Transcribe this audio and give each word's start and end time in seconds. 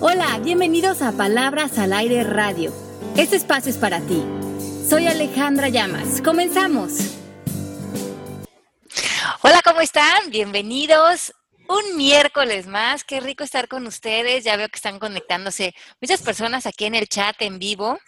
Hola, 0.00 0.38
bienvenidos 0.38 1.02
a 1.02 1.10
Palabras 1.10 1.76
al 1.76 1.92
Aire 1.92 2.22
Radio. 2.22 2.72
Este 3.16 3.34
espacio 3.34 3.68
es 3.68 3.78
para 3.78 4.00
ti. 4.00 4.24
Soy 4.88 5.08
Alejandra 5.08 5.70
Llamas. 5.70 6.22
Comenzamos. 6.22 6.92
Hola, 9.42 9.60
¿cómo 9.64 9.80
están? 9.80 10.30
Bienvenidos. 10.30 11.34
Un 11.68 11.96
miércoles 11.96 12.68
más, 12.68 13.02
qué 13.02 13.18
rico 13.18 13.42
estar 13.42 13.66
con 13.66 13.88
ustedes. 13.88 14.44
Ya 14.44 14.56
veo 14.56 14.68
que 14.68 14.76
están 14.76 15.00
conectándose 15.00 15.74
muchas 16.00 16.22
personas 16.22 16.66
aquí 16.66 16.84
en 16.84 16.94
el 16.94 17.08
chat 17.08 17.34
en 17.42 17.58
vivo. 17.58 17.98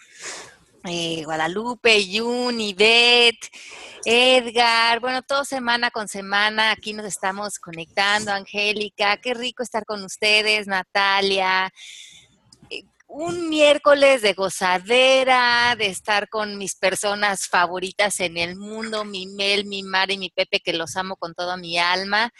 Eh, 0.84 1.24
Guadalupe, 1.24 2.06
Yuni, 2.06 2.72
Beth, 2.72 3.50
Edgar, 4.06 5.00
bueno, 5.00 5.20
todo 5.20 5.44
semana 5.44 5.90
con 5.90 6.08
semana, 6.08 6.70
aquí 6.70 6.94
nos 6.94 7.04
estamos 7.04 7.58
conectando, 7.58 8.32
Angélica, 8.32 9.18
qué 9.18 9.34
rico 9.34 9.62
estar 9.62 9.84
con 9.84 10.02
ustedes, 10.02 10.66
Natalia, 10.66 11.70
un 13.12 13.50
miércoles 13.50 14.22
de 14.22 14.32
gozadera, 14.32 15.74
de 15.76 15.88
estar 15.88 16.28
con 16.28 16.56
mis 16.56 16.76
personas 16.76 17.46
favoritas 17.48 18.20
en 18.20 18.38
el 18.38 18.56
mundo, 18.56 19.04
mi 19.04 19.26
Mel, 19.26 19.66
mi 19.66 19.82
Mari, 19.82 20.16
mi 20.16 20.30
Pepe, 20.30 20.60
que 20.60 20.72
los 20.72 20.96
amo 20.96 21.16
con 21.16 21.34
toda 21.34 21.56
mi 21.56 21.76
alma, 21.76 22.32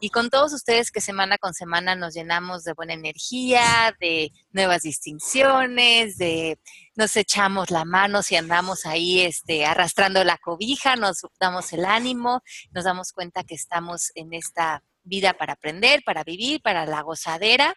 y 0.00 0.10
con 0.10 0.28
todos 0.28 0.52
ustedes 0.52 0.90
que 0.90 1.00
semana 1.00 1.38
con 1.38 1.54
semana 1.54 1.94
nos 1.94 2.12
llenamos 2.12 2.64
de 2.64 2.74
buena 2.74 2.92
energía, 2.92 3.96
de 4.00 4.32
nuevas 4.50 4.82
distinciones, 4.82 6.18
de 6.18 6.58
nos 6.96 7.16
echamos 7.16 7.70
la 7.70 7.84
mano 7.84 8.22
si 8.22 8.36
andamos 8.36 8.86
ahí 8.86 9.20
este, 9.20 9.64
arrastrando 9.64 10.24
la 10.24 10.38
cobija, 10.38 10.96
nos 10.96 11.20
damos 11.38 11.72
el 11.72 11.84
ánimo, 11.84 12.42
nos 12.72 12.84
damos 12.84 13.12
cuenta 13.12 13.44
que 13.44 13.54
estamos 13.54 14.10
en 14.14 14.32
esta 14.32 14.82
vida 15.04 15.34
para 15.34 15.52
aprender, 15.52 16.02
para 16.04 16.24
vivir, 16.24 16.60
para 16.62 16.86
la 16.86 17.02
gozadera. 17.02 17.74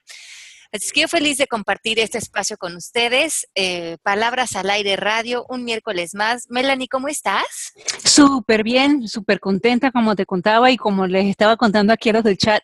Así 0.71 0.91
que 0.91 1.01
yo 1.01 1.07
feliz 1.07 1.37
de 1.37 1.47
compartir 1.47 1.99
este 1.99 2.19
espacio 2.19 2.55
con 2.55 2.75
ustedes. 2.75 3.47
Eh, 3.55 3.97
Palabras 4.03 4.55
al 4.55 4.69
aire 4.69 4.95
radio, 4.95 5.45
un 5.49 5.63
miércoles 5.63 6.13
más. 6.13 6.45
Melanie, 6.49 6.87
¿cómo 6.87 7.07
estás? 7.07 7.73
Súper 8.03 8.63
bien, 8.63 9.07
súper 9.07 9.39
contenta, 9.39 9.91
como 9.91 10.15
te 10.15 10.27
contaba 10.27 10.69
y 10.69 10.77
como 10.77 11.07
les 11.07 11.25
estaba 11.25 11.57
contando 11.57 11.91
aquí 11.91 12.09
a 12.09 12.13
los 12.13 12.23
del 12.23 12.37
chat 12.37 12.63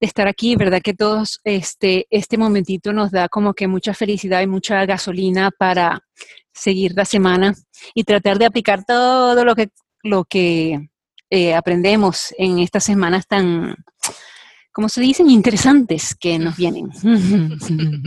de 0.00 0.06
estar 0.06 0.28
aquí, 0.28 0.56
¿verdad? 0.56 0.80
Que 0.82 0.94
todos 0.94 1.40
este, 1.44 2.06
este 2.10 2.38
momentito 2.38 2.92
nos 2.92 3.10
da 3.10 3.28
como 3.28 3.54
que 3.54 3.66
mucha 3.66 3.94
felicidad 3.94 4.42
y 4.42 4.46
mucha 4.46 4.84
gasolina 4.86 5.50
para 5.50 6.00
seguir 6.52 6.92
la 6.96 7.04
semana 7.04 7.54
y 7.94 8.04
tratar 8.04 8.38
de 8.38 8.46
aplicar 8.46 8.84
todo 8.84 9.44
lo 9.44 9.54
que, 9.54 9.68
lo 10.02 10.24
que 10.24 10.88
eh, 11.30 11.54
aprendemos 11.54 12.34
en 12.38 12.58
estas 12.58 12.84
semanas 12.84 13.26
tan, 13.26 13.74
como 14.78 14.88
se 14.88 15.00
dicen, 15.00 15.28
interesantes 15.28 16.14
que 16.14 16.38
nos 16.38 16.56
vienen. 16.56 16.88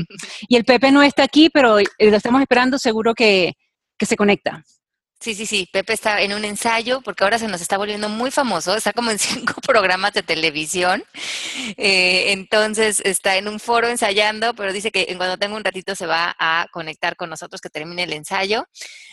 y 0.48 0.56
el 0.56 0.64
Pepe 0.64 0.92
no 0.92 1.04
está 1.04 1.24
aquí, 1.24 1.50
pero 1.50 1.78
lo 1.80 2.16
estamos 2.16 2.42
esperando, 2.42 2.80
seguro 2.80 3.14
que, 3.14 3.58
se 4.00 4.16
conecta. 4.16 4.64
Sí, 5.22 5.36
sí, 5.36 5.46
sí, 5.46 5.70
Pepe 5.72 5.94
está 5.94 6.20
en 6.22 6.34
un 6.34 6.44
ensayo 6.46 7.02
porque 7.02 7.24
ahora 7.24 7.38
se 7.38 7.48
nos 7.48 7.62
está 7.62 7.78
volviendo 7.78 8.10
muy 8.10 8.32
famoso, 8.32 8.76
está 8.76 8.92
como 8.92 9.12
en 9.12 9.20
cinco 9.20 9.62
programas 9.62 10.14
de 10.14 10.24
televisión, 10.24 11.04
eh, 11.78 12.32
entonces 12.32 13.00
está 13.06 13.38
en 13.38 13.48
un 13.48 13.60
foro 13.60 13.88
ensayando, 13.88 14.56
pero 14.56 14.74
dice 14.74 14.90
que 14.92 15.06
en 15.10 15.18
cuando 15.18 15.38
tenga 15.38 15.56
un 15.56 15.64
ratito 15.64 15.94
se 15.96 16.08
va 16.08 16.36
a 16.40 16.66
conectar 16.72 17.16
con 17.16 17.30
nosotros 17.30 17.62
que 17.62 17.70
termine 17.70 18.04
el 18.04 18.14
ensayo. 18.14 18.66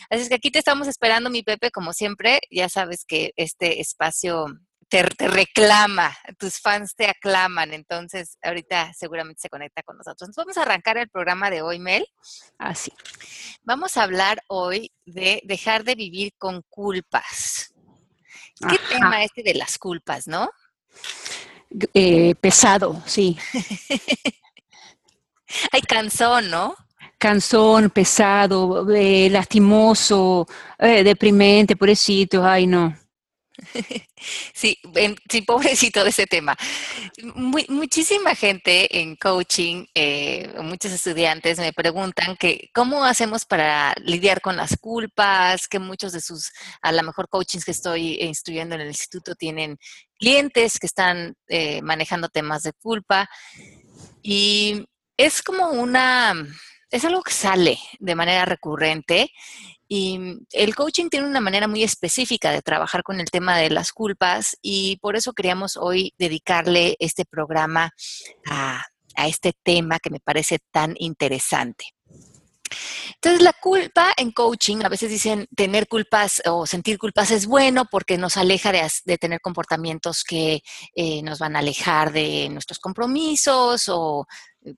Así 0.09 0.23
es 0.23 0.29
que 0.31 0.37
aquí 0.37 0.51
te 0.51 0.59
estamos 0.61 0.89
esperando, 0.89 1.29
mi 1.29 1.43
Pepe, 1.43 1.71
como 1.71 1.93
siempre, 1.93 2.41
ya 2.51 2.71
sabes 2.71 3.05
que 3.07 3.33
este 3.37 3.83
espacio 3.83 4.47
te, 4.89 5.03
reclama, 5.03 6.17
tus 6.39 6.61
fans 6.61 6.95
te 6.95 7.07
aclaman, 7.07 7.75
entonces 7.75 8.39
ahorita 8.43 8.93
seguramente 8.95 9.43
se 9.43 9.51
conecta 9.51 9.83
con 9.83 9.99
nosotros. 9.99 10.31
vamos 10.37 10.57
a 10.57 10.63
arrancar 10.63 10.97
el 10.97 11.09
programa 11.09 11.51
de 11.51 11.63
hoy, 11.63 11.79
Mel. 11.79 12.07
Así. 12.59 12.93
Vamos 13.63 13.97
a 13.97 14.03
hablar 14.03 14.43
hoy 14.49 14.93
de 15.05 15.43
dejar 15.45 15.85
de 15.85 15.95
vivir 15.95 16.33
con 16.39 16.63
culpas. 16.69 17.75
¿Qué 18.69 18.79
tema 18.91 19.23
este 19.23 19.43
de 19.43 19.55
las 19.55 19.79
culpas, 19.79 20.27
no? 20.27 20.51
Eh, 21.95 22.35
pesado, 22.37 23.03
sí. 23.07 23.39
Hay 25.73 25.81
canzón, 25.83 26.51
¿no? 26.51 26.75
Cansón, 27.19 27.91
pesado, 27.91 28.89
eh, 28.91 29.29
lastimoso, 29.31 30.47
eh, 30.79 31.03
deprimente, 31.03 31.77
pobrecito, 31.77 32.45
ay 32.45 32.67
no. 32.67 32.97
Sí, 34.55 34.79
sí, 35.31 35.43
pobrecito 35.43 36.03
de 36.03 36.11
ese 36.11 36.27
tema. 36.27 36.57
muchísima 37.69 38.35
gente 38.35 39.01
en 39.01 39.17
coaching, 39.17 39.85
eh, 39.95 40.53
muchos 40.63 40.93
estudiantes 40.93 41.59
me 41.59 41.73
preguntan 41.73 42.37
que 42.37 42.71
cómo 42.75 43.05
hacemos 43.05 43.45
para 43.45 43.95
lidiar 44.03 44.41
con 44.41 44.57
las 44.57 44.77
culpas, 44.77 45.69
que 45.69 45.79
muchos 45.79 46.13
de 46.13 46.21
sus, 46.21 46.51
a 46.83 46.93
lo 46.93 47.03
mejor 47.03 47.29
coachings 47.29 47.65
que 47.65 47.71
estoy 47.71 48.21
instruyendo 48.21 48.75
en 48.75 48.83
el 48.83 48.89
instituto 48.89 49.35
tienen 49.35 49.79
clientes 50.19 50.79
que 50.79 50.87
están 50.87 51.37
eh, 51.49 51.81
manejando 51.83 52.29
temas 52.29 52.65
de 52.65 52.73
culpa 52.73 53.29
y 54.23 54.85
es 55.17 55.43
como 55.43 55.71
una, 55.71 56.35
es 56.91 57.05
algo 57.05 57.23
que 57.23 57.33
sale 57.33 57.79
de 57.99 58.15
manera 58.15 58.45
recurrente 58.45 59.31
y 59.89 60.19
mm, 60.19 60.47
el 60.53 60.75
coaching 60.77 61.09
tiene 61.09 61.27
una 61.27 61.41
manera 61.41 61.67
muy 61.67 61.83
específica 61.83 62.51
de 62.51 62.63
trabajar 62.63 63.03
con 63.03 63.21
el 63.21 63.31
tema 63.31 63.57
de 63.57 63.71
las 63.71 63.93
culpas 63.93 64.57
y 64.63 64.99
por 65.01 65.17
eso 65.17 65.33
queríamos 65.33 65.77
hoy 65.77 66.15
dedicarle 66.19 66.97
este 67.01 67.25
programa 67.25 67.91
a, 68.49 68.85
este 69.27 69.53
tema 69.65 69.99
que 69.99 70.11
me 70.11 70.21
parece 70.21 70.61
tan 70.71 70.95
interesante. 70.97 71.87
Entonces, 73.15 73.43
la 73.43 73.53
culpa 73.53 74.13
en 74.17 74.31
coaching, 74.31 74.77
a 74.85 74.89
veces 74.89 75.11
dicen 75.11 75.49
tener 75.57 75.89
culpas 75.89 76.41
o 76.47 76.67
sentir 76.67 76.99
culpas 76.99 77.33
es 77.33 77.47
bueno 77.47 77.87
porque 77.91 78.17
nos 78.17 78.37
aleja 78.37 78.71
de, 78.71 79.19
tener 79.19 79.41
comportamientos 79.41 80.23
que 80.23 80.63
eh, 80.95 81.23
nos 81.23 81.41
van 81.41 81.57
a 81.57 81.59
alejar 81.59 82.13
de 82.13 82.49
nuestros 82.51 82.79
compromisos 82.79 83.89
o 83.89 84.29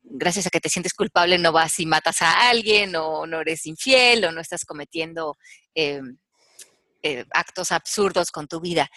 gracias 0.03 0.47
a 0.47 0.51
que 0.51 0.61
te 0.61 0.69
sientes 0.69 0.95
culpable 0.95 1.39
no 1.39 1.53
vas 1.53 1.78
y 1.78 1.87
matas 1.87 2.23
a 2.23 2.49
alguien 2.49 2.95
o 2.97 3.27
no 3.27 3.41
eres 3.41 3.67
infiel 3.67 4.25
o 4.25 4.33
no 4.33 4.41
estás 4.41 4.65
cometiendo 4.65 5.37
em, 5.75 6.19
eh, 7.03 7.25
actos 7.33 7.73
absurdos 7.73 8.31
con 8.31 8.47
tu 8.47 8.61
vida. 8.61 8.91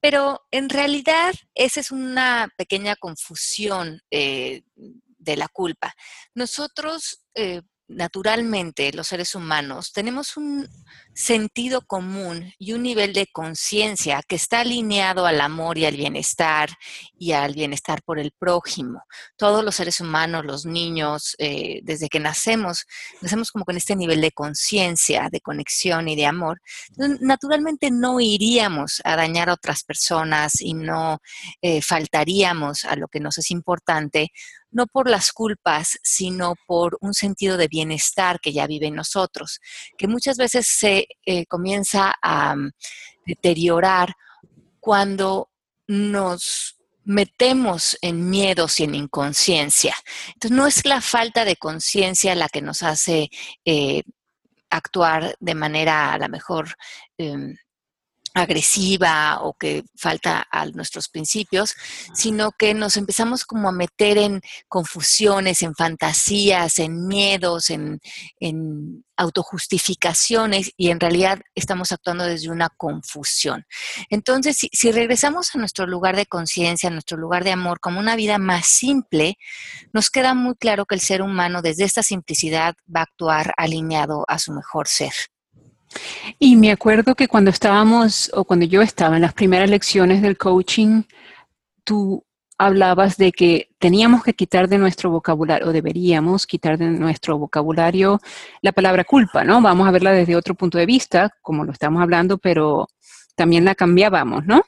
Pero 0.00 0.40
en 0.50 0.68
realidad 0.68 1.34
esa 1.54 1.80
es 1.80 1.90
una 1.90 2.48
pequeña 2.56 2.94
confusión 2.96 4.00
eh, 4.10 4.62
de 4.74 5.36
la 5.36 5.48
culpa. 5.48 5.94
Nosotros 6.34 7.24
eh, 7.34 7.62
naturalmente 7.88 8.92
los 8.92 9.08
seres 9.08 9.34
humanos 9.34 9.92
tenemos 9.92 10.36
un 10.36 10.68
sentido 11.14 11.80
común 11.80 12.52
y 12.58 12.74
un 12.74 12.82
nivel 12.82 13.12
de 13.12 13.26
conciencia 13.26 14.22
que 14.26 14.36
está 14.36 14.60
alineado 14.60 15.26
al 15.26 15.40
amor 15.40 15.78
y 15.78 15.86
al 15.86 15.96
bienestar 15.96 16.70
y 17.18 17.32
al 17.32 17.54
bienestar 17.54 18.02
por 18.02 18.18
el 18.18 18.32
prójimo. 18.38 19.02
Todos 19.36 19.64
los 19.64 19.74
seres 19.74 20.00
humanos, 20.00 20.44
los 20.44 20.64
niños, 20.64 21.34
eh, 21.38 21.80
desde 21.82 22.08
que 22.08 22.20
nacemos, 22.20 22.86
nacemos 23.20 23.50
como 23.50 23.64
con 23.64 23.76
este 23.76 23.96
nivel 23.96 24.20
de 24.20 24.32
conciencia, 24.32 25.28
de 25.32 25.40
conexión 25.40 26.08
y 26.08 26.14
de 26.14 26.26
amor. 26.26 26.60
naturalmente 27.20 27.90
no 27.90 28.20
iríamos 28.20 29.00
a 29.04 29.16
dañar 29.16 29.48
a 29.48 29.54
otras 29.54 29.82
personas 29.82 30.60
y 30.60 30.74
no 30.74 31.20
eh, 31.62 31.82
faltaríamos 31.82 32.84
a 32.84 32.96
lo 32.96 33.08
que 33.08 33.20
nos 33.20 33.38
es 33.38 33.50
importante 33.50 34.30
no 34.70 34.86
por 34.86 35.08
las 35.08 35.32
culpas, 35.32 35.98
sino 36.02 36.54
por 36.66 36.98
un 37.00 37.14
sentido 37.14 37.56
de 37.56 37.68
bienestar 37.68 38.40
que 38.40 38.52
ya 38.52 38.66
vive 38.66 38.86
en 38.86 38.94
nosotros, 38.94 39.60
que 39.96 40.08
muchas 40.08 40.36
veces 40.36 40.66
se 40.66 41.06
eh, 41.24 41.46
comienza 41.46 42.14
a 42.22 42.54
mm, 42.54 42.70
deteriorar 43.26 44.14
cuando 44.80 45.50
nos 45.86 46.76
metemos 47.04 47.96
en 48.02 48.28
miedos 48.28 48.80
y 48.80 48.84
en 48.84 48.94
inconsciencia. 48.94 49.94
Entonces, 50.34 50.56
no 50.56 50.66
es 50.66 50.84
la 50.84 51.00
falta 51.00 51.44
de 51.46 51.56
conciencia 51.56 52.34
la 52.34 52.48
que 52.48 52.60
nos 52.60 52.82
hace 52.82 53.30
eh, 53.64 54.02
actuar 54.70 55.34
de 55.40 55.54
manera 55.54 56.12
a 56.12 56.18
lo 56.18 56.28
mejor 56.28 56.74
em, 57.16 57.56
agresiva 58.42 59.40
o 59.42 59.54
que 59.54 59.84
falta 59.96 60.46
a 60.50 60.66
nuestros 60.66 61.08
principios, 61.08 61.74
sino 62.14 62.52
que 62.52 62.74
nos 62.74 62.96
empezamos 62.96 63.44
como 63.44 63.68
a 63.68 63.72
meter 63.72 64.18
en 64.18 64.40
confusiones, 64.68 65.62
en 65.62 65.74
fantasías, 65.74 66.78
en 66.78 67.06
miedos, 67.06 67.70
en, 67.70 68.00
autojustificaciones 69.20 70.70
y 70.76 70.90
en 70.90 71.00
realidad 71.00 71.40
estamos 71.56 71.90
actuando 71.90 72.24
desde 72.24 72.50
una 72.50 72.68
confusión. 72.68 73.66
Entonces, 74.10 74.56
si, 74.56 74.70
si 74.72 74.92
regresamos 74.92 75.52
a 75.52 75.58
nuestro 75.58 75.88
lugar 75.88 76.14
de 76.14 76.26
conciencia, 76.26 76.88
a 76.88 76.92
nuestro 76.92 77.18
lugar 77.18 77.42
de 77.42 77.50
amor, 77.50 77.80
como 77.80 77.98
una 77.98 78.14
vida 78.14 78.38
más 78.38 78.68
simple, 78.68 79.36
nos 79.92 80.10
queda 80.10 80.34
muy 80.34 80.54
claro 80.54 80.86
que 80.86 80.94
el 80.94 81.00
ser 81.00 81.20
humano 81.22 81.62
desde 81.62 81.82
esta 81.82 82.04
simplicidad 82.04 82.76
va 82.94 83.00
a 83.00 83.04
actuar 83.04 83.52
alineado 83.56 84.24
a 84.28 84.38
su 84.38 84.52
mejor 84.52 84.86
ser. 84.86 85.12
Y 86.38 86.56
me 86.56 86.70
acuerdo 86.70 87.14
que 87.14 87.28
cuando 87.28 87.50
estábamos, 87.50 88.30
o 88.34 88.44
cuando 88.44 88.66
yo 88.66 88.82
estaba 88.82 89.16
en 89.16 89.22
las 89.22 89.34
primeras 89.34 89.70
lecciones 89.70 90.22
del 90.22 90.36
coaching, 90.36 91.02
tú 91.84 92.24
hablabas 92.58 93.16
de 93.16 93.30
que 93.30 93.70
teníamos 93.78 94.24
que 94.24 94.34
quitar 94.34 94.68
de 94.68 94.78
nuestro 94.78 95.10
vocabulario, 95.10 95.68
o 95.68 95.72
deberíamos 95.72 96.46
quitar 96.46 96.76
de 96.76 96.86
nuestro 96.86 97.38
vocabulario 97.38 98.20
la 98.62 98.72
palabra 98.72 99.04
culpa, 99.04 99.44
¿no? 99.44 99.62
Vamos 99.62 99.86
a 99.86 99.92
verla 99.92 100.12
desde 100.12 100.36
otro 100.36 100.54
punto 100.54 100.76
de 100.76 100.86
vista, 100.86 101.32
como 101.40 101.64
lo 101.64 101.72
estamos 101.72 102.02
hablando, 102.02 102.36
pero 102.38 102.88
también 103.36 103.64
la 103.64 103.76
cambiábamos, 103.76 104.44
¿no? 104.44 104.62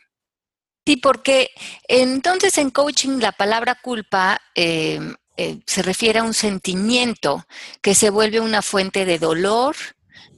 Sí, 0.87 0.96
porque 0.96 1.50
entonces 1.88 2.56
en 2.58 2.70
coaching 2.70 3.19
la 3.19 3.32
palabra 3.32 3.76
culpa 3.82 4.40
eh, 4.55 5.00
eh, 5.37 5.61
se 5.66 5.82
refiere 5.82 6.20
a 6.20 6.25
un 6.25 6.34
sentimiento 6.34 7.44
que 7.82 7.94
se 7.94 8.11
vuelve 8.11 8.40
una 8.40 8.62
fuente 8.62 9.05
de 9.05 9.19
dolor, 9.19 9.76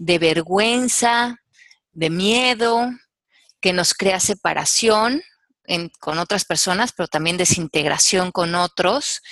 de 0.03 0.19
vergüenza, 0.19 1.37
de 1.93 2.11
miedo, 2.11 2.91
que 3.61 3.73
nos 3.73 3.95
crea 3.95 4.19
separación 4.19 5.23
con 6.01 6.19
otras 6.19 6.45
personas, 6.45 6.93
pero 6.93 7.07
también 7.07 7.37
desintegración 7.37 8.33
con 8.33 8.57
otros. 8.57 9.23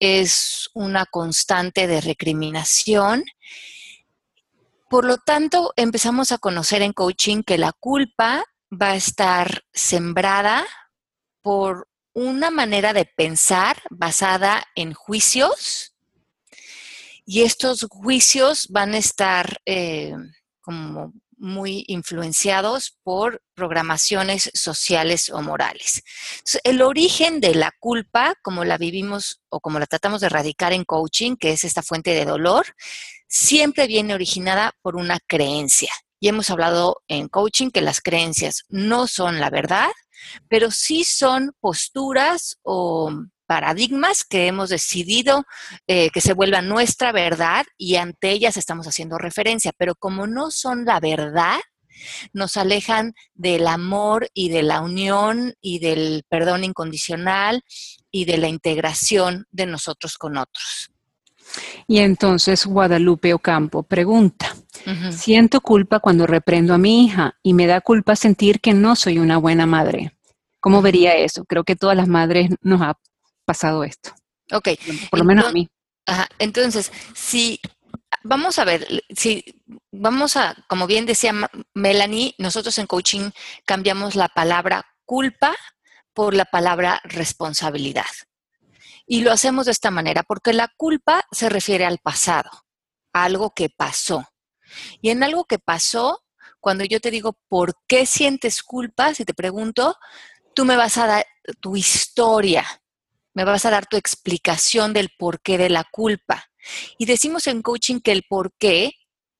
Es 0.00 0.70
una 0.72 1.04
constante 1.04 1.86
de 1.86 2.00
recriminación. 2.00 3.24
Por 4.88 5.04
lo 5.04 5.18
tanto, 5.18 5.74
empezamos 5.76 6.32
a 6.32 6.38
conocer 6.38 6.80
en 6.80 6.94
coaching 6.94 7.42
que 7.42 7.58
la 7.58 7.72
culpa 7.72 8.42
va 8.72 8.92
a 8.92 8.96
estar 8.96 9.64
sembrada 9.74 10.66
por 11.42 11.88
una 12.14 12.50
manera 12.50 12.94
de 12.94 13.04
pensar 13.04 13.82
basada 13.90 14.64
en 14.74 14.94
juicios 14.94 15.95
y 17.26 17.42
estos 17.42 17.84
juicios 17.90 18.68
van 18.70 18.94
a 18.94 18.98
estar 18.98 19.60
eh, 19.66 20.14
como 20.62 21.12
muy 21.38 21.84
influenciados 21.88 22.96
por 23.02 23.42
programaciones 23.54 24.50
sociales 24.54 25.28
o 25.28 25.42
morales. 25.42 26.02
el 26.64 26.80
origen 26.80 27.40
de 27.40 27.54
la 27.54 27.72
culpa, 27.78 28.34
como 28.42 28.64
la 28.64 28.78
vivimos 28.78 29.42
o 29.50 29.60
como 29.60 29.78
la 29.78 29.86
tratamos 29.86 30.22
de 30.22 30.28
erradicar 30.28 30.72
en 30.72 30.84
coaching, 30.84 31.36
que 31.36 31.52
es 31.52 31.64
esta 31.64 31.82
fuente 31.82 32.14
de 32.14 32.24
dolor, 32.24 32.74
siempre 33.28 33.86
viene 33.86 34.14
originada 34.14 34.72
por 34.80 34.96
una 34.96 35.18
creencia. 35.26 35.90
Y 36.20 36.28
hemos 36.28 36.48
hablado 36.48 37.02
en 37.08 37.28
coaching 37.28 37.70
que 37.70 37.82
las 37.82 38.00
creencias 38.00 38.62
no 38.68 39.06
son 39.06 39.38
la 39.38 39.50
verdad, 39.50 39.90
pero 40.48 40.70
sí 40.70 41.04
son 41.04 41.52
posturas 41.60 42.56
o 42.62 43.12
paradigmas 43.46 44.24
que 44.24 44.46
hemos 44.46 44.70
decidido 44.70 45.44
eh, 45.86 46.10
que 46.10 46.20
se 46.20 46.32
vuelvan 46.32 46.68
nuestra 46.68 47.12
verdad 47.12 47.64
y 47.78 47.96
ante 47.96 48.30
ellas 48.30 48.56
estamos 48.56 48.86
haciendo 48.86 49.18
referencia, 49.18 49.72
pero 49.76 49.94
como 49.94 50.26
no 50.26 50.50
son 50.50 50.84
la 50.84 51.00
verdad, 51.00 51.58
nos 52.32 52.56
alejan 52.56 53.14
del 53.34 53.66
amor 53.66 54.28
y 54.34 54.50
de 54.50 54.62
la 54.62 54.80
unión 54.80 55.54
y 55.60 55.78
del 55.78 56.24
perdón 56.28 56.64
incondicional 56.64 57.62
y 58.10 58.24
de 58.24 58.38
la 58.38 58.48
integración 58.48 59.46
de 59.50 59.66
nosotros 59.66 60.18
con 60.18 60.36
otros. 60.36 60.90
Y 61.86 61.98
entonces 61.98 62.66
Guadalupe 62.66 63.32
Ocampo 63.32 63.82
pregunta, 63.84 64.54
siento 65.10 65.60
culpa 65.60 66.00
cuando 66.00 66.26
reprendo 66.26 66.74
a 66.74 66.78
mi 66.78 67.04
hija 67.04 67.38
y 67.42 67.54
me 67.54 67.66
da 67.66 67.80
culpa 67.80 68.16
sentir 68.16 68.60
que 68.60 68.74
no 68.74 68.96
soy 68.96 69.18
una 69.18 69.38
buena 69.38 69.64
madre. 69.66 70.12
¿Cómo 70.60 70.82
vería 70.82 71.14
eso? 71.14 71.44
Creo 71.44 71.62
que 71.62 71.76
todas 71.76 71.96
las 71.96 72.08
madres 72.08 72.50
nos 72.60 72.82
ha 72.82 72.98
pasado 73.46 73.84
esto. 73.84 74.10
Ok. 74.52 74.68
Por 75.10 75.20
lo 75.20 75.24
menos 75.24 75.46
a 75.46 75.52
mí. 75.52 75.68
Ajá. 76.04 76.28
Entonces, 76.38 76.92
si 77.14 77.60
vamos 78.22 78.58
a 78.58 78.64
ver, 78.64 79.04
si 79.14 79.62
vamos 79.90 80.36
a, 80.36 80.54
como 80.68 80.86
bien 80.86 81.06
decía 81.06 81.32
Melanie, 81.74 82.34
nosotros 82.38 82.76
en 82.78 82.86
coaching 82.86 83.30
cambiamos 83.64 84.14
la 84.14 84.28
palabra 84.28 84.84
culpa 85.04 85.54
por 86.12 86.34
la 86.34 86.44
palabra 86.44 87.00
responsabilidad. 87.04 88.06
Y 89.06 89.22
lo 89.22 89.32
hacemos 89.32 89.66
de 89.66 89.72
esta 89.72 89.90
manera, 89.90 90.24
porque 90.24 90.52
la 90.52 90.68
culpa 90.76 91.24
se 91.30 91.48
refiere 91.48 91.86
al 91.86 91.98
pasado, 91.98 92.50
a 93.12 93.24
algo 93.24 93.52
que 93.54 93.70
pasó. 93.70 94.28
Y 95.00 95.10
en 95.10 95.22
algo 95.22 95.44
que 95.44 95.58
pasó, 95.58 96.24
cuando 96.58 96.84
yo 96.84 97.00
te 97.00 97.12
digo, 97.12 97.38
¿por 97.48 97.74
qué 97.86 98.06
sientes 98.06 98.62
culpa? 98.62 99.14
Si 99.14 99.24
te 99.24 99.34
pregunto, 99.34 99.96
tú 100.54 100.64
me 100.64 100.76
vas 100.76 100.98
a 100.98 101.06
dar 101.06 101.26
tu 101.60 101.76
historia, 101.76 102.66
me 103.36 103.44
vas 103.44 103.66
a 103.66 103.70
dar 103.70 103.86
tu 103.86 103.98
explicación 103.98 104.94
del 104.94 105.10
porqué 105.10 105.58
de 105.58 105.68
la 105.68 105.84
culpa. 105.84 106.46
Y 106.96 107.04
decimos 107.04 107.46
en 107.46 107.60
coaching 107.60 108.00
que 108.00 108.12
el 108.12 108.22
porqué 108.26 108.94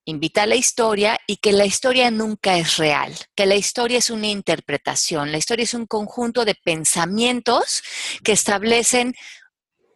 invita 0.05 0.43
a 0.43 0.47
la 0.47 0.55
historia 0.55 1.19
y 1.27 1.39
que 1.39 1.53
la 1.53 1.65
historia 1.65 2.11
nunca 2.11 2.59
es 2.59 2.77
real, 2.77 3.17
que 3.35 3.47
la 3.47 3.57
historia 3.57 3.99
es 3.99 4.11
una 4.11 4.27
interpretación, 4.27 5.33
la 5.33 5.39
historia 5.39 5.65
es 5.65 5.73
un 5.73 5.87
conjunto 5.87 6.45
de 6.45 6.55
pensamientos 6.55 7.83
que 8.23 8.33
establecen 8.33 9.15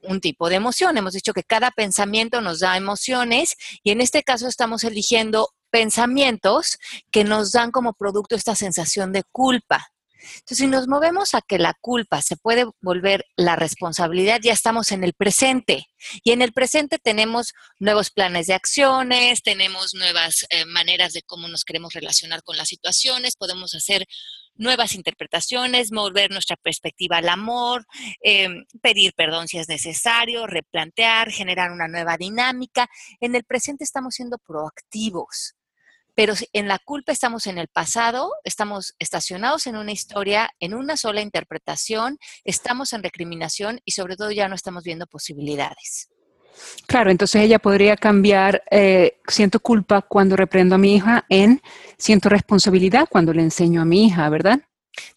un 0.02 0.22
tipo 0.22 0.48
de 0.48 0.56
emoción. 0.56 0.96
Hemos 0.96 1.12
dicho 1.12 1.34
que 1.34 1.44
cada 1.44 1.70
pensamiento 1.70 2.40
nos 2.40 2.60
da 2.60 2.78
emociones 2.78 3.54
y 3.82 3.90
en 3.90 4.00
este 4.00 4.22
caso 4.22 4.48
estamos 4.48 4.82
eligiendo 4.82 5.50
pensamientos 5.70 6.78
que 7.10 7.22
nos 7.22 7.52
dan 7.52 7.70
como 7.70 7.92
producto 7.92 8.34
esta 8.34 8.54
sensación 8.54 9.12
de 9.12 9.24
culpa. 9.30 9.92
Entonces, 10.20 10.58
si 10.58 10.66
nos 10.66 10.88
movemos 10.88 11.34
a 11.34 11.42
que 11.42 11.58
la 11.58 11.74
culpa 11.80 12.22
se 12.22 12.36
puede 12.36 12.66
volver 12.80 13.26
la 13.36 13.56
responsabilidad, 13.56 14.40
ya 14.42 14.52
estamos 14.52 14.92
en 14.92 15.04
el 15.04 15.14
presente. 15.14 15.86
Y 16.22 16.32
en 16.32 16.42
el 16.42 16.52
presente 16.52 16.98
tenemos 16.98 17.52
nuevos 17.78 18.10
planes 18.10 18.46
de 18.46 18.54
acciones, 18.54 19.42
tenemos 19.42 19.94
nuevas 19.94 20.46
eh, 20.50 20.64
maneras 20.66 21.12
de 21.12 21.22
cómo 21.22 21.48
nos 21.48 21.64
queremos 21.64 21.92
relacionar 21.94 22.42
con 22.42 22.56
las 22.56 22.68
situaciones, 22.68 23.36
podemos 23.36 23.74
hacer 23.74 24.06
nuevas 24.54 24.94
interpretaciones, 24.94 25.92
mover 25.92 26.30
nuestra 26.30 26.56
perspectiva 26.56 27.18
al 27.18 27.28
amor, 27.28 27.86
em, 28.22 28.64
pedir 28.82 29.14
perdón 29.14 29.48
si 29.48 29.58
es 29.58 29.68
necesario, 29.68 30.46
replantear, 30.46 31.30
generar 31.30 31.72
una 31.72 31.88
nueva 31.88 32.16
dinámica. 32.16 32.88
En 33.20 33.34
el 33.34 33.44
presente 33.44 33.84
estamos 33.84 34.14
siendo 34.14 34.38
proactivos 34.38 35.54
pero 36.20 36.34
en 36.52 36.68
la 36.68 36.78
culpa 36.78 37.12
estamos 37.12 37.46
en 37.46 37.56
el 37.56 37.68
pasado, 37.68 38.30
estamos 38.44 38.94
estacionados 38.98 39.66
en 39.66 39.74
una 39.74 39.90
historia, 39.90 40.50
en 40.60 40.74
una 40.74 40.98
sola 40.98 41.22
interpretación, 41.22 42.18
estamos 42.44 42.92
en 42.92 43.02
recriminación 43.02 43.80
y 43.86 43.92
sobre 43.92 44.16
todo 44.16 44.30
ya 44.30 44.46
no 44.46 44.54
estamos 44.54 44.84
viendo 44.84 45.06
posibilidades. 45.06 46.10
Claro, 46.86 47.10
entonces 47.10 47.40
ella 47.40 47.58
podría 47.58 47.96
cambiar 47.96 48.62
eh, 48.70 49.16
siento 49.28 49.60
culpa 49.60 50.02
cuando 50.02 50.36
reprendo 50.36 50.74
a 50.74 50.78
mi 50.78 50.96
hija 50.96 51.24
en 51.30 51.62
siento 51.96 52.28
responsabilidad 52.28 53.08
cuando 53.08 53.32
le 53.32 53.40
enseño 53.40 53.80
a 53.80 53.86
mi 53.86 54.04
hija, 54.04 54.28
¿verdad? 54.28 54.60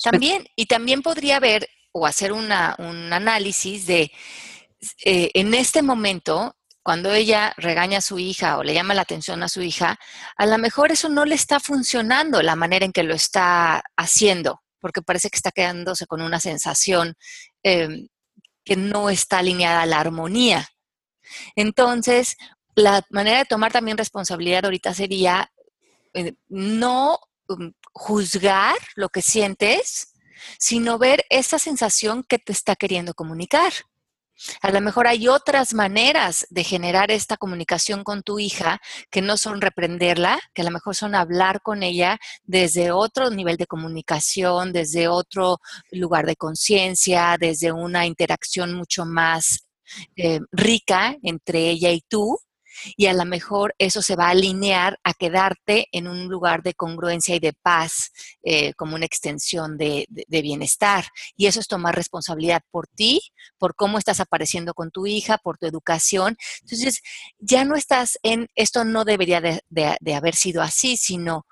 También, 0.01 0.47
y 0.55 0.67
también 0.67 1.01
podría 1.01 1.41
ver 1.41 1.67
o 1.91 2.05
hacer 2.05 2.31
un 2.31 2.49
análisis 2.49 3.87
de, 3.87 4.09
eh, 5.03 5.31
en 5.33 5.53
este 5.53 5.81
momento, 5.81 6.55
cuando 6.83 7.13
ella 7.13 7.53
regaña 7.57 7.99
a 7.99 8.01
su 8.01 8.19
hija 8.19 8.57
o 8.57 8.63
le 8.63 8.73
llama 8.73 8.93
la 8.93 9.01
atención 9.03 9.41
a 9.41 9.49
su 9.49 9.61
hija, 9.61 9.97
a 10.35 10.45
lo 10.45 10.57
mejor 10.57 10.91
eso 10.91 11.09
no 11.09 11.25
le 11.25 11.35
está 11.35 11.59
funcionando 11.59 12.41
la 12.41 12.55
manera 12.55 12.85
en 12.85 12.91
que 12.91 13.03
lo 13.03 13.15
está 13.15 13.83
haciendo, 13.95 14.61
porque 14.79 15.01
parece 15.01 15.29
que 15.29 15.37
está 15.37 15.51
quedándose 15.51 16.05
con 16.05 16.21
una 16.21 16.41
sensación 16.41 17.15
em, 17.63 18.09
que 18.65 18.75
no 18.75 19.09
está 19.09 19.39
alineada 19.39 19.81
a 19.81 19.85
la 19.85 19.99
armonía. 19.99 20.67
Entonces, 21.55 22.35
la 22.75 23.01
manera 23.09 23.39
de 23.39 23.45
tomar 23.45 23.71
también 23.71 23.97
responsabilidad 23.97 24.65
ahorita 24.65 24.93
sería 24.93 25.51
eh, 26.13 26.33
no 26.49 27.17
um, 27.47 27.71
juzgar 27.93 28.75
lo 28.95 29.09
que 29.09 29.21
sientes, 29.21 30.13
sino 30.59 30.97
ver 30.97 31.25
esa 31.29 31.59
sensación 31.59 32.23
que 32.23 32.39
te 32.39 32.51
está 32.51 32.75
queriendo 32.75 33.13
comunicar. 33.13 33.71
A 34.61 34.71
lo 34.71 34.81
mejor 34.81 35.07
hay 35.07 35.27
otras 35.27 35.73
maneras 35.73 36.47
de 36.49 36.63
generar 36.63 37.11
esta 37.11 37.37
comunicación 37.37 38.03
con 38.03 38.23
tu 38.23 38.39
hija 38.39 38.81
que 39.09 39.21
no 39.21 39.37
son 39.37 39.61
reprenderla, 39.61 40.39
que 40.53 40.61
a 40.63 40.65
lo 40.65 40.71
mejor 40.71 40.95
son 40.95 41.15
hablar 41.15 41.61
con 41.61 41.83
ella 41.83 42.19
desde 42.43 42.91
otro 42.91 43.29
nivel 43.29 43.57
de 43.57 43.67
comunicación, 43.67 44.73
desde 44.73 45.07
otro 45.07 45.59
lugar 45.91 46.25
de 46.25 46.35
conciencia, 46.35 47.37
desde 47.39 47.71
una 47.71 48.05
interacción 48.05 48.73
mucho 48.73 49.05
más 49.05 49.67
eh, 50.15 50.39
rica 50.51 51.15
entre 51.21 51.69
ella 51.69 51.91
y 51.91 52.01
tú 52.01 52.37
y 52.95 53.07
a 53.07 53.13
lo 53.13 53.25
mejor 53.25 53.75
eso 53.77 54.01
se 54.01 54.15
va 54.15 54.27
a 54.27 54.31
alinear 54.31 54.99
a 55.03 55.13
quedarte 55.13 55.87
en 55.91 56.07
un 56.07 56.27
lugar 56.27 56.63
de 56.63 56.73
congruencia 56.73 57.35
y 57.35 57.39
de 57.39 57.53
paz 57.53 58.11
eh, 58.43 58.73
como 58.73 58.95
una 58.95 59.05
extensión 59.05 59.77
de, 59.77 60.07
bienestar. 60.27 61.05
Y 61.37 61.45
eso 61.45 61.59
es 61.59 61.67
tomar 61.67 61.95
responsabilidad 61.95 62.61
por 62.69 62.87
ti, 62.87 63.21
por 63.57 63.75
cómo 63.75 63.97
estás 63.97 64.19
apareciendo 64.19 64.73
con 64.73 64.91
tu 64.91 65.05
hija, 65.07 65.37
por 65.37 65.57
tu 65.57 65.65
educación. 65.67 66.35
Entonces, 66.61 67.01
ya 67.39 67.65
no 67.65 67.75
estás 67.75 68.17
en, 68.23 68.47
esto 68.55 68.83
no 68.83 69.05
debería 69.05 69.41
de 69.41 70.15
haber 70.15 70.35
sido 70.35 70.61
así, 70.61 70.97
sino 70.97 71.45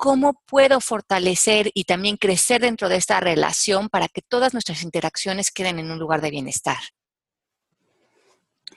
cómo 0.00 0.40
puedo 0.46 0.80
fortalecer 0.80 1.70
y 1.74 1.84
también 1.84 2.16
crecer 2.16 2.62
dentro 2.62 2.88
de 2.88 2.96
esta 2.96 3.20
relación 3.20 3.90
para 3.90 4.08
que 4.08 4.22
todas 4.22 4.54
nuestras 4.54 4.82
interacciones 4.82 5.50
queden 5.50 5.78
en 5.78 5.90
un 5.90 5.98
lugar 5.98 6.22
de 6.22 6.30
bienestar. 6.30 6.78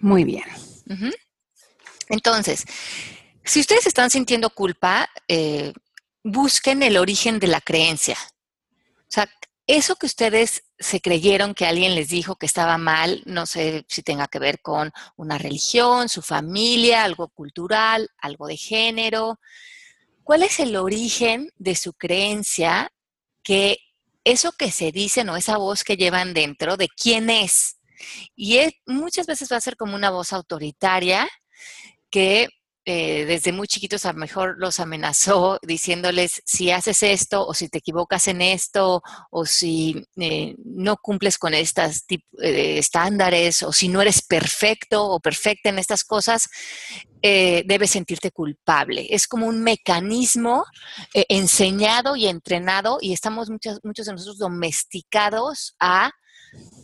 Muy 0.02 0.26
bien. 0.26 0.44
Entonces, 2.10 2.66
si 3.44 3.60
ustedes 3.60 3.88
están 3.88 4.10
sintiendo 4.10 4.50
culpa, 4.50 5.10
eh, 5.28 5.74
busquen 6.24 6.84
el 6.84 6.98
origen 6.98 7.40
de 7.40 7.48
la 7.48 7.62
creencia. 7.62 8.18
O 8.18 9.10
sea, 9.10 9.30
eso 9.68 9.96
que 9.96 10.06
ustedes 10.06 10.64
se 10.78 11.00
creyeron 11.00 11.54
que 11.54 11.66
alguien 11.66 11.96
les 11.96 12.10
dijo 12.10 12.36
que 12.36 12.46
estaba 12.46 12.78
mal, 12.78 13.22
no 13.26 13.46
sé 13.46 13.86
si 13.88 14.02
tenga 14.02 14.28
que 14.28 14.40
ver 14.40 14.62
con 14.62 14.92
una 15.16 15.38
religión, 15.38 16.10
su 16.10 16.22
familia, 16.22 17.04
algo 17.04 17.30
cultural, 17.30 18.10
algo 18.18 18.48
de 18.48 18.58
género. 18.58 19.40
¿Cuál 20.24 20.44
es 20.44 20.60
el 20.60 20.76
origen 20.76 21.50
de 21.58 21.76
su 21.76 21.94
creencia 21.94 22.92
que 23.44 23.78
eso 24.26 24.52
que 24.54 24.72
se 24.72 24.92
dicen 24.92 25.30
o 25.30 25.38
esa 25.38 25.58
voz 25.58 25.84
que 25.84 25.98
llevan 25.98 26.34
dentro, 26.34 26.76
de 26.76 26.90
quién 26.90 27.30
es? 27.30 27.78
Y 28.36 28.60
muchas 28.86 29.28
veces 29.28 29.50
va 29.52 29.58
a 29.58 29.62
ser 29.62 29.78
como 29.78 29.96
una 29.96 30.10
voz 30.10 30.34
autoritaria 30.34 31.30
que 32.14 32.48
eh, 32.86 33.26
desde 33.26 33.54
muy 33.54 33.66
chiquitos 33.66 34.06
a 34.06 34.14
lo 34.14 34.20
mejor 34.20 34.56
los 34.60 34.80
amenazó 34.80 35.58
diciéndoles 35.64 36.44
si 36.46 36.70
haces 36.70 37.02
esto 37.02 37.48
o 37.48 37.56
si 37.56 37.70
te 37.70 37.80
equivocas 37.80 38.28
en 38.28 38.42
esto 38.42 39.02
o 39.32 39.46
si 39.46 40.06
eh, 40.18 40.54
no 40.64 40.98
cumples 40.98 41.40
con 41.40 41.56
estos 41.56 42.04
eh, 42.10 42.78
estándares 42.78 43.64
o 43.64 43.74
si 43.74 43.88
no 43.88 44.02
eres 44.02 44.22
perfecto 44.22 45.06
o 45.06 45.20
perfecta 45.20 45.70
en 45.70 45.80
estas 45.80 46.04
cosas, 46.04 46.48
debes 47.22 47.92
sentirte 47.92 48.32
culpable. 48.32 49.08
Es 49.10 49.28
como 49.28 49.48
un 49.48 49.64
mecanismo 49.64 50.66
enseñado 51.14 52.18
y 52.18 52.28
entrenado 52.28 52.98
y 53.00 53.14
estamos 53.14 53.50
muchos, 53.50 53.80
muchos 53.82 54.08
de 54.08 54.12
nosotros 54.12 54.38
domesticados 54.38 55.74
a 55.80 56.12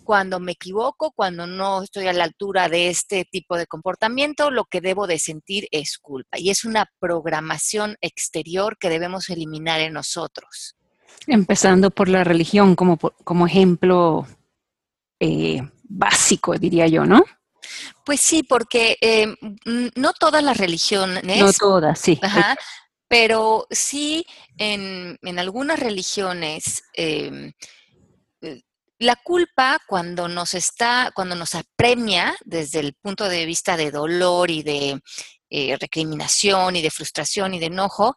cuando 0.09 0.39
me 0.39 0.53
equivoco, 0.53 1.11
cuando 1.11 1.45
no 1.45 1.83
estoy 1.83 2.07
a 2.07 2.13
la 2.13 2.23
altura 2.23 2.67
de 2.67 2.89
este 2.89 3.25
tipo 3.25 3.55
de 3.55 3.67
comportamiento, 3.67 4.49
lo 4.49 4.65
que 4.65 4.81
debo 4.81 5.05
de 5.05 5.19
sentir 5.19 5.67
es 5.69 5.99
culpa. 5.99 6.39
Y 6.39 6.49
es 6.49 6.65
una 6.65 6.89
programación 6.99 7.95
exterior 8.01 8.79
que 8.79 8.89
debemos 8.89 9.29
eliminar 9.29 9.81
en 9.81 9.93
nosotros. 9.93 10.75
Empezando 11.27 11.91
por 11.91 12.09
la 12.09 12.23
religión 12.23 12.75
como, 12.75 12.97
como 12.97 13.45
ejemplo 13.45 14.25
eh, 15.19 15.61
básico, 15.83 16.55
diría 16.55 16.87
yo, 16.87 17.05
¿no? 17.05 17.23
Pues 18.03 18.19
sí, 18.19 18.41
porque 18.41 18.97
eh, 19.01 19.35
no 19.93 20.13
todas 20.13 20.43
las 20.43 20.57
religiones. 20.57 21.23
No 21.23 21.53
todas, 21.53 21.99
sí. 21.99 22.19
pero 23.07 23.67
sí 23.69 24.25
en, 24.57 25.19
algunas 25.37 25.79
religiones 25.79 26.81
eh, 26.95 27.53
la 28.99 29.15
culpa 29.15 29.79
cuando 29.87 30.27
nos 30.27 30.53
está, 30.53 31.11
cuando 31.15 31.35
nos 31.35 31.55
apremia 31.55 32.35
desde 32.45 32.79
el 32.79 32.93
punto 32.93 33.27
de 33.29 33.45
vista 33.45 33.77
de 33.77 33.91
dolor 33.91 34.51
y 34.51 34.61
de 34.61 35.01
eh, 35.49 35.77
recriminación 35.79 36.75
y 36.75 36.81
de 36.81 36.91
frustración 36.91 37.53
y 37.53 37.59
de 37.59 37.67
enojo, 37.67 38.15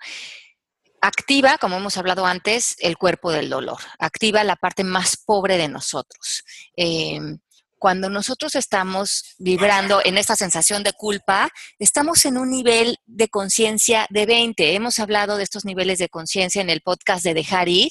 activa, 1.00 1.56
como 1.58 1.76
hemos 1.76 1.96
hablado 1.96 2.26
antes, 2.26 2.76
el 2.78 2.98
cuerpo 2.98 3.30
del 3.32 3.48
dolor, 3.48 3.78
activa 3.98 4.44
la 4.44 4.56
parte 4.56 4.84
más 4.84 5.16
pobre 5.16 5.56
de 5.56 5.68
nosotros. 5.68 6.44
Em, 6.76 7.38
cuando 7.82 8.08
nosotros 8.08 8.54
estamos 8.54 9.34
vibrando 9.40 10.00
en 10.04 10.16
esta 10.16 10.36
sensación 10.36 10.84
de 10.84 10.92
culpa, 10.92 11.50
estamos 11.80 12.24
en 12.26 12.38
un 12.38 12.48
nivel 12.48 12.98
de 13.06 13.26
conciencia 13.26 14.06
de 14.08 14.24
20. 14.24 14.76
Hemos 14.76 15.00
hablado 15.00 15.36
de 15.36 15.42
estos 15.42 15.64
niveles 15.64 15.98
de 15.98 16.08
conciencia 16.08 16.62
en 16.62 16.70
el 16.70 16.80
podcast 16.80 17.24
de 17.24 17.34
Dejar 17.34 17.68
Ir 17.68 17.90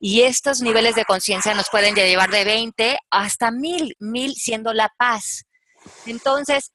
y 0.00 0.22
estos 0.22 0.60
niveles 0.60 0.96
de 0.96 1.04
conciencia 1.04 1.54
nos 1.54 1.70
pueden 1.70 1.94
llevar 1.94 2.30
de 2.30 2.42
20 2.42 2.98
hasta 3.12 3.52
1000, 3.52 3.94
1000 4.00 4.34
siendo 4.34 4.72
la 4.72 4.92
paz. 4.98 5.44
Entonces, 6.04 6.72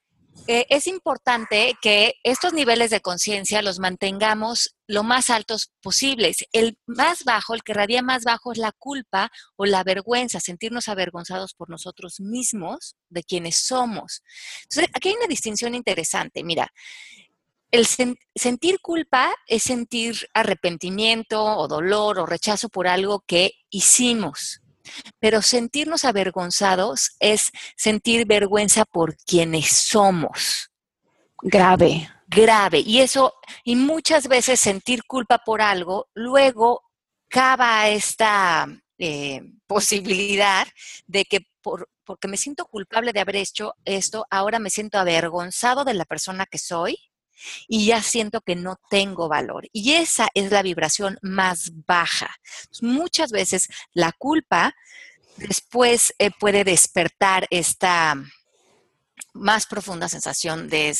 eh, 0.47 0.65
es 0.69 0.87
importante 0.87 1.77
que 1.81 2.15
estos 2.23 2.51
niveles 2.51 2.89
de 2.89 2.99
conciencia 2.99 3.61
los 3.61 3.79
mantengamos 3.79 4.75
lo 4.87 5.03
más 5.03 5.29
altos 5.29 5.71
posibles. 5.81 6.45
El 6.51 6.77
más 6.85 7.23
bajo, 7.23 7.53
el 7.53 7.63
que 7.63 7.73
radia 7.73 8.01
más 8.01 8.23
bajo 8.25 8.51
es 8.51 8.57
la 8.57 8.73
culpa 8.73 9.31
o 9.55 9.65
la 9.65 9.83
vergüenza, 9.83 10.41
sentirnos 10.41 10.89
avergonzados 10.89 11.53
por 11.53 11.69
nosotros 11.69 12.19
mismos 12.19 12.97
de 13.09 13.23
quienes 13.23 13.55
somos. 13.55 14.21
Entonces, 14.63 14.91
aquí 14.93 15.09
hay 15.09 15.15
una 15.15 15.27
distinción 15.27 15.75
interesante. 15.75 16.43
Mira, 16.43 16.73
el 17.71 17.87
sentir 17.87 18.79
culpa 18.81 19.33
es 19.47 19.63
sentir 19.63 20.27
arrepentimiento 20.33 21.43
o 21.43 21.67
dolor 21.67 22.19
o 22.19 22.25
rechazo 22.25 22.69
por 22.69 22.87
algo 22.87 23.23
que 23.25 23.53
hicimos. 23.69 24.62
Pero 25.19 25.41
sentirnos 25.41 26.05
avergonzados 26.05 27.11
es 27.19 27.51
sentir 27.75 28.25
vergüenza 28.25 28.85
por 28.85 29.15
quienes 29.17 29.69
somos. 29.69 30.71
Grave. 31.41 32.09
Grave. 32.27 32.79
Y 32.79 32.99
eso, 32.99 33.33
y 33.63 33.75
muchas 33.75 34.27
veces 34.27 34.59
sentir 34.59 35.03
culpa 35.05 35.39
por 35.39 35.61
algo, 35.61 36.07
luego 36.13 36.81
cava 37.29 37.89
esta 37.89 38.67
eh, 38.97 39.41
posibilidad 39.67 40.67
de 41.07 41.25
que 41.25 41.47
por, 41.61 41.89
porque 42.03 42.27
me 42.27 42.37
siento 42.37 42.65
culpable 42.65 43.13
de 43.13 43.19
haber 43.19 43.37
hecho 43.37 43.75
esto, 43.85 44.25
ahora 44.29 44.59
me 44.59 44.69
siento 44.69 44.97
avergonzado 44.97 45.85
de 45.85 45.93
la 45.93 46.05
persona 46.05 46.45
que 46.45 46.57
soy 46.57 46.97
y 47.67 47.85
ya 47.85 48.01
siento 48.01 48.41
que 48.41 48.55
no 48.55 48.79
tengo 48.89 49.27
valor. 49.27 49.67
Y 49.71 49.93
esa 49.93 50.27
es 50.33 50.51
la 50.51 50.61
vibración 50.61 51.17
más 51.21 51.71
baja. 51.85 52.35
Muchas 52.81 53.31
veces 53.31 53.67
la 53.93 54.11
culpa 54.11 54.75
después 55.37 56.13
eh, 56.19 56.31
puede 56.39 56.63
despertar 56.63 57.47
esta 57.49 58.15
más 59.33 59.65
profunda 59.65 60.07
sensación 60.07 60.69
de, 60.69 60.95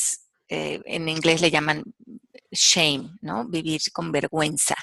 eh, 0.48 0.82
en 0.84 1.08
inglés 1.08 1.40
le 1.40 1.50
llaman 1.50 1.84
shame, 2.50 3.10
¿no? 3.20 3.46
Vivir 3.48 3.80
con 3.92 4.12
vergüenza. 4.12 4.76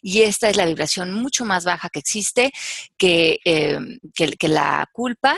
Y 0.00 0.22
esta 0.22 0.48
es 0.48 0.56
la 0.56 0.66
vibración 0.66 1.12
mucho 1.12 1.44
más 1.44 1.64
baja 1.64 1.88
que 1.88 1.98
existe, 1.98 2.52
que, 2.96 3.38
eh, 3.44 3.78
que, 4.14 4.48
la 4.48 4.88
culpa 4.92 5.36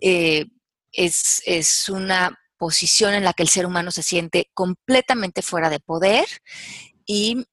es, 0.00 1.42
es, 1.44 1.88
una 1.88 2.36
posición 2.60 3.14
en 3.14 3.24
la 3.24 3.32
que 3.32 3.42
el 3.42 3.48
ser 3.48 3.64
humano 3.64 3.90
se 3.90 4.02
siente 4.02 4.50
completamente 4.52 5.40
fuera 5.40 5.70
de 5.70 5.80
poder 5.80 6.26
y 7.06 7.46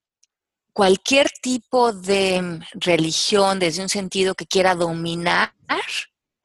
cualquier 0.74 1.30
tipo 1.40 1.94
de 1.94 2.60
religión 2.74 3.58
desde 3.58 3.82
un 3.82 3.88
sentido 3.88 4.34
que 4.34 4.46
quiera 4.46 4.74
dominar 4.74 5.54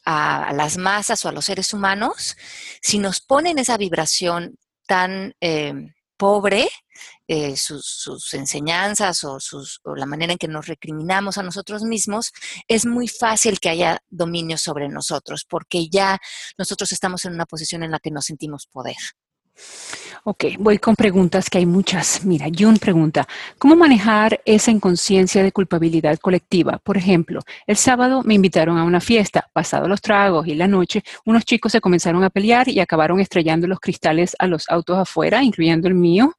a, 0.05 0.53
las 0.53 0.77
masas 0.77 1.25
o 1.25 1.29
a 1.29 1.33
los 1.33 1.43
seres 1.43 1.73
humanos, 1.73 2.37
si 2.81 2.99
nos 2.99 3.19
ponen 3.19 3.59
esa 3.59 3.75
vibración 3.77 4.57
tan 4.87 5.35
eh, 5.41 5.73
pobre, 6.15 6.69
eh, 7.33 7.57
sus, 7.57 8.31
enseñanzas 8.33 9.23
o, 9.23 9.39
sus, 9.39 9.79
o 9.85 9.95
la 9.95 10.05
manera 10.05 10.33
en 10.33 10.37
que 10.37 10.47
nos 10.47 10.67
recriminamos 10.67 11.39
a 11.39 11.43
nosotros 11.43 11.81
mismos, 11.81 12.31
es 12.67 12.85
muy 12.85 13.07
fácil 13.07 13.59
que 13.59 13.69
haya 13.69 13.99
dominio 14.07 14.55
sobre 14.59 14.87
nosotros, 14.87 15.43
porque 15.49 15.89
ya 15.89 16.19
nosotros 16.59 16.91
estamos 16.91 17.25
en 17.25 17.33
una 17.33 17.47
posición 17.47 17.81
en 17.81 17.89
la 17.89 17.99
que 17.99 18.11
nos 18.11 18.25
sentimos 18.25 18.67
poder. 18.67 18.97
Ok, 20.25 20.45
voy 20.57 20.77
con 20.77 20.95
preguntas 20.95 21.49
que 21.49 21.57
hay 21.57 21.65
muchas. 21.65 22.23
Mira, 22.23 22.47
Jun 22.57 22.77
pregunta, 22.77 23.27
¿cómo 23.57 23.75
manejar 23.75 24.39
esa 24.45 24.71
inconsciencia 24.71 25.43
de 25.43 25.51
culpabilidad 25.51 26.17
colectiva? 26.19 26.77
Por 26.77 26.95
ejemplo, 26.95 27.41
el 27.67 27.75
sábado 27.75 28.23
me 28.23 28.33
invitaron 28.33 28.77
a 28.77 28.85
una 28.85 29.01
fiesta, 29.01 29.49
pasado 29.51 29.87
los 29.89 30.01
tragos 30.01 30.47
y 30.47 30.55
la 30.55 30.67
noche, 30.67 31.03
unos 31.25 31.43
chicos 31.43 31.73
se 31.73 31.81
comenzaron 31.81 32.23
a 32.23 32.29
pelear 32.29 32.69
y 32.69 32.79
acabaron 32.79 33.19
estrellando 33.19 33.67
los 33.67 33.81
cristales 33.81 34.33
a 34.39 34.47
los 34.47 34.69
autos 34.69 34.97
afuera, 34.97 35.43
incluyendo 35.43 35.89
el 35.89 35.95
mío. 35.95 36.33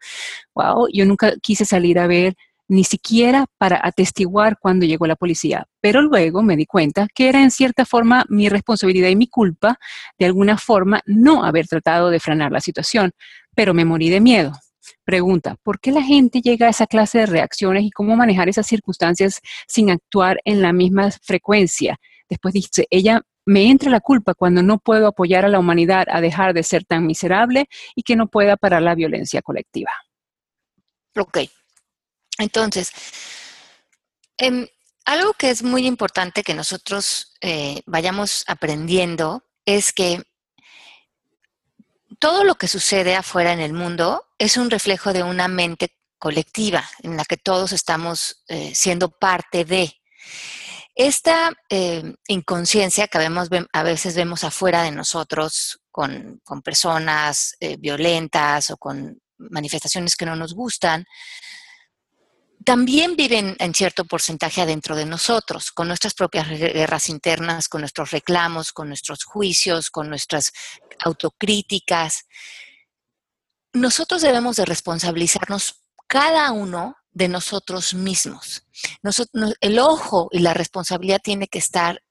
Wow, 0.55 0.89
yo 0.91 1.05
nunca 1.05 1.35
quise 1.43 1.67
salir 1.67 1.99
a 1.99 2.07
ver 2.07 2.37
ni 2.69 2.85
siquiera 2.85 3.47
para 3.59 3.81
atestiguar 3.83 4.59
cuando 4.59 4.87
llegó 4.87 5.07
la 5.07 5.17
policía. 5.17 5.67
Pero 5.81 6.03
luego 6.03 6.43
me 6.43 6.57
di 6.57 6.67
cuenta 6.67 7.07
que 7.15 7.29
era 7.29 7.43
en 7.43 7.51
cierta 7.51 7.85
forma 7.85 8.25
mi 8.29 8.49
responsabilidad 8.49 9.09
y 9.09 9.17
mi 9.17 9.29
culpa, 9.29 9.79
de 10.19 10.27
alguna 10.27 10.59
forma, 10.59 11.01
no 11.07 11.45
haber 11.45 11.67
tratado 11.67 12.11
de 12.11 12.21
frenar 12.21 12.53
la 12.53 12.61
situación, 12.61 13.13
pero 13.55 13.75
me 13.75 13.85
morí 13.85 14.09
de 14.11 14.21
miedo. 14.21 14.53
Pregunta, 15.05 15.57
¿por 15.63 15.81
qué 15.81 15.93
la 15.93 16.03
gente 16.03 16.41
llega 16.41 16.67
a 16.67 16.71
esa 16.71 16.87
clase 16.87 17.19
de 17.19 17.27
reacciones 17.27 17.85
y 17.85 17.91
cómo 17.91 18.17
manejar 18.17 18.49
esas 18.49 18.67
circunstancias 18.67 19.41
sin 19.67 19.91
actuar 19.91 20.41
en 20.45 20.63
la 20.63 20.73
misma 20.73 21.11
frecuencia? 21.11 21.99
Después 22.29 22.55
dice, 22.55 22.87
ella 22.91 23.23
me 23.47 23.71
entra 23.71 23.91
la 23.91 24.01
culpa 24.01 24.35
cuando 24.35 24.63
no 24.63 24.79
puedo 24.79 25.07
apoyar 25.07 25.45
a 25.45 25.49
la 25.49 25.59
humanidad 25.59 26.07
a 26.11 26.21
dejar 26.21 26.55
de 26.55 26.63
ser 26.63 26.85
tan 26.85 27.07
miserable 27.07 27.67
y 27.95 28.03
que 28.03 28.17
no 28.17 28.29
pueda 28.29 28.57
parar 28.57 28.83
la 28.83 28.95
violencia 28.95 29.43
colectiva. 29.43 29.91
Ok, 31.17 31.39
entonces, 32.39 32.93
em, 34.39 34.67
algo 35.05 35.35
que 35.35 35.51
es 35.51 35.63
muy 35.63 35.87
importante 35.87 36.43
que 36.43 36.55
nosotros 36.55 37.35
eh, 37.41 37.83
vayamos 37.87 38.45
aprendiendo 38.47 39.45
es 39.67 39.93
que 39.93 40.23
todo 42.19 42.45
lo 42.45 42.55
que 42.55 42.69
sucede 42.69 43.17
afuera 43.17 43.53
en 43.53 43.61
el 43.61 43.73
mundo 43.73 44.25
es 44.39 44.57
un 44.57 44.71
reflejo 44.71 45.13
de 45.13 45.23
una 45.23 45.49
mente 45.49 45.95
colectiva 46.19 46.89
en 47.03 47.17
la 47.17 47.25
que 47.25 47.37
todos 47.37 47.73
estamos 47.73 48.43
eh, 48.49 48.75
siendo 48.75 49.11
parte 49.11 49.65
de. 49.65 49.93
Esta 50.95 51.53
em, 51.69 52.15
inconsciencia 52.29 53.09
que 53.09 53.19
a 53.19 53.83
veces 53.83 54.15
vemos 54.15 54.45
afuera 54.45 54.85
de 54.85 54.93
nosotros 54.93 55.81
con, 55.91 56.41
con 56.45 56.63
personas 56.63 57.57
eh, 57.61 57.77
violentas 57.77 58.71
o 58.71 58.77
con 58.77 59.21
manifestaciones 59.37 60.15
que 60.17 60.25
no 60.25 60.37
nos 60.37 60.55
gustan, 60.55 61.05
también 62.65 63.17
viven 63.17 63.57
en 63.59 63.75
cierto 63.75 64.05
porcentaje 64.05 64.63
adentro 64.63 64.97
de 64.97 65.07
nosotros, 65.07 65.71
con 65.71 65.89
nuestras 65.89 66.15
propias 66.15 66.49
guerras 66.49 67.09
internas, 67.09 67.69
con 67.69 67.83
nuestros 67.83 68.11
reclamos, 68.11 68.73
con 68.73 68.89
nuestros 68.89 69.25
juicios, 69.25 69.91
con 69.91 70.09
nuestras 70.09 70.53
autocríticas. 71.01 72.27
Nosotros 73.73 74.23
debemos 74.23 74.57
de 74.57 74.65
responsabilizarnos 74.65 75.83
cada 76.07 76.51
uno 76.53 76.97
de 77.13 77.29
nosotros 77.29 77.95
mismos. 77.95 78.67
el 79.61 79.79
ojo 79.79 80.29
y 80.33 80.41
la 80.41 80.55
responsabilidad 80.55 81.21
tiene 81.23 81.49
que 81.49 81.59
estar 81.59 82.03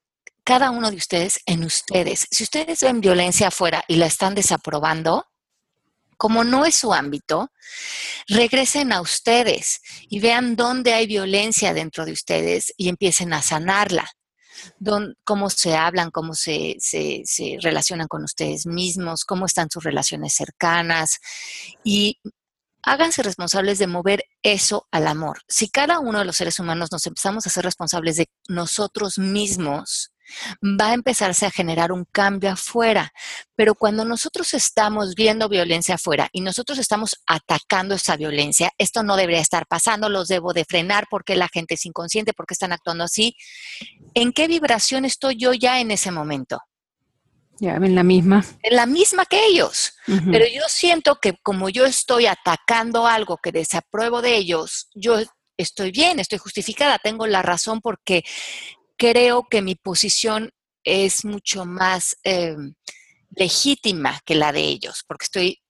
cada 0.43 0.71
uno 0.71 0.91
de 0.91 0.97
ustedes 0.97 1.39
en 1.45 1.63
ustedes. 1.63 2.27
Si 2.29 2.43
ustedes 2.43 2.81
ven 2.81 3.01
violencia 3.01 3.47
afuera 3.47 3.83
y 3.87 3.95
la 3.95 4.07
están 4.07 4.35
desaprobando, 4.35 5.25
como 6.23 6.45
no 6.45 6.63
es 6.63 6.75
su 6.75 6.93
ámbito, 6.93 7.51
regresen 8.29 8.93
a 8.93 9.01
ustedes 9.01 9.81
y 10.07 10.21
vean 10.21 10.55
dónde 10.55 10.93
hay 10.93 11.05
violencia 11.05 11.73
dentro 11.73 12.05
de 12.05 12.13
ustedes 12.13 12.73
y 12.77 12.87
empiecen 12.87 13.33
a 13.33 13.41
sanarla. 13.41 14.09
cómo 15.25 15.49
se 15.49 15.75
hablan, 15.75 16.11
cómo 16.11 16.33
se, 16.33 16.77
se, 16.79 17.57
relacionan 17.59 18.07
con 18.07 18.23
ustedes 18.23 18.65
mismos, 18.65 19.25
cómo 19.25 19.45
están 19.45 19.69
sus 19.69 19.83
relaciones 19.83 20.33
cercanas 20.33 21.19
y 21.83 22.21
háganse 22.83 23.21
responsables 23.21 23.77
de 23.79 23.87
mover 23.87 24.23
eso 24.43 24.87
al 24.91 25.07
amor. 25.07 25.41
Si 25.49 25.67
cada 25.67 25.99
uno 25.99 26.19
de 26.19 26.25
los 26.25 26.37
seres 26.37 26.57
humanos 26.57 26.89
nos 26.89 27.05
empezamos 27.05 27.45
a 27.45 27.49
ser 27.49 27.65
responsables 27.65 28.15
de 28.15 28.29
nosotros 28.47 29.17
mismos, 29.17 30.12
va 30.63 30.89
a 30.89 30.93
empezarse 30.93 31.45
a 31.45 31.51
generar 31.51 31.91
un 31.91 32.05
cambio 32.05 32.51
afuera. 32.51 33.11
Pero 33.55 33.75
cuando 33.75 34.05
nosotros 34.05 34.53
estamos 34.53 35.15
viendo 35.15 35.49
violencia 35.49 35.95
afuera 35.95 36.29
y 36.31 36.41
nosotros 36.41 36.77
estamos 36.79 37.21
atacando 37.27 37.95
esa 37.95 38.17
violencia, 38.17 38.71
esto 38.77 39.03
no 39.03 39.15
debería 39.15 39.41
estar 39.41 39.67
pasando, 39.67 40.09
los 40.09 40.27
debo 40.27 40.53
de 40.53 40.65
frenar 40.65 41.05
porque 41.09 41.35
la 41.35 41.49
gente 41.51 41.75
es 41.75 41.85
inconsciente, 41.85 42.33
porque 42.33 42.53
están 42.53 42.73
actuando 42.73 43.03
así. 43.03 43.35
¿En 44.13 44.31
qué 44.33 44.47
vibración 44.47 45.05
estoy 45.05 45.35
yo 45.37 45.53
ya 45.53 45.79
en 45.79 45.91
ese 45.91 46.11
momento? 46.11 46.59
Ya, 47.59 47.75
en 47.75 47.95
la 47.95 48.03
misma. 48.03 48.43
En 48.61 48.75
la 48.75 48.85
misma 48.85 49.25
que 49.25 49.45
ellos. 49.45 49.93
Pero 50.05 50.45
yo 50.45 50.63
siento 50.67 51.19
que 51.21 51.35
como 51.43 51.69
yo 51.69 51.85
estoy 51.85 52.25
atacando 52.25 53.07
algo 53.07 53.37
que 53.37 53.51
desapruebo 53.51 54.21
de 54.21 54.35
ellos, 54.35 54.89
yo 54.95 55.19
estoy 55.57 55.91
bien, 55.91 56.19
estoy 56.19 56.39
justificada, 56.39 56.99
tengo 56.99 57.27
la 57.27 57.41
razón 57.41 57.79
porque 57.79 58.23
creo 59.03 59.45
que 59.49 59.61
mi 59.61 59.75
posición 59.75 60.51
es 60.85 61.25
mucho 61.25 61.65
más 61.65 62.15
em, 62.23 62.73
legítima 63.35 64.21
que 64.23 64.33
la 64.33 64.53
de 64.53 64.61
ellos, 64.61 65.03
porque 65.05 65.25
estoy, 65.25 65.61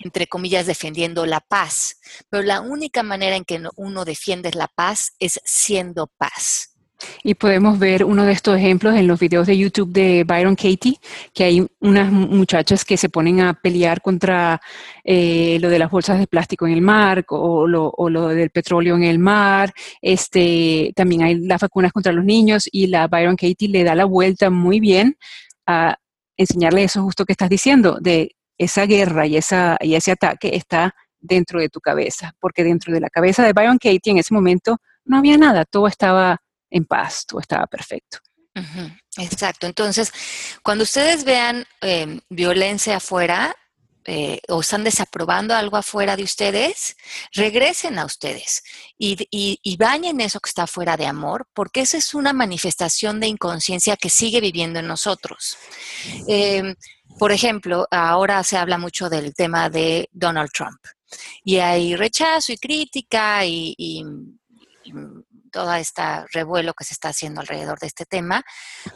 entre 0.00 0.26
comillas, 0.26 0.66
defendiendo 0.66 1.24
la 1.24 1.40
paz. 1.40 1.96
Pero 2.28 2.42
la 2.42 2.60
única 2.60 3.02
manera 3.02 3.34
en 3.34 3.46
que 3.46 3.62
uno 3.76 4.04
defiende 4.04 4.50
la 4.52 4.68
paz 4.68 5.14
es 5.18 5.40
siendo 5.46 6.08
paz. 6.18 6.75
Y 7.22 7.34
podemos 7.34 7.78
ver 7.78 8.04
uno 8.04 8.24
de 8.24 8.32
estos 8.32 8.56
ejemplos 8.56 8.94
en 8.94 9.06
los 9.06 9.20
videos 9.20 9.46
de 9.46 9.56
YouTube 9.56 9.92
de 9.92 10.24
Byron 10.24 10.54
Katie, 10.54 10.98
que 11.34 11.44
hay 11.44 11.66
unas 11.80 12.10
muchachas 12.10 12.84
que 12.84 12.96
se 12.96 13.08
ponen 13.08 13.40
a 13.40 13.54
pelear 13.54 14.00
contra 14.00 14.60
eh, 15.04 15.58
lo 15.60 15.68
de 15.68 15.78
las 15.78 15.90
bolsas 15.90 16.18
de 16.18 16.26
plástico 16.26 16.66
en 16.66 16.72
el 16.72 16.80
mar 16.80 17.24
o 17.28 17.66
lo, 17.66 17.90
o 17.90 18.08
lo, 18.08 18.28
del 18.28 18.50
petróleo 18.50 18.96
en 18.96 19.04
el 19.04 19.18
mar. 19.18 19.72
Este, 20.00 20.92
también 20.94 21.22
hay 21.22 21.34
las 21.36 21.60
vacunas 21.60 21.92
contra 21.92 22.12
los 22.12 22.24
niños 22.24 22.68
y 22.70 22.86
la 22.86 23.08
Byron 23.08 23.36
Katie 23.36 23.68
le 23.68 23.84
da 23.84 23.94
la 23.94 24.04
vuelta 24.04 24.50
muy 24.50 24.80
bien 24.80 25.16
a 25.66 25.98
enseñarle 26.36 26.84
eso 26.84 27.02
justo 27.02 27.24
que 27.24 27.32
estás 27.32 27.50
diciendo, 27.50 27.98
de 28.00 28.36
esa 28.58 28.86
guerra 28.86 29.26
y, 29.26 29.36
esa, 29.36 29.76
y 29.80 29.94
ese 29.94 30.12
ataque 30.12 30.54
está 30.54 30.94
dentro 31.20 31.60
de 31.60 31.68
tu 31.68 31.80
cabeza, 31.80 32.34
porque 32.40 32.64
dentro 32.64 32.92
de 32.92 33.00
la 33.00 33.10
cabeza 33.10 33.44
de 33.44 33.52
Byron 33.52 33.78
Katie 33.78 34.12
en 34.12 34.18
ese 34.18 34.34
momento 34.34 34.78
no 35.04 35.18
había 35.18 35.36
nada, 35.38 35.64
todo 35.64 35.86
estaba 35.86 36.40
en 36.70 36.84
paz, 36.84 37.24
todo 37.26 37.40
estaba 37.40 37.66
perfecto. 37.66 38.18
Exacto. 39.18 39.66
Entonces, 39.66 40.12
cuando 40.62 40.84
ustedes 40.84 41.24
vean 41.24 41.66
em, 41.80 42.20
violencia 42.30 42.96
afuera 42.96 43.54
eh, 44.04 44.40
o 44.48 44.60
están 44.60 44.84
desaprobando 44.84 45.54
algo 45.54 45.76
afuera 45.76 46.16
de 46.16 46.22
ustedes, 46.22 46.96
regresen 47.32 47.98
a 47.98 48.04
ustedes 48.04 48.62
y, 48.98 49.76
bañen 49.78 50.20
eso 50.20 50.40
que 50.40 50.48
está 50.48 50.62
afuera 50.62 50.96
de 50.96 51.06
amor, 51.06 51.46
porque 51.52 51.80
esa 51.80 51.98
es 51.98 52.14
una 52.14 52.32
manifestación 52.32 53.20
de 53.20 53.26
inconsciencia 53.26 53.96
que 53.96 54.08
sigue 54.08 54.40
viviendo 54.40 54.78
en 54.78 54.86
nosotros. 54.86 55.56
Em, 56.28 56.74
por 57.18 57.32
ejemplo, 57.32 57.86
ahora 57.90 58.42
se 58.44 58.56
habla 58.56 58.78
mucho 58.78 59.10
del 59.10 59.34
tema 59.34 59.68
de 59.70 60.08
Donald 60.12 60.50
Trump 60.52 60.78
y 61.44 61.56
hay 61.56 61.96
rechazo 61.96 62.52
y 62.52 62.58
crítica 62.58 63.44
y 63.44 64.04
todo 65.56 65.72
este 65.72 66.02
revuelo 66.34 66.74
que 66.74 66.84
se 66.84 66.92
está 66.92 67.08
haciendo 67.08 67.40
alrededor 67.40 67.78
de 67.78 67.86
este 67.86 68.04
tema 68.04 68.42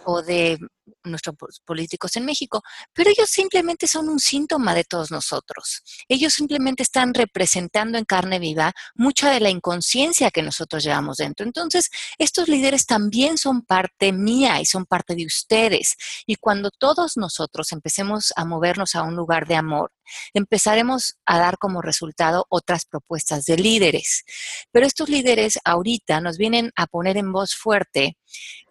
o 0.05 0.21
de 0.21 0.59
nuestros 1.05 1.37
políticos 1.65 2.17
en 2.17 2.27
México, 2.27 2.61
pero 2.93 3.09
ellos 3.09 3.31
simplemente 3.31 3.87
son 3.87 4.11
un 4.11 4.19
síntoma 4.19 4.75
de 4.75 4.85
todos 4.85 5.11
nosotros. 5.11 5.83
Ellos 6.07 6.35
simplemente 6.35 6.83
están 6.83 7.15
representando 7.15 7.97
en 7.97 8.05
carne 8.05 8.39
viva 8.39 8.75
mucha 8.95 9.31
de 9.31 9.41
la 9.41 9.49
inconsciencia 9.49 10.31
que 10.31 10.43
nosotros 10.43 10.85
llevamos 10.85 11.17
dentro. 11.17 11.47
Entonces, 11.47 11.89
estos 12.19 12.49
líderes 12.49 12.85
también 12.85 13.39
son 13.39 13.63
parte 13.63 14.13
mía 14.13 14.61
y 14.61 14.67
son 14.67 14.85
parte 14.85 15.15
de 15.15 15.25
ustedes. 15.25 15.97
Y 16.27 16.37
cuando 16.37 16.71
todos 16.71 17.17
nosotros 17.17 17.73
empecemos 17.73 18.35
a 18.37 18.45
movernos 18.45 18.95
a 18.97 19.03
un 19.03 19.17
lugar 19.17 19.47
de 19.47 19.57
amor, 19.57 19.93
empezaremos 20.35 21.17
a 21.25 21.39
dar 21.39 21.57
como 21.57 21.81
resultado 21.83 22.47
otras 22.49 22.85
propuestas 22.85 23.45
de 23.45 23.57
líderes. 23.57 24.25
Pero 24.73 24.87
estos 24.87 25.09
líderes 25.09 25.59
ahorita 25.65 26.21
nos 26.21 26.37
vienen 26.37 26.50
a 26.77 26.87
poner 26.87 27.17
en 27.17 27.33
voz 27.33 27.55
fuerte 27.55 28.17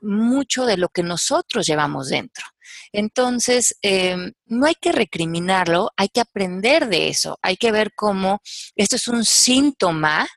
mucho 0.02 0.66
de 0.66 0.78
lo 0.78 0.90
que 0.90 1.04
nosotros 1.04 1.66
llevamos 1.66 2.10
dentro. 2.10 2.46
Entonces, 2.92 3.76
em, 3.82 4.34
no 4.46 4.66
hay 4.66 4.76
que 4.76 4.92
recriminarlo, 4.92 5.92
hay 5.98 6.10
que 6.10 6.22
aprender 6.22 6.88
de 6.88 7.10
eso, 7.10 7.38
hay 7.42 7.58
que 7.58 7.72
ver 7.72 7.92
cómo 7.96 8.42
esto 8.76 8.96
es 8.96 9.08
un 9.08 9.26
síntoma 9.26 10.28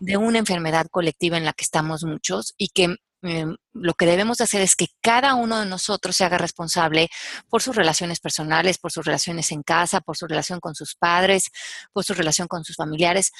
de 0.00 0.16
una 0.16 0.38
enfermedad 0.38 0.86
colectiva 0.90 1.36
en 1.36 1.44
la 1.44 1.52
que 1.52 1.64
estamos 1.64 2.04
muchos 2.04 2.54
y 2.56 2.68
que 2.68 2.96
em, 3.24 3.56
lo 3.72 3.94
que 3.94 4.04
debemos 4.04 4.40
hacer 4.40 4.62
es 4.62 4.74
que 4.74 4.88
cada 5.00 5.34
uno 5.36 5.60
de 5.60 5.66
nosotros 5.66 6.16
se 6.16 6.24
haga 6.24 6.38
responsable 6.38 7.08
por 7.48 7.62
sus 7.62 7.76
relaciones 7.76 8.18
personales, 8.18 8.78
por 8.78 8.90
sus 8.90 9.04
relaciones 9.04 9.52
en 9.52 9.62
casa, 9.62 10.00
por 10.00 10.16
su 10.16 10.26
relación 10.26 10.58
con 10.58 10.74
sus 10.74 10.96
padres, 10.96 11.50
por 11.92 12.04
su 12.04 12.14
relación 12.14 12.48
con 12.48 12.64
sus 12.64 12.74
familiares, 12.74 13.30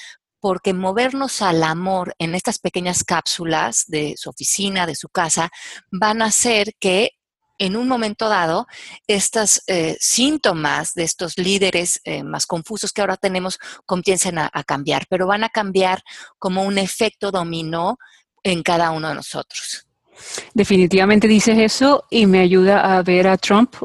porque 0.43 0.73
movernos 0.73 1.41
al 1.41 1.63
amor 1.63 2.15
en 2.19 2.35
estas 2.35 2.59
pequeñas 2.59 3.05
cápsulas 3.05 3.85
de 3.87 4.15
su 4.17 4.29
oficina, 4.29 4.85
de 4.85 4.93
su 4.93 5.07
casa, 5.07 5.49
van 5.89 6.21
a 6.21 6.25
hacer 6.25 6.73
que 6.81 7.11
en 7.59 7.77
un 7.77 7.87
momento 7.87 8.27
dado, 8.27 8.67
estos 9.07 9.63
eh, 9.67 9.95
síntomas 10.01 10.95
de 10.95 11.03
estos 11.03 11.37
líderes 11.37 12.01
eh, 12.03 12.25
más 12.25 12.45
confusos 12.45 12.91
que 12.91 12.99
ahora 12.99 13.15
tenemos 13.15 13.57
comiencen 13.85 14.37
a, 14.37 14.49
cambiar, 14.67 15.05
pero 15.09 15.27
van 15.27 15.45
a 15.45 15.49
cambiar 15.49 16.03
como 16.37 16.63
un 16.63 16.77
efecto 16.77 17.31
dominó 17.31 17.97
en 18.43 18.63
cada 18.63 18.91
uno 18.91 19.07
de 19.07 19.15
nosotros. 19.15 19.87
Definitivamente 20.53 21.25
dices 21.25 21.57
eso 21.57 22.03
y 22.09 22.25
me 22.25 22.41
ayuda 22.41 22.97
a 22.97 23.01
ver 23.01 23.29
a 23.29 23.37
Trump, 23.37 23.75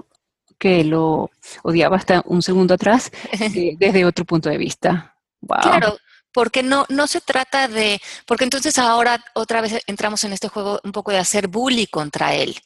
que 0.59 0.83
lo 0.83 1.31
odiaba 1.63 1.99
hasta 1.99 2.25
un 2.27 2.43
segundo 2.43 2.75
atrás, 2.75 3.13
eh, 3.55 3.77
desde 3.79 4.05
otro 4.05 4.25
punto 4.25 4.49
de 4.49 4.59
vista. 4.59 5.15
Claro, 5.47 5.97
porque 6.39 6.63
no, 6.63 6.87
no 6.89 7.09
se 7.09 7.21
trata 7.21 7.67
de, 7.67 8.01
porque 8.25 8.45
entonces 8.45 8.79
ahora 8.79 9.25
otra 9.35 9.61
vez 9.61 9.83
entramos 9.89 10.23
en 10.23 10.33
este 10.33 10.47
juego 10.47 10.79
un 10.85 10.93
poco 10.93 11.11
de 11.11 11.19
hacer 11.19 11.49
bully 11.49 11.89
contra 11.89 12.33
él. 12.33 12.57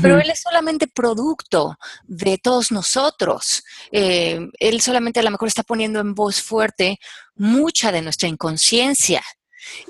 Pero 0.00 0.18
él 0.18 0.30
es 0.30 0.40
solamente 0.40 0.86
producto 0.88 1.76
de 2.04 2.38
todos 2.38 2.72
nosotros. 2.72 3.62
Eh, 3.92 4.48
él 4.58 4.80
solamente 4.80 5.20
a 5.20 5.22
lo 5.22 5.30
mejor 5.30 5.46
está 5.46 5.62
poniendo 5.62 6.00
en 6.00 6.14
voz 6.14 6.40
fuerte 6.40 6.98
mucha 7.34 7.92
de 7.92 8.00
nuestra 8.00 8.30
inconsciencia. 8.30 9.22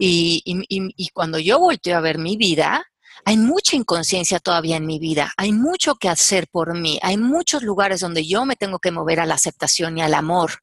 Y, 0.01 0.43
y, 0.45 0.65
y 0.69 1.09
cuando 1.11 1.39
yo 1.39 1.61
volteo 1.61 1.97
a 1.97 2.01
ver 2.01 2.19
mi 2.19 2.37
vida, 2.37 2.85
hay 3.25 3.37
mucha 3.37 3.77
inconsciencia 3.77 4.41
todavía 4.41 4.79
en 4.79 4.87
mi 4.87 4.99
vida, 4.99 5.33
hay 5.37 5.53
mucho 5.53 5.95
que 5.95 6.09
hacer 6.09 6.49
por 6.49 6.77
mí, 6.77 6.99
hay 7.03 7.17
muchos 7.19 7.63
lugares 7.63 8.01
donde 8.01 8.27
yo 8.27 8.45
me 8.45 8.57
tengo 8.57 8.81
que 8.81 8.91
mover 8.91 9.21
a 9.21 9.27
la 9.27 9.35
aceptación 9.35 9.97
y 9.97 10.03
al 10.03 10.15
amor. 10.15 10.63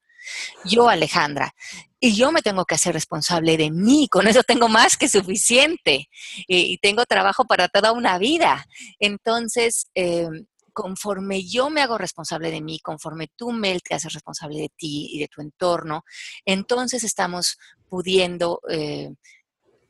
Yo, 0.65 0.89
Alejandra, 0.89 1.53
y 1.99 2.15
yo 2.15 2.31
me 2.31 2.41
tengo 2.41 2.65
que 2.65 2.75
hacer 2.75 2.93
responsable 2.93 3.57
de 3.57 3.71
mí, 3.71 4.07
con 4.09 4.27
eso 4.27 4.43
tengo 4.43 4.69
más 4.69 4.97
que 4.97 5.09
suficiente 5.09 6.09
y, 6.47 6.77
tengo 6.77 7.05
trabajo 7.05 7.45
para 7.45 7.67
toda 7.67 7.91
una 7.91 8.17
vida. 8.17 8.65
Entonces, 8.99 9.87
em, 9.95 10.45
conforme 10.73 11.43
yo 11.47 11.69
me 11.69 11.81
hago 11.81 11.97
responsable 11.97 12.51
de 12.51 12.61
mí, 12.61 12.79
conforme 12.79 13.27
tú, 13.35 13.51
Mel, 13.51 13.81
te 13.81 13.95
haces 13.95 14.13
responsable 14.13 14.59
de 14.59 14.69
ti 14.75 15.09
y 15.13 15.19
de 15.19 15.27
tu 15.27 15.41
entorno, 15.41 16.03
entonces 16.45 17.03
estamos 17.03 17.57
pudiendo 17.89 18.59
eh, 18.69 19.13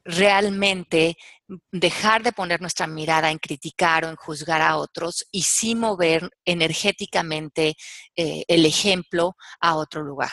realmente 0.05 1.17
dejar 1.71 2.23
de 2.23 2.31
poner 2.31 2.61
nuestra 2.61 2.87
mirada 2.87 3.31
en 3.31 3.37
criticar 3.37 4.05
o 4.05 4.09
en 4.09 4.15
juzgar 4.15 4.61
a 4.61 4.77
otros 4.77 5.25
y 5.31 5.43
sí 5.43 5.75
mover 5.75 6.29
energéticamente 6.43 7.75
eh, 8.15 8.43
el 8.47 8.65
ejemplo 8.65 9.35
a 9.59 9.75
otro 9.75 10.03
lugar. 10.03 10.31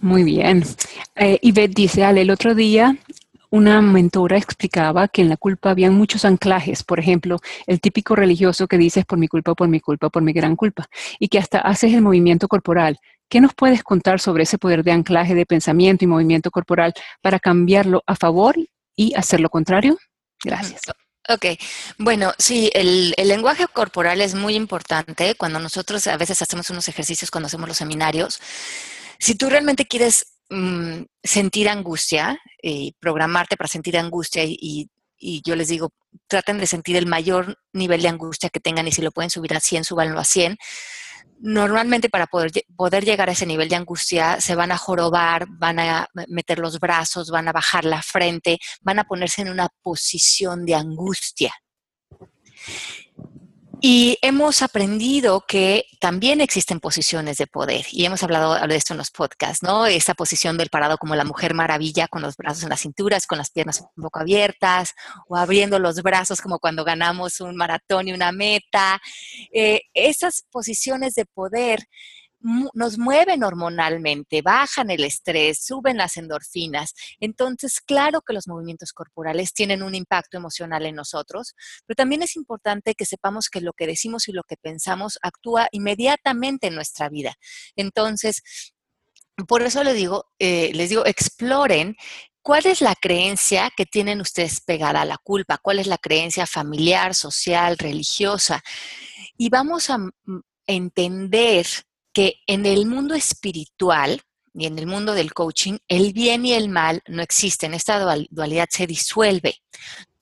Muy 0.00 0.24
bien. 0.24 0.64
Eh, 1.14 1.38
Ivette 1.42 1.74
dice, 1.74 2.04
Ale, 2.04 2.22
el 2.22 2.30
otro 2.30 2.54
día 2.54 2.96
una 3.54 3.80
mentora 3.80 4.36
explicaba 4.36 5.06
que 5.06 5.22
en 5.22 5.28
la 5.28 5.36
culpa 5.36 5.70
habían 5.70 5.94
muchos 5.94 6.24
anclajes, 6.24 6.82
por 6.82 6.98
ejemplo, 6.98 7.38
el 7.68 7.80
típico 7.80 8.16
religioso 8.16 8.66
que 8.66 8.76
dices 8.76 9.04
por 9.04 9.16
mi 9.16 9.28
culpa, 9.28 9.54
por 9.54 9.68
mi 9.68 9.78
culpa, 9.78 10.10
por 10.10 10.24
mi 10.24 10.32
gran 10.32 10.56
culpa, 10.56 10.86
y 11.20 11.28
que 11.28 11.38
hasta 11.38 11.60
haces 11.60 11.94
el 11.94 12.02
movimiento 12.02 12.48
corporal. 12.48 12.98
¿Qué 13.28 13.40
nos 13.40 13.54
puedes 13.54 13.84
contar 13.84 14.18
sobre 14.18 14.42
ese 14.42 14.58
poder 14.58 14.82
de 14.82 14.90
anclaje 14.90 15.36
de 15.36 15.46
pensamiento 15.46 16.04
y 16.04 16.08
movimiento 16.08 16.50
corporal 16.50 16.94
para 17.22 17.38
cambiarlo 17.38 18.02
a 18.08 18.16
favor 18.16 18.56
y 18.96 19.14
hacer 19.14 19.40
lo 19.40 19.50
contrario? 19.50 19.98
Gracias. 20.42 20.82
Ok, 21.28 21.46
bueno, 21.96 22.34
sí, 22.38 22.70
el, 22.74 23.14
lenguaje 23.16 23.66
corporal 23.68 24.20
es 24.20 24.34
muy 24.34 24.54
importante 24.56 25.34
cuando 25.36 25.58
nosotros 25.58 26.06
a 26.06 26.18
veces 26.18 26.42
hacemos 26.42 26.68
unos 26.68 26.86
ejercicios 26.88 27.30
cuando 27.30 27.46
hacemos 27.46 27.66
los 27.66 27.78
seminarios. 27.78 28.40
Si 29.18 29.34
tú 29.34 29.48
realmente 29.48 29.86
quieres 29.86 30.34
mm, 30.50 31.04
sentir 31.22 31.70
angustia 31.70 32.38
y 32.60 32.94
programarte 33.00 33.56
para 33.56 33.68
sentir 33.68 33.96
angustia 33.96 34.44
y, 34.44 34.90
y, 35.18 35.42
yo 35.46 35.56
les 35.56 35.68
digo, 35.68 35.92
traten 36.28 36.58
de 36.58 36.66
sentir 36.66 36.96
el 36.96 37.06
mayor 37.06 37.56
nivel 37.72 38.02
de 38.02 38.08
angustia 38.08 38.50
que 38.50 38.60
tengan 38.60 38.86
y 38.86 38.92
si 38.92 39.00
lo 39.00 39.10
pueden 39.10 39.30
subir 39.30 39.54
a 39.54 39.60
100, 39.60 39.84
súbanlo 39.84 40.20
a 40.20 40.24
100 40.24 40.58
normalmente 41.40 42.08
para 42.08 42.26
poder, 42.26 43.04
llegar 43.04 43.28
a 43.28 43.32
ese 43.32 43.44
nivel 43.44 43.68
de 43.68 43.76
angustia 43.76 44.40
se 44.40 44.54
van 44.54 44.72
a 44.72 44.78
jorobar, 44.78 45.46
van 45.48 45.78
a 45.78 46.08
meter 46.28 46.58
los 46.58 46.80
brazos, 46.80 47.30
van 47.30 47.48
a 47.48 47.52
bajar 47.52 47.84
la 47.84 48.00
frente, 48.00 48.58
van 48.80 48.98
a 48.98 49.04
ponerse 49.04 49.42
en 49.42 49.50
una 49.50 49.68
posición 49.82 50.64
de 50.64 50.74
angustia. 50.74 51.54
Y 53.86 54.16
hemos 54.22 54.62
aprendido 54.62 55.44
que 55.46 55.84
también 56.00 56.40
existen 56.40 56.80
posiciones 56.80 57.36
de 57.36 57.46
poder, 57.46 57.84
y 57.92 58.06
hemos 58.06 58.22
hablado 58.22 58.54
de 58.66 58.76
esto 58.76 58.94
en 58.94 58.96
los 58.96 59.10
podcasts, 59.10 59.62
¿no? 59.62 59.84
Esa 59.84 60.14
posición 60.14 60.56
del 60.56 60.70
parado 60.70 60.96
como 60.96 61.14
la 61.14 61.24
mujer 61.26 61.52
maravilla, 61.52 62.08
con 62.08 62.22
los 62.22 62.38
brazos 62.38 62.62
en 62.62 62.70
las 62.70 62.80
cinturas, 62.80 63.26
con 63.26 63.36
las 63.36 63.50
piernas 63.50 63.84
un 63.94 64.04
poco 64.04 64.20
abiertas, 64.20 64.94
o 65.28 65.36
abriendo 65.36 65.78
los 65.78 66.02
brazos 66.02 66.40
como 66.40 66.60
cuando 66.60 66.82
ganamos 66.82 67.42
un 67.42 67.56
maratón 67.56 68.08
y 68.08 68.14
una 68.14 68.32
meta. 68.32 69.02
Eh, 69.52 69.82
esas 69.92 70.46
posiciones 70.50 71.12
de 71.12 71.26
poder 71.26 71.86
nos 72.74 72.98
mueven 72.98 73.42
hormonalmente, 73.42 74.42
bajan 74.42 74.90
el 74.90 75.04
estrés, 75.04 75.64
suben 75.64 75.96
las 75.96 76.16
endorfinas. 76.16 76.94
Entonces, 77.18 77.80
claro 77.80 78.20
que 78.20 78.34
los 78.34 78.46
movimientos 78.46 78.92
corporales 78.92 79.54
tienen 79.54 79.82
un 79.82 79.94
impacto 79.94 80.36
emocional 80.36 80.84
en 80.84 80.94
nosotros, 80.94 81.54
pero 81.86 81.96
también 81.96 82.22
es 82.22 82.36
importante 82.36 82.94
que 82.94 83.06
sepamos 83.06 83.48
que 83.48 83.60
lo 83.60 83.72
que 83.72 83.86
decimos 83.86 84.28
y 84.28 84.32
lo 84.32 84.42
que 84.42 84.56
pensamos 84.56 85.18
actúa 85.22 85.68
inmediatamente 85.72 86.66
en 86.66 86.74
nuestra 86.74 87.08
vida. 87.08 87.34
Entonces, 87.76 88.42
por 89.48 89.62
eso 89.62 89.82
les 89.82 89.94
digo, 89.94 90.26
eh, 90.38 90.70
les 90.74 90.90
digo, 90.90 91.06
exploren 91.06 91.96
¿Cuál 92.46 92.66
es 92.66 92.82
la 92.82 92.94
creencia 92.94 93.72
que 93.74 93.86
tienen 93.86 94.20
ustedes 94.20 94.60
pegada 94.60 95.00
a 95.00 95.06
la 95.06 95.16
culpa? 95.16 95.56
¿Cuál 95.56 95.78
es 95.78 95.86
la 95.86 95.96
creencia 95.96 96.46
familiar, 96.46 97.14
social, 97.14 97.78
religiosa? 97.78 98.62
Y 99.38 99.48
vamos 99.48 99.88
a 99.88 99.96
entender 100.66 101.66
que 102.14 102.36
en 102.46 102.64
el 102.64 102.86
mundo 102.86 103.14
espiritual 103.14 104.22
y 104.54 104.66
en 104.66 104.78
el 104.78 104.86
mundo 104.86 105.14
del 105.14 105.34
coaching, 105.34 105.78
el 105.88 106.12
bien 106.12 106.46
y 106.46 106.52
el 106.52 106.68
mal 106.68 107.02
no 107.08 107.22
existen. 107.22 107.74
Esta 107.74 107.98
dualidad 108.30 108.68
se 108.70 108.86
disuelve. 108.86 109.56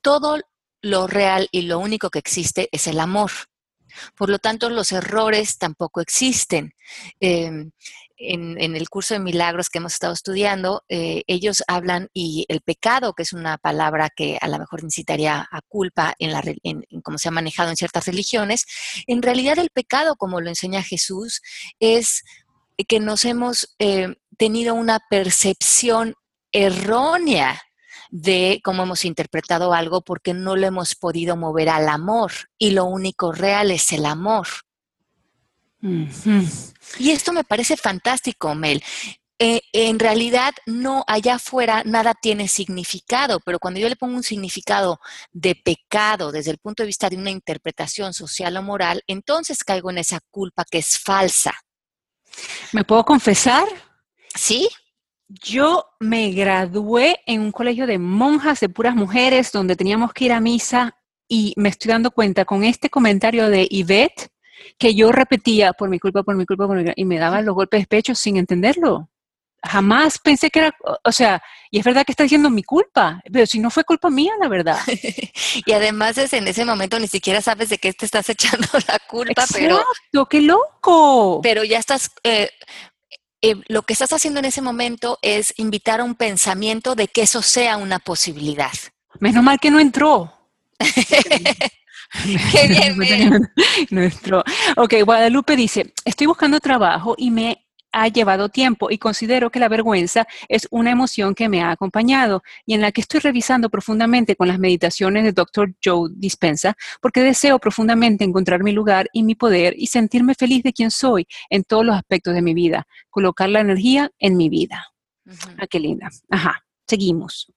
Todo 0.01 0.39
lo 0.81 1.07
real 1.07 1.47
y 1.51 1.61
lo 1.61 1.79
único 1.79 2.09
que 2.09 2.19
existe 2.19 2.67
es 2.71 2.87
el 2.87 2.99
amor. 2.99 3.31
Por 4.15 4.29
lo 4.29 4.39
tanto, 4.39 4.71
los 4.71 4.91
errores 4.91 5.59
tampoco 5.59 6.01
existen. 6.01 6.73
Em, 7.19 7.71
en, 8.17 8.75
el 8.75 8.89
curso 8.89 9.13
de 9.13 9.19
milagros 9.19 9.69
que 9.69 9.79
hemos 9.79 9.93
estado 9.93 10.13
estudiando, 10.13 10.83
eh, 10.89 11.23
ellos 11.27 11.63
hablan 11.67 12.09
y 12.13 12.45
el 12.47 12.61
pecado, 12.61 13.13
que 13.13 13.23
es 13.23 13.33
una 13.33 13.57
palabra 13.57 14.09
que 14.15 14.37
a 14.39 14.47
lo 14.47 14.59
mejor 14.59 14.81
incitaría 14.83 15.47
a 15.51 15.61
culpa 15.67 16.13
en, 16.19 16.31
la, 16.31 16.43
en, 16.63 16.83
cómo 17.01 17.17
se 17.17 17.27
ha 17.27 17.31
manejado 17.31 17.69
en 17.69 17.75
ciertas 17.75 18.05
religiones, 18.05 18.65
en 19.07 19.21
realidad 19.21 19.59
el 19.59 19.69
pecado, 19.69 20.15
como 20.15 20.41
lo 20.41 20.49
enseña 20.49 20.83
Jesús, 20.83 21.41
es 21.79 22.23
que 22.87 22.99
nos 22.99 23.25
hemos 23.25 23.75
eh, 23.79 24.15
tenido 24.37 24.73
una 24.75 24.99
percepción 25.09 26.15
errónea 26.51 27.61
de 28.09 28.61
cómo 28.63 28.83
hemos 28.83 29.05
interpretado 29.05 29.73
algo 29.73 30.01
porque 30.01 30.33
no 30.33 30.55
lo 30.55 30.67
hemos 30.67 30.95
podido 30.95 31.35
mover 31.35 31.69
al 31.69 31.89
amor 31.89 32.31
y 32.57 32.71
lo 32.71 32.85
único 32.85 33.31
real 33.31 33.71
es 33.71 33.91
el 33.91 34.05
amor. 34.05 34.47
Y 36.99 37.11
esto 37.11 37.33
me 37.33 37.43
parece 37.43 37.75
fantástico, 37.77 38.55
Mel. 38.55 38.81
Eh, 39.39 39.61
en 39.73 39.99
realidad, 39.99 40.53
no 40.65 41.03
allá 41.07 41.35
afuera 41.35 41.83
nada 41.85 42.13
tiene 42.13 42.47
significado, 42.47 43.39
pero 43.43 43.59
cuando 43.59 43.79
yo 43.79 43.89
le 43.89 43.95
pongo 43.95 44.15
un 44.15 44.23
significado 44.23 44.99
de 45.31 45.55
pecado 45.55 46.31
desde 46.31 46.51
el 46.51 46.59
punto 46.59 46.83
de 46.83 46.87
vista 46.87 47.09
de 47.09 47.17
una 47.17 47.31
interpretación 47.31 48.13
social 48.13 48.55
o 48.55 48.63
moral, 48.63 49.03
entonces 49.07 49.63
caigo 49.63 49.89
en 49.89 49.97
esa 49.97 50.21
culpa 50.31 50.63
que 50.63 50.77
es 50.77 50.97
falsa. 50.97 51.53
¿Me 52.71 52.83
puedo 52.83 53.03
confesar? 53.03 53.67
Sí. 54.33 54.69
Yo 55.27 55.85
me 55.99 56.31
gradué 56.31 57.19
en 57.25 57.41
un 57.41 57.51
colegio 57.51 57.87
de 57.87 57.97
monjas, 57.97 58.59
de 58.59 58.69
puras 58.69 58.95
mujeres, 58.95 59.51
donde 59.51 59.75
teníamos 59.75 60.13
que 60.13 60.25
ir 60.25 60.31
a 60.31 60.39
misa 60.39 60.95
y 61.27 61.53
me 61.57 61.69
estoy 61.69 61.89
dando 61.89 62.11
cuenta 62.11 62.45
con 62.45 62.63
este 62.63 62.89
comentario 62.89 63.49
de 63.49 63.65
Yvette 63.65 64.29
que 64.77 64.95
yo 64.95 65.11
repetía 65.11 65.73
por 65.73 65.89
mi 65.89 65.99
culpa, 65.99 66.23
por 66.23 66.35
mi 66.35 66.45
culpa, 66.45 66.67
por 66.67 66.77
mi 66.77 66.83
culpa, 66.83 66.93
y 66.95 67.05
me 67.05 67.19
daban 67.19 67.45
los 67.45 67.55
golpes 67.55 67.81
de 67.81 67.87
pecho 67.87 68.15
sin 68.15 68.37
entenderlo. 68.37 69.09
Jamás 69.65 70.19
pensé 70.19 70.49
que 70.49 70.59
era, 70.59 70.75
o 71.03 71.11
sea, 71.11 71.41
y 71.71 71.79
es 71.79 71.85
verdad 71.85 72.05
que 72.05 72.11
está 72.11 72.23
diciendo 72.23 72.49
mi 72.49 72.63
culpa, 72.63 73.21
pero 73.31 73.45
si 73.45 73.59
no 73.59 73.69
fue 73.69 73.85
culpa 73.85 74.09
mía, 74.09 74.33
la 74.41 74.49
verdad. 74.49 74.77
y 75.65 75.71
además 75.71 76.17
es 76.17 76.33
en 76.33 76.47
ese 76.47 76.65
momento 76.65 76.99
ni 76.99 77.07
siquiera 77.07 77.41
sabes 77.41 77.69
de 77.69 77.77
qué 77.77 77.93
te 77.93 78.05
estás 78.05 78.27
echando 78.29 78.67
la 78.87 78.99
culpa, 79.07 79.45
pero... 79.53 79.81
qué 80.29 80.41
loco. 80.41 81.39
Pero 81.41 81.63
ya 81.63 81.79
estás, 81.79 82.11
eh, 82.23 82.49
eh, 83.41 83.55
lo 83.67 83.83
que 83.83 83.93
estás 83.93 84.11
haciendo 84.11 84.39
en 84.39 84.45
ese 84.45 84.61
momento 84.61 85.17
es 85.21 85.53
invitar 85.57 86.01
a 86.01 86.03
un 86.03 86.15
pensamiento 86.15 86.95
de 86.95 87.07
que 87.07 87.21
eso 87.21 87.41
sea 87.41 87.77
una 87.77 87.99
posibilidad. 87.99 88.71
Menos 89.19 89.43
mal 89.43 89.59
que 89.59 89.71
no 89.71 89.79
entró. 89.79 90.33
Qué 92.51 92.67
bien, 92.67 93.49
Nuestro. 93.89 94.43
Ok, 94.77 94.95
Guadalupe 95.03 95.55
dice, 95.55 95.93
estoy 96.05 96.27
buscando 96.27 96.59
trabajo 96.59 97.15
y 97.17 97.31
me 97.31 97.65
ha 97.93 98.07
llevado 98.07 98.49
tiempo 98.49 98.89
y 98.89 98.97
considero 98.97 99.51
que 99.51 99.59
la 99.59 99.69
vergüenza 99.69 100.27
es 100.49 100.67
una 100.71 100.91
emoción 100.91 101.35
que 101.35 101.47
me 101.47 101.61
ha 101.61 101.71
acompañado 101.71 102.41
y 102.65 102.73
en 102.73 102.81
la 102.81 102.91
que 102.91 103.01
estoy 103.01 103.19
revisando 103.19 103.69
profundamente 103.69 104.35
con 104.35 104.47
las 104.47 104.57
meditaciones 104.59 105.23
del 105.23 105.35
Dr. 105.35 105.75
Joe 105.83 106.09
Dispensa 106.15 106.75
porque 107.01 107.21
deseo 107.21 107.59
profundamente 107.59 108.23
encontrar 108.23 108.63
mi 108.63 108.71
lugar 108.71 109.07
y 109.13 109.21
mi 109.21 109.35
poder 109.35 109.75
y 109.77 109.87
sentirme 109.87 110.33
feliz 110.33 110.63
de 110.63 110.73
quien 110.73 110.89
soy 110.89 111.27
en 111.49 111.63
todos 111.63 111.85
los 111.85 111.95
aspectos 111.95 112.33
de 112.33 112.41
mi 112.41 112.55
vida, 112.55 112.87
colocar 113.11 113.49
la 113.49 113.61
energía 113.61 114.11
en 114.17 114.37
mi 114.37 114.49
vida. 114.49 114.87
Ah, 115.57 115.67
qué 115.67 115.79
linda. 115.79 116.09
Ajá, 116.29 116.65
seguimos. 116.87 117.52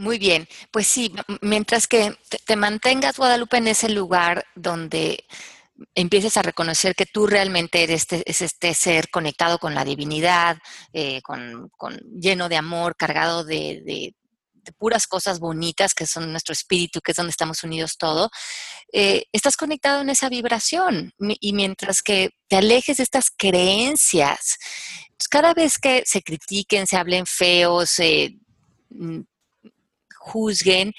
Muy 0.00 0.18
bien, 0.18 0.48
pues 0.70 0.86
sí, 0.86 1.14
mientras 1.42 1.86
que 1.86 2.16
te, 2.46 2.56
mantengas, 2.56 3.18
Guadalupe, 3.18 3.58
en 3.58 3.68
ese 3.68 3.90
lugar 3.90 4.46
donde 4.54 5.26
empieces 5.94 6.38
a 6.38 6.42
reconocer 6.42 6.94
que 6.94 7.04
tú 7.04 7.26
realmente 7.26 7.82
eres 7.82 8.00
este, 8.00 8.22
es 8.24 8.40
este 8.40 8.72
ser 8.72 9.10
conectado 9.10 9.58
con 9.58 9.74
la 9.74 9.84
divinidad, 9.84 10.56
eh, 10.94 11.20
con, 11.20 11.70
lleno 12.18 12.48
de 12.48 12.56
amor, 12.56 12.96
cargado 12.96 13.44
de, 13.44 14.14
puras 14.78 15.06
cosas 15.06 15.38
bonitas 15.38 15.92
que 15.92 16.06
son 16.06 16.30
nuestro 16.30 16.54
espíritu, 16.54 17.02
que 17.02 17.12
es 17.12 17.16
donde 17.16 17.32
estamos 17.32 17.62
unidos 17.62 17.98
todo, 17.98 18.30
eh, 18.94 19.24
estás 19.32 19.58
conectado 19.58 20.00
en 20.00 20.08
esa 20.08 20.30
vibración. 20.30 21.12
Y 21.18 21.52
mientras 21.52 22.02
que 22.02 22.30
te 22.48 22.56
alejes 22.56 22.96
de 22.96 23.02
estas 23.02 23.30
creencias, 23.36 24.56
pues 25.18 25.28
cada 25.28 25.52
vez 25.52 25.78
que 25.78 26.04
se 26.06 26.22
critiquen, 26.22 26.86
se 26.86 26.96
hablen 26.96 27.26
feos, 27.26 27.98
eh, 27.98 28.38
juzguen, 30.20 30.92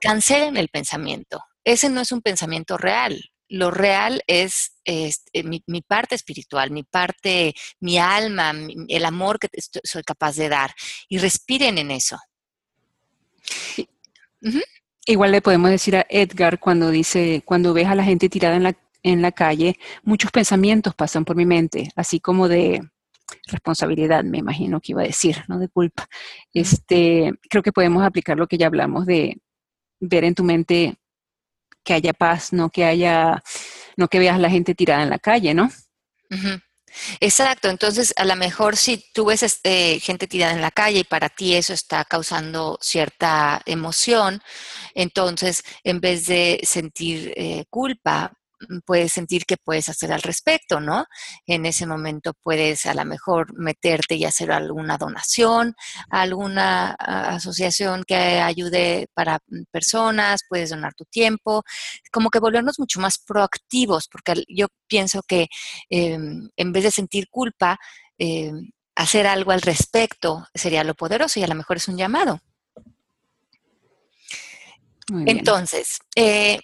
cancelen 0.00 0.56
el 0.56 0.68
pensamiento. 0.68 1.42
Ese 1.64 1.90
no 1.90 2.00
es 2.00 2.12
un 2.12 2.22
pensamiento 2.22 2.78
real. 2.78 3.20
Lo 3.50 3.70
real 3.70 4.22
es, 4.26 4.72
eh, 4.84 5.10
mi, 5.44 5.82
parte 5.82 6.14
espiritual, 6.14 6.70
mi 6.70 6.82
parte, 6.84 7.54
mi 7.80 7.98
alma, 7.98 8.52
el 8.88 9.04
amor 9.04 9.38
que 9.38 9.48
soy 9.84 10.02
capaz 10.02 10.36
de 10.36 10.48
dar. 10.48 10.72
Y 11.08 11.18
respiren 11.18 11.78
en 11.78 11.90
eso. 11.90 12.18
Igual 15.06 15.32
le 15.32 15.42
podemos 15.42 15.70
decir 15.70 15.96
a 15.96 16.06
Edgar 16.08 16.60
cuando 16.60 16.90
dice, 16.90 17.42
cuando 17.44 17.72
ves 17.72 17.86
a 17.86 17.94
la 17.94 18.04
gente 18.04 18.28
tirada 18.28 18.56
en 18.56 18.62
la, 18.62 18.76
en 19.02 19.22
la 19.22 19.32
calle, 19.32 19.78
muchos 20.02 20.30
pensamientos 20.30 20.94
pasan 20.94 21.24
por 21.24 21.36
mi 21.36 21.46
mente, 21.46 21.90
así 21.96 22.20
como 22.20 22.48
de, 22.48 22.82
responsabilidad, 23.46 24.24
me 24.24 24.38
imagino 24.38 24.80
que 24.80 24.92
iba 24.92 25.02
a 25.02 25.06
decir, 25.06 25.44
no 25.48 25.58
de 25.58 25.68
culpa. 25.68 26.06
Este, 26.52 27.32
creo 27.48 27.62
que 27.62 27.72
podemos 27.72 28.04
aplicar 28.04 28.36
lo 28.36 28.46
que 28.46 28.58
ya 28.58 28.66
hablamos 28.66 29.06
de 29.06 29.40
ver 30.00 30.24
en 30.24 30.34
tu 30.34 30.44
mente 30.44 30.96
que 31.84 31.94
haya 31.94 32.12
paz, 32.12 32.52
no 32.52 32.70
que 32.70 32.84
haya, 32.84 33.42
no 33.96 34.08
que 34.08 34.18
veas 34.18 34.36
a 34.36 34.40
la 34.40 34.50
gente 34.50 34.74
tirada 34.74 35.02
en 35.02 35.10
la 35.10 35.18
calle, 35.18 35.54
¿no? 35.54 35.70
Exacto, 37.20 37.68
entonces 37.68 38.12
a 38.16 38.24
lo 38.24 38.36
mejor 38.36 38.76
si 38.76 39.04
tú 39.12 39.26
ves 39.26 39.42
este, 39.42 40.00
gente 40.00 40.26
tirada 40.26 40.52
en 40.52 40.60
la 40.60 40.70
calle 40.70 41.00
y 41.00 41.04
para 41.04 41.28
ti 41.28 41.54
eso 41.54 41.72
está 41.72 42.04
causando 42.04 42.78
cierta 42.80 43.62
emoción, 43.66 44.42
entonces 44.94 45.62
en 45.84 46.00
vez 46.00 46.26
de 46.26 46.60
sentir 46.64 47.32
eh, 47.36 47.64
culpa, 47.70 48.32
puedes 48.84 49.12
sentir 49.12 49.44
que 49.44 49.56
puedes 49.56 49.88
hacer 49.88 50.12
al 50.12 50.22
respecto, 50.22 50.80
¿no? 50.80 51.06
En 51.46 51.66
ese 51.66 51.86
momento 51.86 52.34
puedes 52.42 52.86
a 52.86 52.94
lo 52.94 53.04
mejor 53.04 53.56
meterte 53.58 54.16
y 54.16 54.24
hacer 54.24 54.50
alguna 54.52 54.98
donación, 54.98 55.74
alguna 56.10 56.92
asociación 56.92 58.04
que 58.06 58.14
ayude 58.14 59.08
para 59.14 59.38
mm, 59.46 59.64
personas, 59.70 60.42
puedes 60.48 60.70
donar 60.70 60.94
tu 60.94 61.04
tiempo, 61.04 61.62
como 62.12 62.30
que 62.30 62.40
volvernos 62.40 62.78
mucho 62.78 63.00
más 63.00 63.18
proactivos, 63.18 64.08
porque 64.08 64.44
yo 64.48 64.66
pienso 64.86 65.22
que 65.26 65.48
em, 65.90 66.48
en 66.56 66.72
vez 66.72 66.84
de 66.84 66.90
sentir 66.90 67.28
culpa, 67.30 67.78
em, 68.18 68.70
hacer 68.96 69.26
algo 69.26 69.52
al 69.52 69.62
respecto 69.62 70.46
sería 70.54 70.84
lo 70.84 70.94
poderoso 70.94 71.38
y 71.38 71.44
a 71.44 71.48
lo 71.48 71.54
mejor 71.54 71.76
es 71.76 71.88
un 71.88 71.96
llamado. 71.96 72.40
Entonces, 75.26 76.00
eh, 76.14 76.60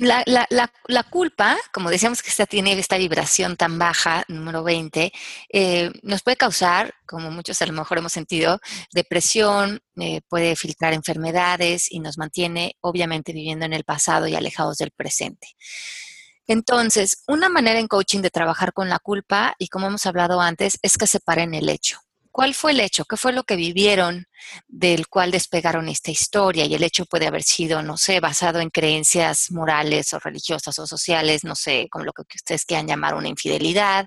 la, 0.00 1.04
culpa, 1.10 1.56
como 1.72 1.90
decíamos 1.90 2.22
que 2.22 2.30
esta 2.30 2.46
tiene 2.46 2.72
esta 2.78 2.96
vibración 2.96 3.56
tan 3.56 3.78
baja, 3.78 4.24
número 4.28 4.62
20, 4.62 5.12
eh, 5.52 5.90
nos 6.02 6.22
puede 6.22 6.36
causar, 6.36 6.94
como 7.06 7.30
muchos 7.30 7.60
a 7.60 7.66
lo 7.66 7.72
mejor 7.72 7.98
hemos 7.98 8.12
sentido, 8.12 8.60
depresión, 8.92 9.80
eh, 9.96 10.22
puede 10.28 10.56
filtrar 10.56 10.94
enfermedades 10.94 11.90
y 11.90 12.00
nos 12.00 12.18
mantiene 12.18 12.76
obviamente 12.80 13.32
viviendo 13.32 13.66
en 13.66 13.72
el 13.72 13.84
pasado 13.84 14.26
y 14.26 14.34
alejados 14.34 14.78
del 14.78 14.90
presente. 14.90 15.48
Entonces, 16.46 17.22
una 17.28 17.48
manera 17.48 17.78
en 17.78 17.86
coaching 17.86 18.22
de 18.22 18.30
trabajar 18.30 18.72
con 18.72 18.88
la 18.88 18.98
culpa, 18.98 19.54
y 19.58 19.68
como 19.68 19.86
hemos 19.86 20.06
hablado 20.06 20.40
antes, 20.40 20.78
es 20.82 20.96
que 20.96 21.06
separen 21.06 21.54
el 21.54 21.68
hecho. 21.68 22.00
¿Cuál 22.32 22.54
fue 22.54 22.72
el 22.72 22.80
hecho? 22.80 23.04
¿Qué 23.04 23.16
fue 23.16 23.32
lo 23.32 23.42
que 23.42 23.56
vivieron 23.56 24.26
del 24.68 25.08
cual 25.08 25.32
despegaron 25.32 25.88
esta 25.88 26.12
historia? 26.12 26.64
Y 26.64 26.74
el 26.74 26.84
hecho 26.84 27.04
puede 27.04 27.26
haber 27.26 27.42
sido, 27.42 27.82
no 27.82 27.96
sé, 27.96 28.20
basado 28.20 28.60
en 28.60 28.70
creencias 28.70 29.50
morales 29.50 30.12
o 30.12 30.20
religiosas 30.20 30.78
o 30.78 30.86
sociales, 30.86 31.42
no 31.42 31.56
sé, 31.56 31.88
como 31.90 32.04
lo 32.04 32.12
que 32.12 32.22
ustedes 32.34 32.64
quieran 32.64 32.86
llamar 32.86 33.14
una 33.14 33.28
infidelidad. 33.28 34.06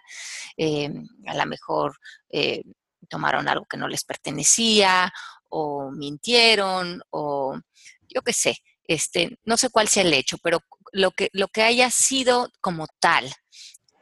Eh, 0.55 0.89
a 1.27 1.36
lo 1.36 1.45
mejor 1.45 1.97
eh, 2.29 2.63
tomaron 3.09 3.49
algo 3.49 3.65
que 3.65 3.77
no 3.77 3.88
les 3.89 4.05
pertenecía 4.05 5.12
o 5.49 5.91
mintieron 5.91 7.01
o 7.09 7.59
yo 8.07 8.21
qué 8.21 8.33
sé. 8.33 8.57
Este, 8.86 9.38
no 9.45 9.57
sé 9.57 9.69
cuál 9.69 9.88
sea 9.88 10.03
el 10.03 10.13
hecho, 10.13 10.38
pero 10.38 10.59
lo 10.91 11.12
que, 11.12 11.29
lo 11.33 11.47
que 11.49 11.63
haya 11.63 11.89
sido 11.89 12.49
como 12.62 12.88
tal, 12.99 13.33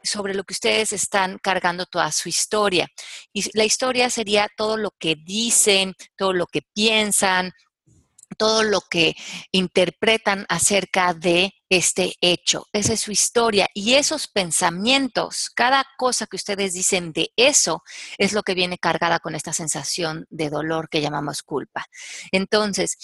sobre 0.03 0.33
lo 0.33 0.43
que 0.43 0.53
ustedes 0.53 0.93
están 0.93 1.37
cargando 1.39 1.85
toda 1.85 2.11
su 2.11 2.29
historia. 2.29 2.87
Y 3.33 3.45
la 3.57 3.65
historia 3.65 4.09
sería 4.09 4.47
todo 4.55 4.77
lo 4.77 4.91
que 4.91 5.15
dicen, 5.15 5.93
todo 6.17 6.33
lo 6.33 6.45
que 6.47 6.61
piensan, 6.73 7.51
todo 8.37 8.63
lo 8.63 8.81
que 8.81 9.15
interpretan 9.51 10.45
acerca 10.49 11.13
de 11.13 11.53
este 11.69 12.15
hecho. 12.21 12.65
Esa 12.73 12.93
es 12.93 13.01
su 13.01 13.11
historia. 13.11 13.67
Y 13.73 13.93
esos 13.93 14.27
pensamientos, 14.27 15.49
cada 15.53 15.85
cosa 15.97 16.27
que 16.27 16.37
ustedes 16.37 16.73
dicen 16.73 17.11
de 17.11 17.31
eso, 17.35 17.83
es 18.17 18.33
lo 18.33 18.43
que 18.43 18.53
viene 18.53 18.77
cargada 18.77 19.19
con 19.19 19.35
esta 19.35 19.53
sensación 19.53 20.25
de 20.29 20.49
dolor 20.49 20.89
que 20.89 21.01
llamamos 21.01 21.43
culpa. 21.43 21.85
Entonces, 22.31 22.97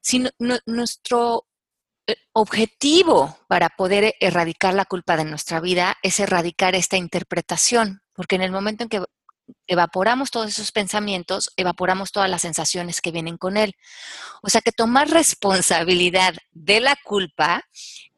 si 0.00 0.24
nuestro 0.66 1.46
eh, 1.46 1.51
objetivo 2.32 3.38
para 3.48 3.68
poder 3.70 4.14
erradicar 4.20 4.74
la 4.74 4.84
culpa 4.84 5.16
de 5.16 5.24
nuestra 5.24 5.60
vida 5.60 5.96
es 6.02 6.20
erradicar 6.20 6.74
esta 6.74 6.96
interpretación, 6.96 8.02
porque 8.12 8.36
en 8.36 8.42
el 8.42 8.50
momento 8.50 8.84
en 8.84 8.88
que 8.88 9.04
evaporamos 9.66 10.30
todos 10.30 10.48
esos 10.48 10.72
pensamientos, 10.72 11.50
evaporamos 11.56 12.12
todas 12.12 12.30
las 12.30 12.42
sensaciones 12.42 13.00
que 13.00 13.10
vienen 13.10 13.36
con 13.36 13.56
él. 13.56 13.74
O 14.42 14.48
sea 14.48 14.60
que 14.60 14.72
tomar 14.72 15.10
responsabilidad 15.10 16.34
de 16.50 16.80
la 16.80 16.96
culpa 17.04 17.62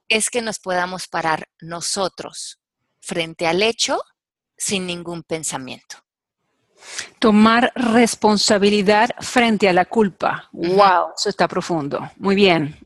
es 0.08 0.30
que 0.30 0.42
nos 0.42 0.58
podamos 0.58 1.08
parar 1.08 1.48
nosotros 1.60 2.60
frente 3.00 3.46
al 3.46 3.62
hecho 3.62 4.00
sin 4.56 4.86
ningún 4.86 5.22
pensamiento. 5.22 5.96
Tomar 7.18 7.72
responsabilidad 7.74 9.10
frente 9.20 9.68
a 9.68 9.72
la 9.72 9.86
culpa. 9.86 10.48
Wow, 10.52 11.12
eso 11.16 11.30
está 11.30 11.48
profundo. 11.48 12.10
Muy 12.16 12.34
bien. 12.34 12.78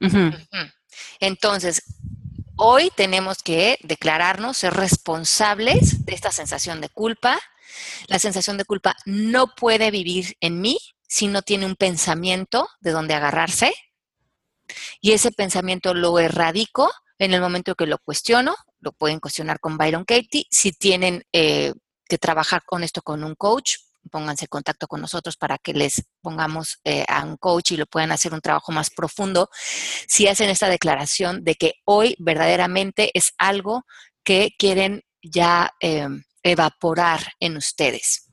Entonces, 1.21 1.83
hoy 2.57 2.91
tenemos 2.95 3.43
que 3.43 3.79
declararnos 3.83 4.59
ser 4.59 4.75
responsables 4.75 6.05
de 6.05 6.15
esta 6.15 6.33
sensación 6.33 6.81
de 6.81 6.89
culpa. 6.89 7.39
La 8.07 8.19
sensación 8.19 8.57
de 8.57 8.65
culpa 8.65 8.97
no 9.07 9.55
puede 9.55 9.91
vivir 9.91 10.37
en 10.41 10.61
mí 10.61 10.79
si 11.07 11.27
no 11.27 11.43
tiene 11.43 11.67
un 11.67 11.77
pensamiento 11.77 12.69
de 12.81 12.91
donde 12.91 13.15
agarrarse. 13.15 13.73
Y 15.01 15.13
ese 15.13 15.33
pensamiento 15.33 15.95
lo 15.95 16.19
erradico 16.19 16.91
en 17.19 17.35
el 17.35 17.41
momento 17.41 17.75
que 17.75 17.87
lo 17.87 17.99
cuestiono. 17.99 18.55
Lo 18.81 18.93
pueden 18.93 19.21
cuestionar 19.21 19.61
con 19.61 19.79
Byron 19.79 20.05
Katie. 20.05 20.47
Si 20.51 20.73
tienen 20.73 21.25
eh, 21.33 21.73
que 22.07 22.19
trabajar 22.19 22.63
con 22.65 22.85
esto 22.85 23.03
con 23.03 23.25
un 23.25 23.35
coach, 23.35 23.77
pónganse 24.09 24.45
en 24.45 24.49
contacto 24.49 24.87
con 24.87 25.01
nosotros 25.01 25.37
para 25.37 25.59
que 25.59 25.73
les 25.73 26.05
pongamos 26.21 26.79
eh, 26.85 27.05
a 27.09 27.25
un 27.25 27.37
coach 27.37 27.73
y 27.73 27.77
lo 27.77 27.87
puedan 27.87 28.13
hacer 28.13 28.35
un 28.35 28.41
trabajo 28.41 28.73
más 28.73 28.91
profundo, 28.91 29.49
si 30.07 30.27
hacen 30.27 30.51
esta 30.51 30.69
declaración 30.69 31.45
de 31.45 31.55
que 31.55 31.75
hoy 31.85 32.17
verdaderamente 32.19 33.11
es 33.15 33.33
algo 33.39 33.85
que 34.25 34.51
quieren 34.59 35.03
ya 35.23 35.73
em, 35.81 36.23
evaporar 36.43 37.33
en 37.41 37.57
ustedes. 37.57 38.29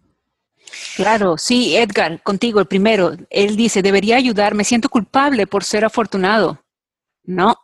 Claro, 0.96 1.38
sí, 1.38 1.76
Edgar, 1.78 2.22
contigo 2.24 2.60
el 2.60 2.68
primero. 2.68 3.16
Él 3.30 3.56
dice, 3.56 3.82
debería 3.82 4.18
ayudar, 4.18 4.56
me 4.56 4.64
siento 4.64 4.90
culpable 4.90 5.48
por 5.48 5.64
ser 5.64 5.86
afortunado. 5.86 6.64
No, 7.24 7.56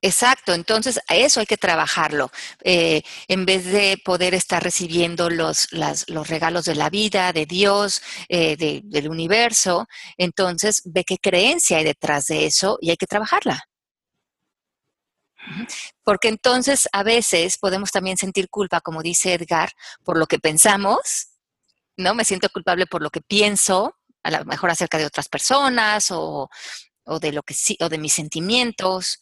Exacto, 0.00 0.54
entonces 0.54 1.00
a 1.08 1.16
eso 1.16 1.40
hay 1.40 1.46
que 1.46 1.56
trabajarlo. 1.56 2.30
Eh, 2.62 3.02
en 3.26 3.44
vez 3.46 3.64
de 3.64 4.00
poder 4.04 4.32
estar 4.34 4.62
recibiendo 4.62 5.28
los, 5.28 5.68
los 5.72 6.28
regalos 6.28 6.64
de 6.66 6.76
la 6.76 6.88
vida, 6.88 7.32
de 7.32 7.46
Dios, 7.46 8.00
eh, 8.28 8.56
del 8.84 9.08
universo, 9.08 9.88
entonces 10.16 10.82
ve 10.84 11.04
qué 11.04 11.18
creencia 11.18 11.78
hay 11.78 11.84
detrás 11.84 12.26
de 12.26 12.46
eso 12.46 12.78
y 12.80 12.90
hay 12.90 12.96
que 12.96 13.06
trabajarla. 13.06 13.64
Porque 16.04 16.28
entonces 16.28 16.88
a 16.92 17.02
veces 17.02 17.58
podemos 17.58 17.90
también 17.90 18.16
sentir 18.16 18.48
culpa, 18.48 18.80
como 18.80 19.02
dice 19.02 19.34
Edgar, 19.34 19.70
por 20.04 20.18
lo 20.18 20.26
que 20.26 20.38
pensamos, 20.38 21.28
¿no? 21.96 22.14
Me 22.14 22.24
siento 22.24 22.48
culpable 22.50 22.86
por 22.86 23.02
lo 23.02 23.10
que 23.10 23.20
pienso, 23.20 23.96
a 24.22 24.30
lo 24.30 24.44
mejor 24.44 24.70
acerca 24.70 24.98
de 24.98 25.06
otras 25.06 25.28
personas 25.28 26.10
o, 26.10 26.48
o 27.04 27.18
de 27.20 27.32
lo 27.32 27.42
que 27.42 27.54
sí, 27.54 27.76
o 27.80 27.88
de 27.88 27.98
mis 27.98 28.12
sentimientos 28.14 29.20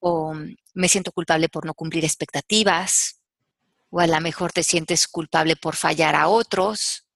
o 0.00 0.34
me 0.74 0.88
siento 0.88 1.12
culpable 1.12 1.48
por 1.48 1.66
no 1.66 1.74
cumplir 1.74 2.04
expectativas, 2.04 3.20
o 3.90 4.00
a 4.00 4.06
lo 4.06 4.20
mejor 4.20 4.52
te 4.52 4.62
sientes 4.62 5.06
culpable 5.08 5.56
por 5.56 5.76
fallar 5.76 6.14
a 6.14 6.28
otros, 6.28 7.06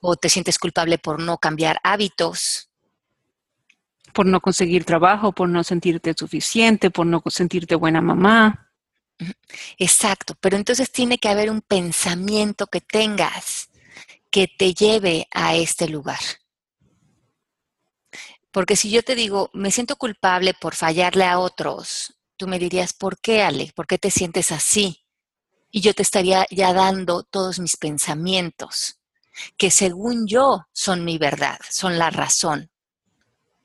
o 0.00 0.16
te 0.16 0.28
sientes 0.28 0.58
culpable 0.58 0.98
por 0.98 1.20
no 1.20 1.38
cambiar 1.38 1.80
hábitos. 1.82 2.70
Por 4.12 4.26
no 4.26 4.40
conseguir 4.40 4.84
trabajo, 4.84 5.32
por 5.32 5.48
no 5.48 5.62
sentirte 5.62 6.14
suficiente, 6.16 6.90
por 6.90 7.06
no 7.06 7.22
sentirte 7.28 7.74
buena 7.74 8.00
mamá. 8.00 8.70
Exacto, 9.78 10.34
pero 10.40 10.56
entonces 10.56 10.90
tiene 10.90 11.18
que 11.18 11.28
haber 11.28 11.50
un 11.50 11.60
pensamiento 11.60 12.66
que 12.66 12.80
tengas 12.80 13.68
que 14.30 14.48
te 14.48 14.72
lleve 14.74 15.28
a 15.32 15.54
este 15.54 15.88
lugar. 15.88 16.20
Porque 18.52 18.76
si 18.76 18.90
yo 18.90 19.02
te 19.02 19.14
digo, 19.14 19.50
me 19.52 19.70
siento 19.70 19.96
culpable 19.96 20.54
por 20.54 20.74
fallarle 20.74 21.24
a 21.24 21.38
otros, 21.38 22.14
tú 22.36 22.48
me 22.48 22.58
dirías, 22.58 22.92
¿por 22.92 23.18
qué, 23.20 23.42
Ale? 23.42 23.72
¿Por 23.74 23.86
qué 23.86 23.98
te 23.98 24.10
sientes 24.10 24.50
así? 24.50 25.04
Y 25.70 25.82
yo 25.82 25.94
te 25.94 26.02
estaría 26.02 26.46
ya 26.50 26.72
dando 26.72 27.22
todos 27.22 27.60
mis 27.60 27.76
pensamientos, 27.76 28.98
que 29.56 29.70
según 29.70 30.26
yo 30.26 30.66
son 30.72 31.04
mi 31.04 31.16
verdad, 31.16 31.58
son 31.70 31.98
la 31.98 32.10
razón. 32.10 32.70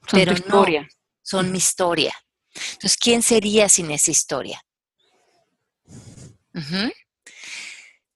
Son 0.08 0.20
pero 0.20 0.34
historia. 0.34 0.82
No, 0.84 0.88
son 1.24 1.52
mi 1.52 1.58
historia. 1.58 2.16
Entonces, 2.54 2.98
¿quién 2.98 3.24
sería 3.24 3.68
sin 3.70 3.90
esa 3.90 4.12
historia? 4.12 4.64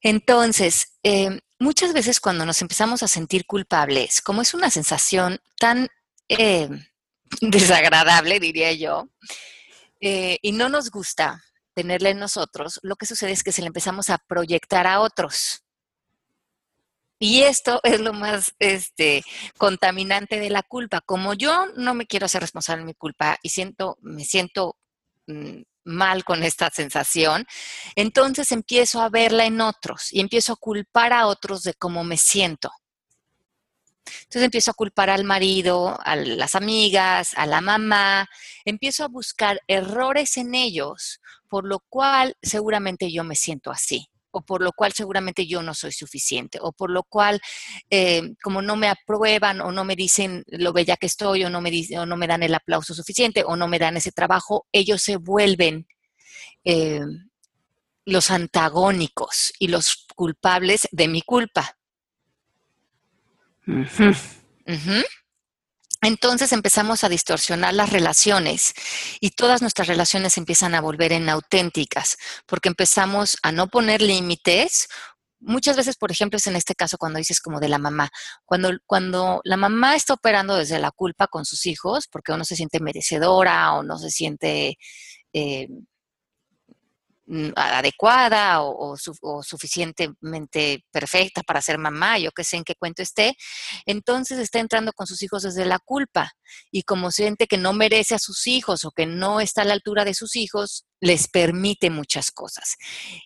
Entonces, 0.02 0.94
em, 1.04 1.40
muchas 1.58 1.94
veces 1.94 2.20
cuando 2.20 2.46
nos 2.46 2.62
empezamos 2.62 3.04
a 3.04 3.08
sentir 3.08 3.46
culpables, 3.46 4.22
como 4.22 4.42
es 4.42 4.54
una 4.54 4.70
sensación 4.70 5.42
tan 5.58 5.90
eh, 6.30 6.70
desagradable, 7.42 8.40
diría 8.40 8.72
yo, 8.74 9.10
eh, 10.00 10.38
y 10.42 10.52
no 10.54 10.70
nos 10.70 10.90
gusta 10.90 11.44
tenerla 11.74 12.10
en 12.10 12.20
nosotros, 12.20 12.80
lo 12.84 12.96
que 12.96 13.06
sucede 13.06 13.32
es 13.32 13.44
que 13.44 13.52
se 13.52 13.62
le 13.62 13.68
empezamos 13.68 14.10
a 14.10 14.18
proyectar 14.18 14.88
a 14.88 15.00
otros. 15.00 15.64
Y 17.20 17.42
esto 17.42 17.82
es 17.84 18.00
lo 18.00 18.14
más 18.14 18.56
este, 18.60 19.24
contaminante 19.58 20.40
de 20.40 20.50
la 20.50 20.64
culpa. 20.64 21.02
Como 21.02 21.34
yo 21.34 21.68
no 21.76 21.94
me 21.94 22.06
quiero 22.06 22.26
hacer 22.26 22.42
responsable 22.42 22.82
de 22.82 22.88
mi 22.88 22.94
culpa 22.94 23.38
y 23.44 23.50
siento, 23.50 23.98
me 24.02 24.24
siento 24.24 24.78
mm, 25.28 25.62
mal 25.84 26.24
con 26.24 26.44
esta 26.44 26.70
sensación, 26.70 27.46
entonces 27.96 28.52
empiezo 28.54 29.02
a 29.02 29.10
verla 29.10 29.46
en 29.46 29.60
otros 29.60 30.14
y 30.14 30.22
empiezo 30.22 30.54
a 30.54 30.58
culpar 30.58 31.12
a 31.12 31.28
otros 31.28 31.64
de 31.64 31.74
cómo 31.74 32.04
me 32.06 32.16
siento. 32.16 32.72
Entonces 34.24 34.44
empiezo 34.44 34.72
a 34.72 34.76
culpar 34.76 35.10
al 35.10 35.24
marido, 35.24 35.98
a 36.04 36.16
las 36.16 36.56
amigas, 36.56 37.34
a 37.36 37.46
la 37.46 37.62
mamá, 37.62 38.28
empiezo 38.66 39.04
a 39.04 39.08
buscar 39.08 39.62
errores 39.68 40.38
en 40.38 40.56
ellos, 40.56 41.20
por 41.48 41.66
lo 41.66 41.80
cual 41.90 42.36
seguramente 42.42 43.12
yo 43.12 43.24
me 43.24 43.36
siento 43.36 43.72
así 43.72 44.10
o 44.32 44.42
por 44.42 44.62
lo 44.62 44.72
cual 44.74 44.94
seguramente 44.94 45.48
yo 45.48 45.62
no 45.64 45.74
soy 45.74 45.92
suficiente, 45.92 46.60
o 46.62 46.72
por 46.72 46.92
lo 46.92 47.04
cual 47.04 47.42
eh, 47.90 48.34
como 48.44 48.62
no 48.62 48.76
me 48.76 48.88
aprueban 48.88 49.62
o 49.62 49.72
no 49.72 49.84
me 49.84 49.96
dicen 49.96 50.44
lo 50.48 50.74
bella 50.74 50.98
que 50.98 51.08
estoy, 51.08 51.44
o 51.44 51.50
no, 51.50 51.62
me 51.62 51.72
o 51.98 52.06
no 52.06 52.18
me 52.18 52.28
dan 52.28 52.44
el 52.44 52.54
aplauso 52.54 52.94
suficiente, 52.94 53.44
o 53.46 53.56
no 53.56 53.68
me 53.68 53.80
dan 53.80 53.98
ese 53.98 54.12
trabajo, 54.12 54.68
ellos 54.72 55.02
se 55.02 55.18
vuelven 55.18 55.88
eh, 56.64 57.02
los 58.06 58.32
antagónicos 58.32 59.54
y 59.60 59.68
los 59.68 60.06
culpables 60.16 60.88
de 60.92 61.08
mi 61.08 61.22
culpa. 61.22 61.79
Entonces 66.02 66.54
empezamos 66.54 67.04
a 67.04 67.10
distorsionar 67.10 67.74
las 67.74 67.92
relaciones 67.92 68.74
y 69.20 69.32
todas 69.32 69.62
nuestras 69.62 69.88
relaciones 69.88 70.38
empiezan 70.38 70.74
a 70.74 70.82
volver 70.82 71.12
inauténticas 71.12 72.18
porque 72.46 72.70
empezamos 72.70 73.38
a 73.44 73.52
no 73.52 73.68
poner 73.68 74.02
límites. 74.02 74.88
Muchas 75.42 75.76
veces, 75.76 75.98
por 75.98 76.12
ejemplo, 76.12 76.38
es 76.38 76.48
en 76.48 76.56
este 76.56 76.74
caso 76.74 76.98
cuando 76.98 77.20
dices 77.20 77.42
como 77.42 77.60
de 77.60 77.68
la 77.68 77.80
mamá. 77.80 78.10
Cuando, 78.46 78.72
cuando 78.86 79.42
la 79.44 79.58
mamá 79.58 79.96
está 79.96 80.14
operando 80.14 80.56
desde 80.56 80.80
la 80.80 80.92
culpa 80.92 81.28
con 81.28 81.46
sus 81.46 81.66
hijos 81.66 82.08
porque 82.10 82.32
uno 82.32 82.46
se 82.46 82.56
siente 82.56 82.80
merecedora 82.80 83.74
o 83.74 83.84
no 83.84 83.98
se 83.98 84.10
siente 84.10 84.78
eh, 85.34 85.68
adecuada 87.56 88.62
o, 88.62 88.96
suficientemente 89.44 90.84
perfecta 90.92 91.44
para 91.44 91.62
ser 91.62 91.78
mamá, 91.78 92.18
yo 92.18 92.32
que 92.32 92.44
sé 92.44 92.58
en 92.58 92.64
qué 92.64 92.76
cuento 92.76 93.02
esté, 93.02 93.36
entonces 93.86 94.40
está 94.40 94.60
entrando 94.60 94.94
con 94.94 95.08
sus 95.08 95.22
hijos 95.22 95.44
desde 95.44 95.66
la 95.66 95.80
culpa 95.80 96.32
y 96.72 96.84
como 96.84 97.12
siente 97.12 97.48
que 97.48 97.58
no 97.58 97.74
merece 97.74 98.16
a 98.16 98.20
sus 98.20 98.48
hijos 98.48 98.86
o 98.86 98.92
que 98.92 99.06
no 99.06 99.40
está 99.40 99.62
a 99.62 99.66
la 99.66 99.74
altura 99.74 100.06
de 100.06 100.14
sus 100.14 100.36
hijos, 100.36 100.86
les 101.02 101.28
permite 101.28 101.90
muchas 101.90 102.32
cosas. 102.32 102.76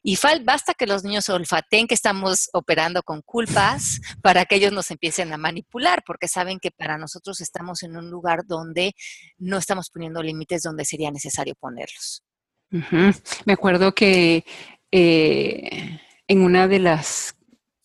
Y 0.03 0.17
basta 0.43 0.73
que 0.73 0.85
los 0.85 1.03
niños 1.03 1.29
olfateen 1.29 1.87
que 1.87 1.95
estamos 1.95 2.49
operando 2.53 3.01
con 3.03 3.21
culpas 3.21 3.99
para 4.21 4.45
que 4.45 4.55
ellos 4.55 4.73
nos 4.73 4.91
empiecen 4.91 5.33
a 5.33 5.37
manipular, 5.37 6.03
porque 6.05 6.27
saben 6.27 6.59
que 6.59 6.71
para 6.71 6.97
nosotros 6.97 7.41
estamos 7.41 7.83
en 7.83 7.97
un 7.97 8.09
lugar 8.09 8.41
donde 8.45 8.93
no 9.37 9.57
estamos 9.57 9.89
poniendo 9.89 10.21
límites 10.21 10.61
donde 10.61 10.85
sería 10.85 11.11
necesario 11.11 11.55
ponerlos. 11.59 12.23
Me 13.45 13.53
acuerdo 13.53 13.93
que 13.93 14.45
eh, 14.91 15.99
en 16.27 16.41
una 16.41 16.67
de 16.67 16.79
las 16.79 17.36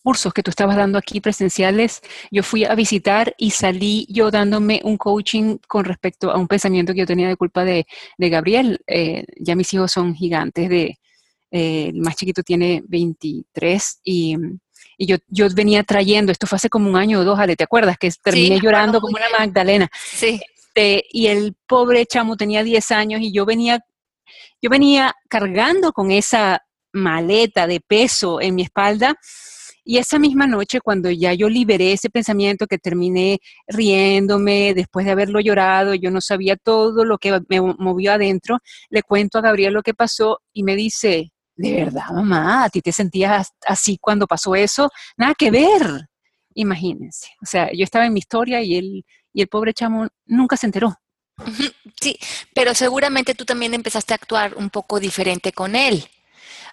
cursos 0.01 0.33
que 0.33 0.41
tú 0.41 0.49
estabas 0.49 0.77
dando 0.77 0.97
aquí 0.97 1.21
presenciales, 1.21 2.01
yo 2.31 2.41
fui 2.41 2.63
a 2.63 2.73
visitar 2.73 3.35
y 3.37 3.51
salí 3.51 4.07
yo 4.09 4.31
dándome 4.31 4.81
un 4.83 4.97
coaching 4.97 5.57
con 5.67 5.85
respecto 5.85 6.31
a 6.31 6.37
un 6.37 6.47
pensamiento 6.47 6.93
que 6.93 6.99
yo 6.99 7.05
tenía 7.05 7.27
de 7.27 7.35
culpa 7.35 7.63
de, 7.63 7.85
Gabriel. 8.17 8.79
Eh, 8.87 9.25
ya 9.37 9.55
mis 9.55 9.73
hijos 9.73 9.91
son 9.91 10.15
gigantes, 10.15 10.69
de, 10.69 10.97
eh, 11.51 11.89
el 11.89 12.01
más 12.01 12.15
chiquito 12.15 12.41
tiene 12.41 12.81
23 12.87 13.99
y, 14.03 14.37
yo, 14.97 15.17
yo, 15.27 15.47
venía 15.53 15.83
trayendo, 15.83 16.31
esto 16.31 16.45
fue 16.47 16.57
hace 16.57 16.69
como 16.69 16.89
un 16.89 16.97
año 16.97 17.19
o 17.19 17.23
dos, 17.23 17.39
Ale, 17.39 17.55
¿te 17.55 17.63
acuerdas? 17.63 17.97
Que 17.97 18.11
terminé 18.21 18.59
llorando 18.59 18.99
como 18.99 19.15
una 19.15 19.29
Magdalena. 19.37 19.89
Sí. 19.93 20.41
Este, 20.79 21.05
y 21.11 21.27
el 21.27 21.55
pobre 21.67 22.05
chamo 22.05 22.37
tenía 22.37 22.63
10 22.63 22.91
años 22.91 23.21
y 23.21 23.31
yo 23.31 23.45
venía 23.45 23.83
yo 24.61 24.69
venía 24.69 25.13
cargando 25.29 25.91
con 25.91 26.11
esa 26.11 26.61
maleta 26.91 27.67
de 27.67 27.79
peso 27.79 28.41
en 28.41 28.55
mi 28.55 28.63
espalda 28.63 29.15
y 29.89 29.97
esa 29.97 30.19
misma 30.19 30.45
noche, 30.45 30.81
cuando 30.81 31.09
ya 31.09 31.33
yo 31.33 31.49
liberé 31.49 31.93
ese 31.93 32.11
pensamiento 32.11 32.67
que 32.67 32.77
terminé 32.77 33.39
riéndome 33.67 34.75
después 34.75 35.03
de 35.03 35.13
haberlo 35.13 35.39
llorado, 35.39 35.95
yo 35.95 36.11
no 36.11 36.21
sabía 36.21 36.57
todo 36.57 37.05
lo 37.05 37.17
que 37.17 37.39
me 37.49 37.59
movió 37.59 38.13
adentro, 38.13 38.59
le 38.91 39.01
cuento 39.01 39.39
a 39.39 39.41
Gabriel 39.41 39.73
lo 39.73 39.81
que 39.81 39.95
pasó 39.95 40.41
y 40.53 40.61
me 40.61 40.75
dice, 40.75 41.31
de 41.55 41.73
verdad, 41.73 42.11
mamá, 42.11 42.65
¿a 42.65 42.69
ti 42.69 42.81
te 42.81 42.91
sentías 42.91 43.49
así 43.65 43.97
cuando 43.99 44.27
pasó 44.27 44.53
eso? 44.53 44.91
Nada 45.17 45.33
que 45.35 45.49
ver. 45.49 46.07
Imagínense. 46.53 47.29
O 47.41 47.47
sea, 47.47 47.71
yo 47.73 47.83
estaba 47.83 48.05
en 48.05 48.13
mi 48.13 48.19
historia 48.19 48.61
y 48.61 48.77
el, 48.77 49.05
y 49.33 49.41
el 49.41 49.47
pobre 49.47 49.73
chamo 49.73 50.07
nunca 50.27 50.55
se 50.55 50.67
enteró. 50.67 50.93
Sí, 52.01 52.17
pero 52.53 52.73
seguramente 52.73 53.35
tú 53.35 53.45
también 53.45 53.73
empezaste 53.73 54.13
a 54.13 54.15
actuar 54.15 54.55
un 54.55 54.69
poco 54.69 54.99
diferente 54.99 55.51
con 55.51 55.75
él. 55.75 56.09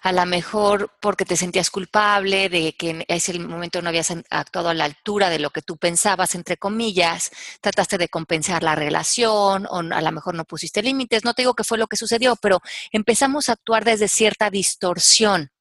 A 0.03 0.11
lo 0.11 0.25
mejor 0.25 0.91
porque 1.01 1.25
te 1.25 1.35
sentías 1.35 1.71
culpable 1.71 2.49
de 2.49 2.73
que 2.73 2.91
en 2.91 3.05
ese 3.07 3.37
momento 3.39 3.81
no 3.81 3.89
habías 3.89 4.13
actuado 4.29 4.69
a 4.69 4.73
la 4.73 4.85
altura 4.85 5.29
de 5.29 5.39
lo 5.39 5.49
que 5.49 5.63
tú 5.63 5.77
pensabas, 5.77 6.35
entre 6.35 6.55
comillas, 6.57 7.31
trataste 7.61 7.97
de 7.97 8.07
compensar 8.07 8.63
la 8.63 8.75
relación 8.75 9.65
o 9.69 9.79
a 9.79 10.01
lo 10.01 10.11
mejor 10.11 10.35
no 10.35 10.45
pusiste 10.45 10.83
límites. 10.83 11.25
No 11.25 11.33
te 11.33 11.41
digo 11.41 11.55
que 11.55 11.63
fue 11.63 11.79
lo 11.79 11.87
que 11.87 11.97
sucedió, 11.97 12.35
pero 12.35 12.61
empezamos 12.91 13.49
a 13.49 13.53
actuar 13.53 13.83
desde 13.83 14.07
cierta 14.07 14.49
distorsión, 14.49 15.51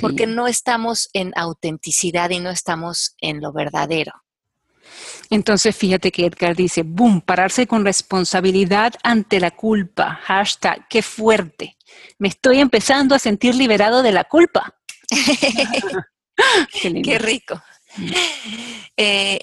porque 0.00 0.26
no 0.26 0.46
estamos 0.46 1.08
en 1.14 1.32
autenticidad 1.34 2.30
y 2.30 2.40
no 2.40 2.50
estamos 2.50 3.16
en 3.18 3.40
lo 3.40 3.52
verdadero. 3.52 4.23
Entonces, 5.30 5.76
fíjate 5.76 6.12
que 6.12 6.26
Edgar 6.26 6.54
dice, 6.56 6.82
boom, 6.84 7.20
pararse 7.20 7.66
con 7.66 7.84
responsabilidad 7.84 8.94
ante 9.02 9.40
la 9.40 9.50
culpa. 9.50 10.20
Hashtag, 10.22 10.86
qué 10.88 11.02
fuerte. 11.02 11.76
Me 12.18 12.28
estoy 12.28 12.60
empezando 12.60 13.14
a 13.14 13.18
sentir 13.18 13.54
liberado 13.54 14.02
de 14.02 14.12
la 14.12 14.24
culpa. 14.24 14.74
qué, 17.04 17.18
rico. 17.18 17.62
Eh, 18.96 19.40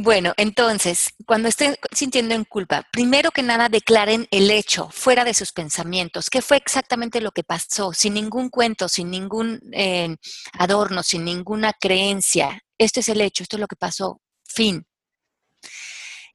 bueno, 0.00 0.32
entonces, 0.38 1.10
cuando 1.26 1.48
estén 1.48 1.76
sintiendo 1.90 2.34
en 2.34 2.44
culpa, 2.44 2.86
primero 2.90 3.30
que 3.30 3.42
nada 3.42 3.68
declaren 3.68 4.26
el 4.30 4.50
hecho 4.50 4.88
fuera 4.90 5.22
de 5.22 5.34
sus 5.34 5.52
pensamientos. 5.52 6.30
¿Qué 6.30 6.40
fue 6.40 6.56
exactamente 6.56 7.20
lo 7.20 7.30
que 7.32 7.44
pasó? 7.44 7.92
Sin 7.92 8.14
ningún 8.14 8.48
cuento, 8.48 8.88
sin 8.88 9.10
ningún 9.10 9.60
eh, 9.72 10.16
adorno, 10.54 11.02
sin 11.02 11.26
ninguna 11.26 11.74
creencia. 11.78 12.62
Esto 12.78 13.00
es 13.00 13.08
el 13.10 13.20
hecho, 13.20 13.42
esto 13.42 13.56
es 13.56 13.60
lo 13.60 13.68
que 13.68 13.76
pasó. 13.76 14.21
Fin. 14.52 14.86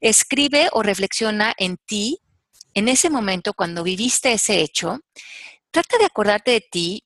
Escribe 0.00 0.68
o 0.72 0.82
reflexiona 0.82 1.54
en 1.56 1.76
ti 1.76 2.20
en 2.74 2.88
ese 2.88 3.10
momento 3.10 3.54
cuando 3.54 3.82
viviste 3.82 4.32
ese 4.32 4.60
hecho. 4.60 5.00
Trata 5.70 5.98
de 5.98 6.06
acordarte 6.06 6.50
de 6.52 6.60
ti, 6.60 7.04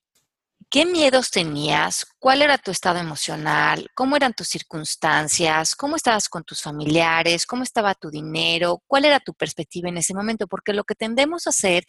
qué 0.72 0.86
miedos 0.86 1.30
tenías, 1.30 2.06
cuál 2.18 2.40
era 2.40 2.56
tu 2.56 2.70
estado 2.70 2.98
emocional, 2.98 3.90
cómo 3.94 4.16
eran 4.16 4.32
tus 4.32 4.48
circunstancias, 4.48 5.76
cómo 5.76 5.96
estabas 5.96 6.30
con 6.30 6.44
tus 6.44 6.62
familiares, 6.62 7.44
cómo 7.44 7.62
estaba 7.62 7.94
tu 7.94 8.10
dinero, 8.10 8.82
cuál 8.86 9.04
era 9.04 9.20
tu 9.20 9.34
perspectiva 9.34 9.90
en 9.90 9.98
ese 9.98 10.14
momento, 10.14 10.46
porque 10.46 10.72
lo 10.72 10.84
que 10.84 10.94
tendemos 10.94 11.46
a 11.46 11.50
hacer 11.50 11.84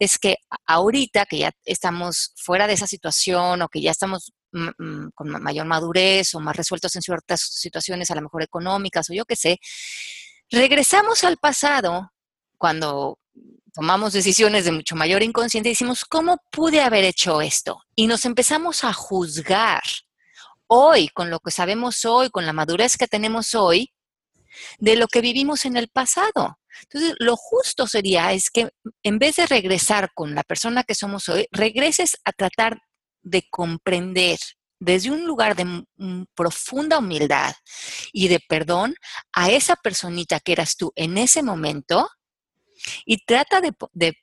es 0.00 0.18
que 0.18 0.38
ahorita 0.66 1.26
que 1.26 1.38
ya 1.38 1.52
estamos 1.64 2.32
fuera 2.34 2.66
de 2.66 2.72
esa 2.72 2.88
situación 2.88 3.62
o 3.62 3.68
que 3.68 3.80
ya 3.80 3.92
estamos 3.92 4.32
con 5.14 5.30
mayor 5.40 5.66
madurez 5.66 6.34
o 6.34 6.40
más 6.40 6.56
resueltos 6.56 6.96
en 6.96 7.02
ciertas 7.02 7.40
situaciones, 7.40 8.10
a 8.10 8.16
lo 8.16 8.22
mejor 8.22 8.42
económicas 8.42 9.08
o 9.10 9.14
yo 9.14 9.24
qué 9.26 9.36
sé, 9.36 9.60
regresamos 10.50 11.22
al 11.22 11.36
pasado 11.36 12.10
cuando 12.58 13.16
tomamos 13.74 14.12
decisiones 14.12 14.64
de 14.64 14.72
mucho 14.72 14.94
mayor 14.94 15.22
inconsciente 15.22 15.68
y 15.68 15.72
decimos, 15.72 16.04
¿cómo 16.04 16.38
pude 16.50 16.80
haber 16.80 17.04
hecho 17.04 17.42
esto? 17.42 17.82
Y 17.96 18.06
nos 18.06 18.24
empezamos 18.24 18.84
a 18.84 18.92
juzgar 18.92 19.82
hoy, 20.68 21.08
con 21.08 21.28
lo 21.28 21.40
que 21.40 21.50
sabemos 21.50 22.04
hoy, 22.04 22.30
con 22.30 22.46
la 22.46 22.52
madurez 22.52 22.96
que 22.96 23.08
tenemos 23.08 23.54
hoy, 23.54 23.92
de 24.78 24.96
lo 24.96 25.08
que 25.08 25.20
vivimos 25.20 25.64
en 25.64 25.76
el 25.76 25.88
pasado. 25.88 26.58
Entonces, 26.82 27.14
lo 27.18 27.36
justo 27.36 27.86
sería 27.86 28.32
es 28.32 28.50
que 28.50 28.70
en 29.02 29.18
vez 29.18 29.36
de 29.36 29.46
regresar 29.46 30.10
con 30.14 30.34
la 30.34 30.44
persona 30.44 30.84
que 30.84 30.94
somos 30.94 31.28
hoy, 31.28 31.46
regreses 31.50 32.16
a 32.24 32.32
tratar 32.32 32.80
de 33.22 33.46
comprender 33.50 34.38
desde 34.78 35.10
un 35.10 35.24
lugar 35.24 35.56
de 35.56 35.84
profunda 36.34 36.98
humildad 36.98 37.54
y 38.12 38.28
de 38.28 38.40
perdón 38.40 38.94
a 39.32 39.50
esa 39.50 39.76
personita 39.76 40.40
que 40.40 40.52
eras 40.52 40.76
tú 40.76 40.92
en 40.94 41.16
ese 41.18 41.42
momento 41.42 42.08
y 43.04 43.18
trata 43.18 43.60
de, 43.60 43.72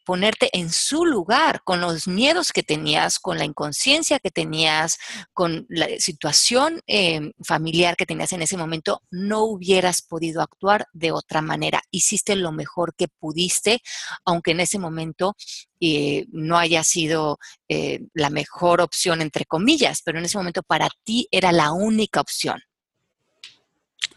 ponerte 0.05 0.49
en 0.57 0.71
su 0.71 1.05
lugar 1.05 1.61
con 1.63 1.81
los 1.81 2.07
miedos 2.07 2.51
que 2.51 2.63
tenías, 2.63 3.19
con 3.19 3.37
la 3.37 3.45
inconsciencia 3.45 4.19
que 4.19 4.31
tenías, 4.31 4.97
con 5.33 5.65
la 5.69 5.87
situación 5.99 6.81
eh, 6.87 7.31
familiar 7.43 7.95
que 7.95 8.05
tenías 8.05 8.33
en 8.33 8.41
ese 8.41 8.57
momento, 8.57 9.01
no 9.09 9.43
hubieras 9.43 10.01
podido 10.01 10.41
actuar 10.41 10.87
de 10.93 11.11
otra 11.11 11.41
manera. 11.41 11.81
Hiciste 11.91 12.35
lo 12.35 12.51
mejor 12.51 12.95
que 12.95 13.07
pudiste, 13.07 13.81
aunque 14.25 14.51
en 14.51 14.61
ese 14.61 14.79
momento 14.79 15.35
eh, 15.79 16.25
no 16.31 16.57
haya 16.57 16.83
sido 16.83 17.39
eh, 17.67 18.01
la 18.13 18.29
mejor 18.29 18.81
opción, 18.81 19.21
entre 19.21 19.45
comillas, 19.45 20.01
pero 20.03 20.19
en 20.19 20.25
ese 20.25 20.37
momento 20.37 20.63
para 20.63 20.89
ti 21.03 21.27
era 21.31 21.51
la 21.51 21.71
única 21.71 22.21
opción. 22.21 22.61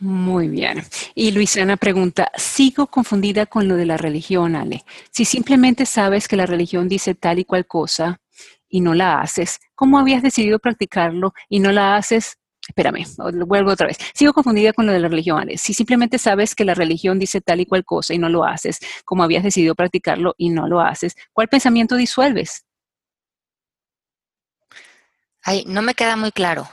Muy 0.04 0.48
bien. 0.48 0.82
Y 1.14 1.30
Luisana 1.30 1.78
pregunta, 1.78 2.30
sigo 2.36 2.88
confundida 2.88 3.46
con 3.46 3.68
lo 3.68 3.76
de 3.76 3.86
la 3.86 3.96
religión, 3.96 4.54
Ale. 4.54 4.84
Si 5.10 5.24
simplemente 5.24 5.86
sabes 5.86 6.28
que 6.28 6.36
la 6.36 6.44
religión 6.44 6.90
dice 6.90 7.14
tal 7.14 7.38
y 7.38 7.46
cual 7.46 7.66
cosa 7.66 8.20
y 8.68 8.82
no 8.82 8.92
la 8.92 9.22
haces, 9.22 9.60
¿cómo 9.74 9.98
habías 9.98 10.22
decidido 10.22 10.58
practicarlo 10.58 11.32
y 11.48 11.58
no 11.60 11.72
la 11.72 11.96
haces? 11.96 12.36
Espérame, 12.68 13.06
vuelvo 13.46 13.70
otra 13.70 13.86
vez. 13.86 13.96
Sigo 14.12 14.34
confundida 14.34 14.74
con 14.74 14.84
lo 14.84 14.92
de 14.92 15.00
la 15.00 15.08
religión, 15.08 15.40
Ale. 15.40 15.56
Si 15.56 15.72
simplemente 15.72 16.18
sabes 16.18 16.54
que 16.54 16.66
la 16.66 16.74
religión 16.74 17.18
dice 17.18 17.40
tal 17.40 17.60
y 17.60 17.66
cual 17.66 17.82
cosa 17.82 18.12
y 18.12 18.18
no 18.18 18.28
lo 18.28 18.44
haces, 18.44 18.80
¿cómo 19.06 19.22
habías 19.22 19.42
decidido 19.42 19.74
practicarlo 19.74 20.34
y 20.36 20.50
no 20.50 20.68
lo 20.68 20.80
haces, 20.80 21.14
¿cuál 21.32 21.48
pensamiento 21.48 21.96
disuelves? 21.96 22.66
Ay, 25.42 25.64
no 25.66 25.80
me 25.80 25.94
queda 25.94 26.16
muy 26.16 26.30
claro. 26.30 26.68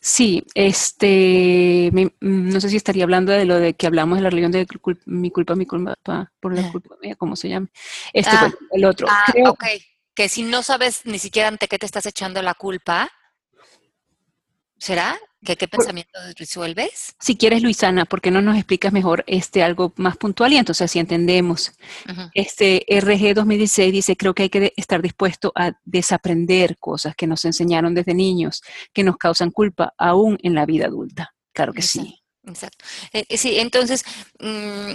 Sí, 0.00 0.44
este, 0.54 1.90
mm, 1.92 2.06
no 2.20 2.60
sé 2.60 2.68
si 2.68 2.76
estaría 2.76 3.04
hablando 3.04 3.32
de 3.32 3.44
lo 3.44 3.56
de 3.58 3.74
que 3.74 3.86
hablamos 3.86 4.18
de 4.18 4.22
la 4.22 4.30
religión 4.30 4.52
de 4.52 4.66
mi 5.06 5.30
culpa, 5.30 5.54
mi 5.54 5.66
culpa, 5.66 5.94
por 6.40 6.54
la 6.54 6.70
culpa 6.70 6.94
mía, 7.02 7.16
¿cómo 7.16 7.36
se 7.36 7.48
llama? 7.48 7.68
Este, 8.12 8.30
Ah, 8.36 8.50
el 8.72 8.84
otro. 8.84 9.06
Ah, 9.10 9.24
Creo- 9.32 9.50
ok. 9.50 9.64
Que 10.14 10.28
si 10.28 10.42
no 10.44 10.62
sabes 10.62 11.04
ni 11.06 11.18
siquiera 11.18 11.48
ante 11.48 11.66
qué 11.66 11.78
te 11.78 11.86
estás 11.86 12.06
echando 12.06 12.40
la 12.42 12.54
culpa, 12.54 13.10
¿será? 14.78 15.18
¿Que 15.44 15.56
qué 15.56 15.68
pensamiento 15.68 16.18
resuelves? 16.38 17.14
Si 17.20 17.36
quieres, 17.36 17.62
Luisana, 17.62 18.04
¿por 18.06 18.20
qué 18.20 18.30
no 18.30 18.40
nos 18.40 18.56
explicas 18.56 18.92
mejor 18.92 19.24
este 19.26 19.62
algo 19.62 19.92
más 19.96 20.16
puntual 20.16 20.52
y 20.52 20.56
entonces 20.56 20.86
así 20.86 20.98
entendemos? 20.98 21.72
Este 22.34 22.84
RG 22.88 23.34
2016 23.34 23.92
dice, 23.92 24.16
creo 24.16 24.34
que 24.34 24.44
hay 24.44 24.48
que 24.48 24.72
estar 24.76 25.02
dispuesto 25.02 25.52
a 25.54 25.72
desaprender 25.84 26.78
cosas 26.78 27.14
que 27.14 27.26
nos 27.26 27.44
enseñaron 27.44 27.94
desde 27.94 28.14
niños, 28.14 28.62
que 28.92 29.04
nos 29.04 29.16
causan 29.16 29.50
culpa 29.50 29.92
aún 29.98 30.38
en 30.42 30.54
la 30.54 30.64
vida 30.64 30.86
adulta. 30.86 31.34
Claro 31.52 31.72
que 31.72 31.82
sí. 31.82 32.22
Exacto. 32.46 32.84
Eh, 33.12 33.24
eh, 33.28 33.36
sí, 33.36 33.58
entonces, 33.58 34.04
mm, 34.40 34.92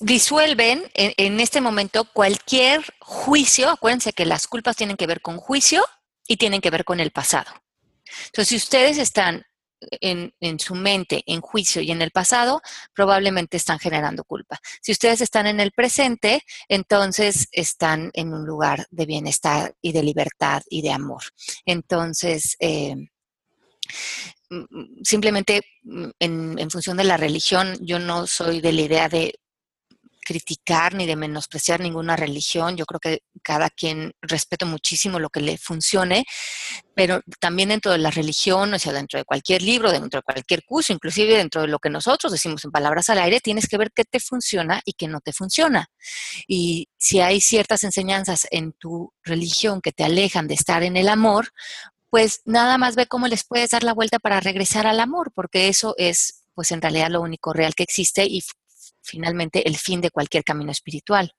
disuelven 0.00 0.84
en, 0.94 1.12
en 1.16 1.40
este 1.40 1.60
momento 1.60 2.04
cualquier 2.12 2.82
juicio. 3.00 3.70
Acuérdense 3.70 4.12
que 4.12 4.26
las 4.26 4.46
culpas 4.46 4.76
tienen 4.76 4.96
que 4.96 5.06
ver 5.06 5.20
con 5.20 5.36
juicio 5.36 5.84
y 6.26 6.36
tienen 6.36 6.60
que 6.60 6.70
ver 6.70 6.84
con 6.84 7.00
el 7.00 7.10
pasado. 7.10 7.50
Entonces, 8.26 8.48
si 8.48 8.56
ustedes 8.56 8.98
están 8.98 9.44
en, 10.00 10.34
en 10.40 10.58
su 10.58 10.74
mente, 10.74 11.22
en 11.26 11.40
juicio 11.40 11.82
y 11.82 11.90
en 11.90 12.02
el 12.02 12.10
pasado, 12.10 12.60
probablemente 12.94 13.56
están 13.56 13.78
generando 13.78 14.24
culpa. 14.24 14.58
Si 14.80 14.92
ustedes 14.92 15.20
están 15.20 15.46
en 15.46 15.60
el 15.60 15.72
presente, 15.72 16.42
entonces 16.68 17.48
están 17.52 18.10
en 18.14 18.34
un 18.34 18.46
lugar 18.46 18.86
de 18.90 19.06
bienestar 19.06 19.74
y 19.80 19.92
de 19.92 20.02
libertad 20.02 20.62
y 20.68 20.82
de 20.82 20.92
amor. 20.92 21.22
Entonces, 21.64 22.56
eh, 22.60 22.94
mm, 24.50 24.56
mm, 24.70 25.02
simplemente 25.02 25.62
mm, 25.82 26.10
en, 26.18 26.58
en 26.58 26.70
función 26.70 26.96
de 26.96 27.04
la 27.04 27.16
religión, 27.16 27.76
yo 27.80 27.98
no 27.98 28.26
soy 28.26 28.60
de 28.60 28.72
la 28.72 28.80
idea 28.82 29.08
de 29.08 29.34
criticar 30.24 30.94
ni 30.94 31.06
de 31.06 31.16
menospreciar 31.16 31.80
ninguna 31.80 32.16
religión. 32.16 32.76
Yo 32.76 32.86
creo 32.86 33.00
que 33.00 33.22
cada 33.42 33.68
quien 33.70 34.12
respeto 34.22 34.66
muchísimo 34.66 35.18
lo 35.18 35.30
que 35.30 35.40
le 35.40 35.58
funcione, 35.58 36.24
pero 36.94 37.20
también 37.40 37.70
dentro 37.70 37.92
de 37.92 37.98
la 37.98 38.10
religión, 38.10 38.72
o 38.72 38.78
sea, 38.78 38.92
dentro 38.92 39.18
de 39.18 39.24
cualquier 39.24 39.62
libro, 39.62 39.90
dentro 39.90 40.18
de 40.18 40.22
cualquier 40.22 40.64
curso, 40.64 40.92
inclusive 40.92 41.36
dentro 41.36 41.62
de 41.62 41.68
lo 41.68 41.78
que 41.78 41.90
nosotros 41.90 42.32
decimos 42.32 42.64
en 42.64 42.70
palabras 42.70 43.10
al 43.10 43.18
aire, 43.18 43.40
tienes 43.40 43.68
que 43.68 43.78
ver 43.78 43.90
qué 43.94 44.04
te 44.04 44.20
funciona 44.20 44.80
y 44.84 44.92
qué 44.94 45.08
no 45.08 45.20
te 45.20 45.32
funciona. 45.32 45.86
Y 46.46 46.88
si 46.96 47.20
hay 47.20 47.40
ciertas 47.40 47.84
enseñanzas 47.84 48.46
en 48.50 48.72
tu 48.72 49.12
religión 49.24 49.80
que 49.80 49.92
te 49.92 50.04
alejan 50.04 50.48
de 50.48 50.54
estar 50.54 50.82
en 50.82 50.96
el 50.96 51.08
amor, 51.08 51.52
pues 52.10 52.42
nada 52.44 52.76
más 52.78 52.94
ve 52.94 53.06
cómo 53.06 53.26
les 53.26 53.44
puedes 53.44 53.70
dar 53.70 53.82
la 53.82 53.94
vuelta 53.94 54.18
para 54.18 54.38
regresar 54.40 54.86
al 54.86 55.00
amor, 55.00 55.32
porque 55.34 55.68
eso 55.68 55.94
es, 55.96 56.44
pues 56.54 56.70
en 56.70 56.82
realidad, 56.82 57.08
lo 57.10 57.22
único 57.22 57.52
real 57.54 57.74
que 57.74 57.82
existe 57.84 58.26
y 58.26 58.42
finalmente 59.02 59.68
el 59.68 59.76
fin 59.76 60.00
de 60.00 60.10
cualquier 60.10 60.44
camino 60.44 60.70
espiritual. 60.70 61.34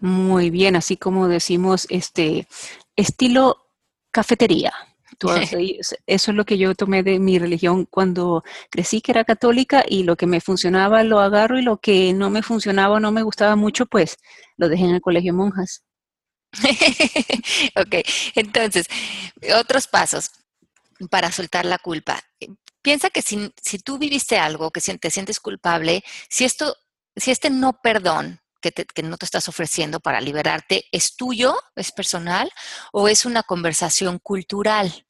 Muy 0.00 0.50
bien, 0.50 0.74
así 0.74 0.96
como 0.96 1.28
decimos, 1.28 1.86
este 1.88 2.48
estilo 2.96 3.68
cafetería. 4.10 4.72
Eso 6.06 6.30
es 6.30 6.36
lo 6.36 6.44
que 6.44 6.58
yo 6.58 6.74
tomé 6.74 7.02
de 7.02 7.18
mi 7.18 7.38
religión 7.38 7.86
cuando 7.86 8.42
crecí, 8.70 9.00
que 9.00 9.12
era 9.12 9.24
católica, 9.24 9.84
y 9.88 10.02
lo 10.02 10.16
que 10.16 10.26
me 10.26 10.40
funcionaba 10.40 11.04
lo 11.04 11.20
agarro 11.20 11.58
y 11.58 11.62
lo 11.62 11.78
que 11.78 12.12
no 12.12 12.30
me 12.30 12.42
funcionaba 12.42 12.96
o 12.96 13.00
no 13.00 13.12
me 13.12 13.22
gustaba 13.22 13.56
mucho, 13.56 13.86
pues 13.86 14.16
lo 14.56 14.68
dejé 14.68 14.84
en 14.84 14.94
el 14.96 15.00
colegio 15.00 15.32
de 15.32 15.36
monjas. 15.38 15.84
ok, 17.76 17.94
entonces, 18.34 18.86
otros 19.58 19.86
pasos 19.86 20.30
para 21.10 21.32
soltar 21.32 21.64
la 21.64 21.78
culpa. 21.78 22.20
Piensa 22.82 23.10
que 23.10 23.22
si, 23.22 23.52
si 23.62 23.78
tú 23.78 23.98
viviste 23.98 24.38
algo, 24.38 24.70
que 24.70 24.80
te 24.80 25.10
sientes 25.10 25.40
culpable, 25.40 26.02
si 26.28 26.44
esto, 26.44 26.76
si 27.16 27.30
este 27.30 27.48
no 27.48 27.80
perdón 27.80 28.40
que, 28.60 28.72
te- 28.72 28.86
que 28.86 29.02
no 29.02 29.16
te 29.16 29.24
estás 29.24 29.48
ofreciendo 29.48 30.00
para 30.00 30.20
liberarte 30.20 30.84
es 30.92 31.16
tuyo, 31.16 31.56
es 31.76 31.92
personal, 31.92 32.50
o 32.92 33.08
es 33.08 33.24
una 33.24 33.42
conversación 33.42 34.18
cultural. 34.18 35.06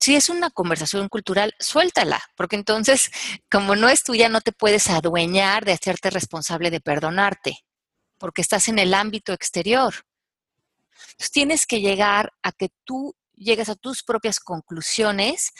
Si 0.00 0.14
es 0.16 0.30
una 0.30 0.50
conversación 0.50 1.08
cultural, 1.08 1.54
suéltala, 1.58 2.22
porque 2.36 2.56
entonces, 2.56 3.10
como 3.50 3.76
no 3.76 3.88
es 3.90 4.02
tuya, 4.02 4.30
no 4.30 4.40
te 4.40 4.52
puedes 4.52 4.88
adueñar 4.88 5.64
de 5.66 5.72
hacerte 5.72 6.08
responsable 6.10 6.70
de 6.70 6.80
perdonarte, 6.80 7.58
porque 8.18 8.40
estás 8.40 8.68
en 8.68 8.78
el 8.78 8.94
ámbito 8.94 9.34
exterior. 9.34 9.94
Entonces, 11.12 11.30
tienes 11.32 11.66
que 11.66 11.80
llegar 11.80 12.32
a 12.42 12.52
que 12.52 12.70
tú 12.84 13.14
llegues 13.40 13.68
a 13.68 13.74
tus 13.74 14.02
propias 14.02 14.38
conclusiones 14.38 15.50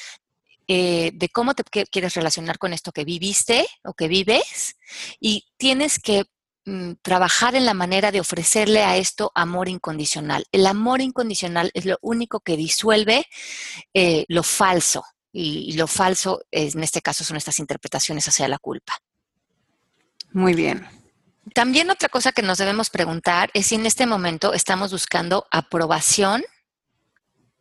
eh, 0.69 1.11
de 1.15 1.29
cómo 1.31 1.55
te 1.55 1.65
quieres 1.65 2.15
relacionar 2.15 2.59
con 2.59 2.73
esto 2.73 2.93
que 2.93 3.05
viviste 3.05 3.67
o 3.83 3.95
que 3.95 4.07
vives, 4.07 4.77
y 5.19 5.47
tienes 5.57 5.99
que 5.99 6.27
mm, 6.65 6.93
trabajar 7.03 7.57
en 7.57 7.65
la 7.67 7.75
manera 7.75 8.13
de 8.13 8.21
ofrecerle 8.21 8.85
a 8.85 8.97
esto 8.97 9.33
amor 9.35 9.69
incondicional. 9.69 10.45
El 10.53 10.67
amor 10.67 11.01
incondicional 11.01 11.71
es 11.75 11.87
lo 11.87 11.99
único 12.03 12.39
que 12.41 12.57
disuelve 12.57 13.27
eh, 13.95 14.25
lo 14.29 14.43
falso. 14.45 15.03
Y, 15.33 15.71
y 15.71 15.73
lo 15.75 15.87
falso, 15.87 16.43
es- 16.51 16.75
en 16.75 16.83
este 16.83 17.01
caso, 17.03 17.23
son 17.25 17.37
estas 17.37 17.59
interpretaciones 17.61 18.27
hacia 18.29 18.49
la 18.49 18.59
culpa. 18.59 18.95
Muy 20.33 20.55
bien. 20.55 20.87
También 21.55 21.91
otra 21.91 22.09
cosa 22.09 22.33
que 22.33 22.43
nos 22.43 22.59
debemos 22.59 22.91
preguntar 22.91 23.51
es 23.55 23.67
si 23.69 23.75
en 23.77 23.87
este 23.87 24.07
momento 24.07 24.53
estamos 24.55 24.93
buscando 24.93 25.47
aprobación 25.51 26.45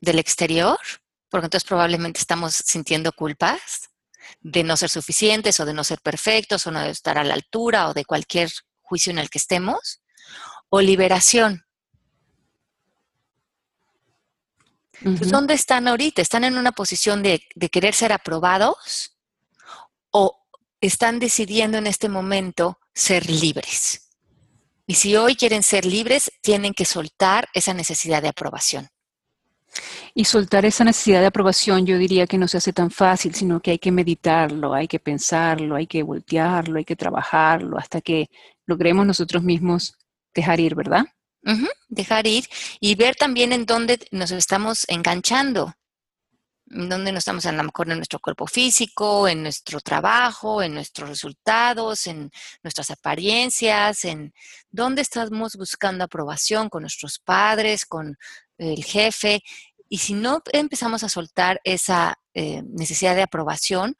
del 0.02 0.20
exterior, 0.20 0.80
porque 1.30 1.46
entonces 1.46 1.68
probablemente 1.68 2.20
estamos 2.20 2.56
sintiendo 2.56 3.12
culpas 3.12 3.90
de 4.42 4.64
no 4.64 4.78
ser 4.78 4.90
suficientes 4.90 5.60
o 5.60 5.66
de 5.66 5.74
no 5.74 5.84
ser 5.84 6.00
perfectos 6.02 6.66
o 6.68 6.72
no 6.72 6.82
de 6.82 6.90
estar 6.90 7.18
a 7.18 7.24
la 7.24 7.34
altura 7.34 7.90
o 7.90 7.94
de 7.94 8.06
cualquier 8.06 8.52
juicio 8.82 9.12
en 9.12 9.20
el 9.20 9.30
que 9.30 9.38
estemos, 9.38 10.02
o 10.70 10.82
liberación. 10.82 11.66
Pues. 15.02 15.30
¿Dónde 15.30 15.54
están 15.54 15.88
ahorita? 15.88 16.22
¿Están 16.22 16.44
en 16.44 16.58
una 16.58 16.72
posición 16.72 17.24
de, 17.24 17.42
de 17.56 17.70
querer 17.70 17.94
ser 17.94 18.12
aprobados 18.12 19.18
o 20.12 20.46
están 20.82 21.20
decidiendo 21.20 21.78
en 21.78 21.88
este 21.88 22.10
momento 22.10 22.80
ser 22.94 23.30
libres? 23.30 24.10
Y 24.88 24.96
si 24.96 25.16
hoy 25.16 25.36
quieren 25.36 25.64
ser 25.64 25.86
libres, 25.86 26.32
tienen 26.42 26.74
que 26.74 26.84
soltar 26.84 27.48
esa 27.54 27.74
necesidad 27.74 28.22
de 28.22 28.30
aprobación. 28.30 28.90
Y 30.14 30.26
soltar 30.26 30.66
esa 30.66 30.84
necesidad 30.84 31.22
de 31.22 31.28
aprobación, 31.28 31.86
yo 31.86 31.98
diría 31.98 32.28
que 32.28 32.38
no 32.38 32.48
se 32.48 32.58
hace 32.58 32.74
tan 32.74 32.92
fácil, 32.92 33.36
sino 33.36 33.62
que 33.62 33.72
hay 33.72 33.80
que 33.80 33.92
meditarlo, 33.92 34.74
hay 34.74 34.88
que 34.88 35.00
pensarlo, 35.00 35.76
hay 35.76 35.88
que 35.88 36.04
voltearlo, 36.04 36.78
hay 36.78 36.86
que 36.86 36.96
trabajarlo 36.96 37.78
hasta 37.78 38.02
que 38.02 38.30
logremos 38.66 39.06
nosotros 39.06 39.44
mismos 39.44 39.96
dejar 40.34 40.60
ir, 40.60 40.76
¿verdad? 40.76 41.06
Dejar 41.88 42.28
ir 42.28 42.46
y 42.80 42.96
ver 42.96 43.16
también 43.16 43.54
en 43.54 43.66
dónde 43.66 44.00
nos 44.12 44.32
estamos 44.32 44.86
enganchando, 44.88 45.74
en 46.72 46.90
dónde 46.90 47.12
nos 47.12 47.20
estamos 47.20 47.46
a 47.46 47.52
lo 47.52 47.64
mejor 47.64 47.90
en 47.90 47.98
nuestro 47.98 48.20
cuerpo 48.20 48.46
físico, 48.46 49.28
en 49.28 49.42
nuestro 49.42 49.80
trabajo, 49.80 50.62
en 50.62 50.74
nuestros 50.74 51.10
resultados, 51.10 52.06
en 52.08 52.30
nuestras 52.62 52.92
apariencias, 52.92 54.06
en 54.06 54.34
dónde 54.70 55.02
estamos 55.02 55.56
buscando 55.56 56.04
aprobación 56.04 56.70
con 56.70 56.82
nuestros 56.84 57.20
padres, 57.20 57.86
con 57.86 58.18
el 58.58 58.84
jefe. 58.84 59.42
Y 59.90 59.98
si 59.98 60.14
no 60.14 60.42
empezamos 60.54 61.04
a 61.04 61.10
soltar 61.10 61.60
esa 61.64 62.20
eh, 62.34 62.62
necesidad 62.64 63.16
de 63.16 63.24
aprobación, 63.24 63.98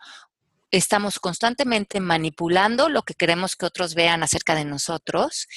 estamos 0.72 1.20
constantemente 1.20 2.00
manipulando 2.00 2.90
lo 2.90 3.02
que 3.02 3.16
queremos 3.16 3.56
que 3.56 3.66
otros 3.66 3.96
vean 3.96 4.22
acerca 4.22 4.54
de 4.54 4.66
nosotros 4.66 5.48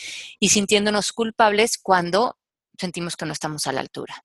y 0.40 0.48
sintiéndonos 0.48 1.12
culpables 1.12 1.76
cuando 1.76 2.38
sentimos 2.78 3.16
que 3.16 3.26
no 3.26 3.32
estamos 3.32 3.66
a 3.66 3.72
la 3.72 3.80
altura. 3.80 4.24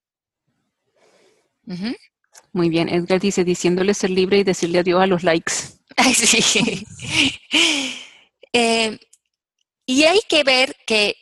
Muy 2.53 2.69
bien. 2.69 2.87
Edgar 2.87 3.19
dice, 3.19 3.43
diciéndole 3.43 3.93
ser 3.93 4.09
libre 4.09 4.37
y 4.37 4.43
decirle 4.43 4.79
adiós 4.79 5.01
a 5.01 5.07
los 5.07 5.23
likes. 5.23 5.53
Ay, 5.97 6.13
sí. 6.13 6.85
Eh, 8.53 8.97
y 9.85 10.03
hay 10.05 10.19
que 10.27 10.43
ver 10.43 10.75
que 10.87 11.15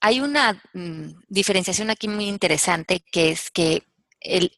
hay 0.00 0.20
una 0.20 0.60
mm, 0.72 1.22
diferenciación 1.28 1.90
aquí 1.90 2.08
muy 2.08 2.26
interesante, 2.26 3.04
que 3.10 3.30
es 3.30 3.50
que 3.50 3.84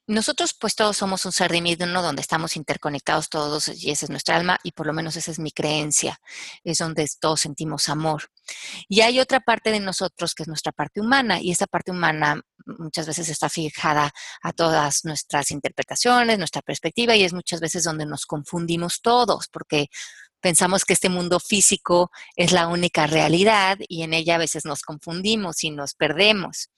nosotros 0.07 0.55
pues 0.59 0.75
todos 0.75 0.97
somos 0.97 1.27
un 1.27 1.33
ser 1.33 1.53
divino 1.53 2.03
donde 2.03 2.23
estamos 2.23 2.57
interconectados 2.57 3.29
todos 3.29 3.69
y 3.69 3.91
esa 3.91 4.07
es 4.07 4.11
nuestra 4.11 4.37
alma 4.37 4.59
y 4.63 4.73
por 4.73 4.87
lo 4.87 4.95
menos 4.95 5.17
esa 5.17 5.31
es 5.31 5.39
mi 5.39 5.53
creencia, 5.53 6.19
es 6.65 6.79
donde 6.79 7.07
todos 7.21 7.41
sentimos 7.43 7.89
amor. 7.89 8.31
Y 8.89 9.03
hay 9.03 9.21
otra 9.21 9.41
parte 9.41 9.71
de 9.71 9.81
nosotros 9.81 10.35
que 10.35 10.45
es 10.45 10.49
nuestra 10.49 10.73
parte 10.73 11.01
humana 11.01 11.41
y 11.41 11.51
esa 11.51 11.67
parte 11.67 11.91
humana 11.91 12.41
muchas 12.79 13.07
veces 13.07 13.29
está 13.29 13.49
fijada 13.51 14.11
a 14.43 14.53
todas 14.53 15.05
nuestras 15.05 15.51
interpretaciones, 15.51 16.39
nuestra 16.39 16.63
perspectiva 16.63 17.15
y 17.15 17.25
es 17.25 17.35
muchas 17.35 17.61
veces 17.61 17.85
donde 17.85 18.07
nos 18.07 18.25
confundimos 18.25 19.03
todos 19.03 19.49
porque 19.49 19.89
pensamos 20.41 20.85
que 20.85 20.93
este 20.93 21.09
mundo 21.09 21.41
físico 21.41 22.11
es 22.37 22.53
la 22.53 22.69
única 22.69 23.07
realidad 23.07 23.79
y 23.89 24.03
en 24.03 24.15
ella 24.15 24.37
a 24.37 24.39
veces 24.39 24.65
nos 24.65 24.83
confundimos 24.83 25.63
y 25.65 25.71
nos 25.71 25.95
perdemos. 25.95 26.71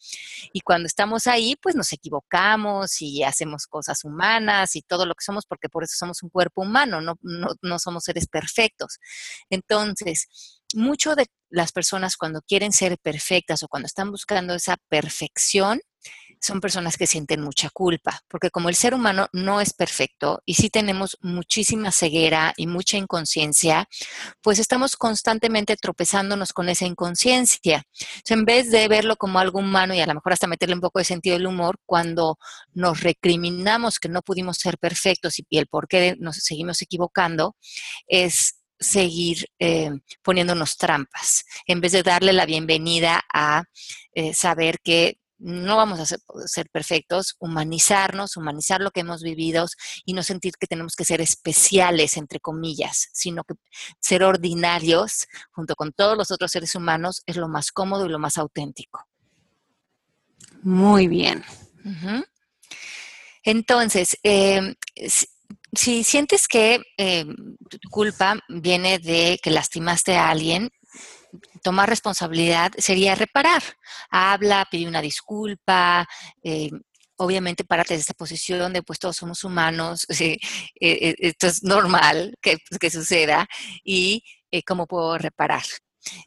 Y 0.53 0.61
cuando 0.61 0.87
estamos 0.87 1.27
ahí, 1.27 1.57
pues 1.57 1.75
nos 1.75 1.93
equivocamos 1.93 3.01
y 3.01 3.23
hacemos 3.23 3.67
cosas 3.67 4.05
humanas 4.05 4.77
y 4.77 4.83
todo 4.83 5.07
lo 5.07 5.15
que 5.15 5.25
somos, 5.25 5.47
porque 5.47 5.69
por 5.69 5.85
eso 5.85 5.95
somos 5.97 6.23
un 6.23 6.31
cuerpo 6.31 6.63
humano, 6.63 7.01
no, 7.01 7.19
no, 7.23 7.79
somos 7.79 8.05
seres 8.05 8.27
perfectos. 8.27 8.99
Entonces, 9.51 10.29
mucho 10.75 11.15
de 11.15 11.27
las 11.51 11.73
personas 11.73 12.17
cuando 12.17 12.43
quieren 12.43 12.73
ser 12.73 12.99
perfectas 12.99 13.63
o 13.63 13.69
cuando 13.69 13.87
están 13.87 14.11
buscando 14.11 14.55
esa 14.55 14.77
perfección, 14.89 15.81
son 16.43 16.61
personas 16.61 16.97
que 16.97 17.07
sienten 17.07 17.41
mucha 17.41 17.71
culpa, 17.71 18.21
porque 18.29 18.51
como 18.51 18.69
el 18.69 18.75
ser 18.75 18.95
humano 18.95 19.29
no 19.33 19.61
es 19.61 19.73
perfecto 19.73 20.43
y 20.45 20.55
sí 20.55 20.71
tenemos 20.71 21.17
muchísima 21.21 21.93
ceguera 21.93 22.53
y 22.57 22.67
mucha 22.67 22.97
inconsciencia, 22.97 23.89
pues 24.43 24.59
estamos 24.59 24.97
constantemente 24.97 25.77
tropezándonos 25.77 26.53
con 26.53 26.69
esa 26.69 26.85
inconsciencia. 26.85 27.85
en 28.29 28.45
vez 28.45 28.71
de 28.71 28.89
verlo 28.89 29.17
como 29.17 29.39
algo 29.39 29.61
humano 29.61 29.95
y 29.95 30.01
a 30.01 30.07
lo 30.07 30.15
mejor 30.15 30.33
hasta 30.33 30.47
meterle 30.47 30.75
un 30.75 30.81
poco 30.81 30.99
de 30.99 31.05
sentido 31.05 31.37
del 31.37 31.47
humor, 31.47 31.79
cuando 31.87 32.39
nos 32.75 33.01
recriminamos 33.01 34.01
que 34.01 34.09
no 34.09 34.23
pudimos 34.23 34.57
ser 34.57 34.79
perfectos 34.79 35.39
y, 35.39 35.47
el 35.51 35.69
por 35.69 35.87
qué 35.87 36.17
nos 36.19 36.37
seguimos 36.37 36.83
equivocando, 36.83 37.57
es 38.09 38.59
seguir 38.81 39.47
eh, 39.61 39.91
poniéndonos 40.23 40.77
trampas, 40.77 41.45
en 41.67 41.81
vez 41.81 41.93
de 41.93 42.03
darle 42.03 42.33
la 42.33 42.47
bienvenida 42.47 43.23
a 43.33 43.63
eh, 44.15 44.35
saber 44.35 44.81
que 44.83 45.19
no 45.43 45.77
vamos 45.77 45.99
a 45.99 46.07
ser, 46.07 46.71
perfectos, 46.71 47.35
humanizarnos, 47.41 48.37
humanizar 48.37 48.81
lo 48.81 48.91
que 48.91 49.01
hemos 49.01 49.23
vivido 49.23 49.67
y 50.05 50.15
no 50.15 50.23
sentir 50.23 50.55
que 50.59 50.67
tenemos 50.67 50.95
que 50.95 51.05
ser 51.05 51.21
especiales, 51.21 52.17
entre 52.17 52.39
comillas, 52.39 53.09
sino 53.13 53.43
que 53.45 53.55
ser 54.01 54.23
ordinarios 54.23 55.27
junto 55.51 55.75
con 55.75 55.93
todos 55.93 56.17
los 56.17 56.31
otros 56.31 56.53
seres 56.53 56.75
humanos 56.75 57.23
es 57.27 57.37
lo 57.37 57.49
más 57.49 57.73
cómodo 57.73 58.07
y 58.07 58.09
lo 58.09 58.19
más 58.19 58.39
auténtico. 58.39 59.05
Muy 60.63 61.09
bien. 61.09 61.45
Entonces, 63.43 64.17
em, 64.23 64.75
si, 65.73 66.05
sientes 66.05 66.47
que 66.47 66.81
em, 66.97 67.35
tu 67.69 67.89
culpa 67.91 68.39
viene 68.49 69.01
de 69.01 69.41
que 69.43 69.51
lastimaste 69.51 70.17
a 70.17 70.31
alguien, 70.31 70.71
tomar 71.63 71.89
responsabilidad 71.89 72.73
sería 72.77 73.15
reparar. 73.15 73.63
Habla, 74.11 74.67
pide 74.71 74.89
una 74.89 75.01
disculpa, 75.01 76.07
eh, 76.43 76.71
obviamente 77.17 77.65
párate 77.65 77.95
de 77.95 78.01
esta 78.01 78.15
posición 78.15 78.73
de 78.73 78.83
pues 78.83 78.99
todos 78.99 79.17
somos 79.17 79.45
humanos, 79.45 80.07
eh, 80.21 80.39
eh, 80.81 81.15
esto 81.19 81.47
es 81.47 81.63
normal 81.63 82.35
que, 82.43 82.59
que 82.81 82.91
suceda 82.91 83.47
y 83.85 84.23
cómo 84.67 84.87
puedo 84.87 85.17
reparar. 85.17 85.63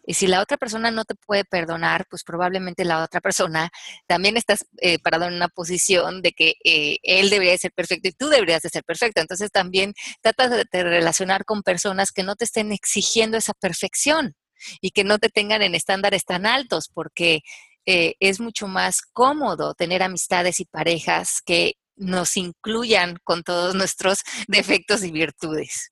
Y 0.06 0.14
si 0.14 0.26
la 0.26 0.42
otra 0.42 0.56
persona 0.56 0.90
no 0.90 1.04
te 1.04 1.16
puede 1.16 1.44
perdonar, 1.44 2.06
pues 2.10 2.24
probablemente 2.24 2.86
la 2.86 3.04
otra 3.04 3.20
persona 3.20 3.70
también 4.08 4.38
estás 4.38 4.66
parado 5.04 5.26
en 5.26 5.34
una 5.34 5.50
posición 5.50 6.22
de 6.22 6.32
que 6.32 6.54
él 6.64 7.30
debería 7.30 7.58
ser 7.58 7.74
perfecto 7.74 8.08
y 8.08 8.14
tú 8.14 8.30
deberías 8.30 8.62
de 8.62 8.70
ser 8.70 8.86
perfecto. 8.86 9.20
Entonces 9.20 9.52
también 9.52 9.94
trata 10.22 10.48
de, 10.48 10.64
de 10.72 10.84
relacionar 10.84 11.44
con 11.44 11.62
personas 11.62 12.14
que 12.14 12.24
no 12.24 12.38
te 12.38 12.46
estén 12.46 12.72
exigiendo 12.72 13.38
esa 13.38 13.54
perfección 13.54 14.34
y 14.82 14.92
que 14.92 15.04
no 15.04 15.20
te 15.20 15.30
tengan 15.30 15.62
en 15.62 15.76
estándares 15.76 16.26
tan 16.26 16.46
altos, 16.46 16.90
porque 16.94 17.42
eh, 17.86 18.16
es 18.20 18.40
mucho 18.40 18.68
más 18.68 19.02
cómodo 19.14 19.74
tener 19.76 20.02
amistades 20.02 20.60
y 20.60 20.66
parejas 20.66 21.42
que 21.46 21.74
nos 21.96 22.36
incluyan 22.36 23.18
con 23.24 23.44
todos 23.44 23.76
nuestros 23.76 24.20
defectos 24.48 25.04
y 25.04 25.12
virtudes. 25.12 25.92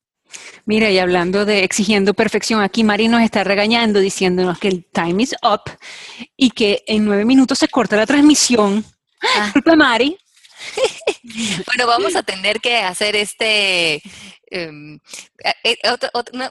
Mira, 0.66 0.90
y 0.90 0.98
hablando 0.98 1.46
de 1.46 1.64
exigiendo 1.64 2.14
perfección, 2.14 2.62
aquí 2.62 2.84
Mari 2.84 3.08
nos 3.08 3.22
está 3.22 3.44
regañando 3.44 4.00
diciéndonos 4.00 4.58
que 4.58 4.68
el 4.68 4.86
time 4.92 5.22
is 5.22 5.36
up 5.44 5.62
y 6.36 6.50
que 6.50 6.84
en 6.88 7.06
nueve 7.06 7.24
minutos 7.24 7.60
se 7.60 7.68
corta 7.68 7.96
la 7.96 8.08
transmisión. 8.08 8.84
Ah. 9.22 9.54
Mari. 9.78 10.18
bueno, 11.66 11.88
vamos 11.88 12.16
a 12.16 12.24
tener 12.24 12.60
que 12.62 12.78
hacer 12.78 13.16
este 13.16 14.02
Em, 14.56 15.00
eh, 15.64 15.78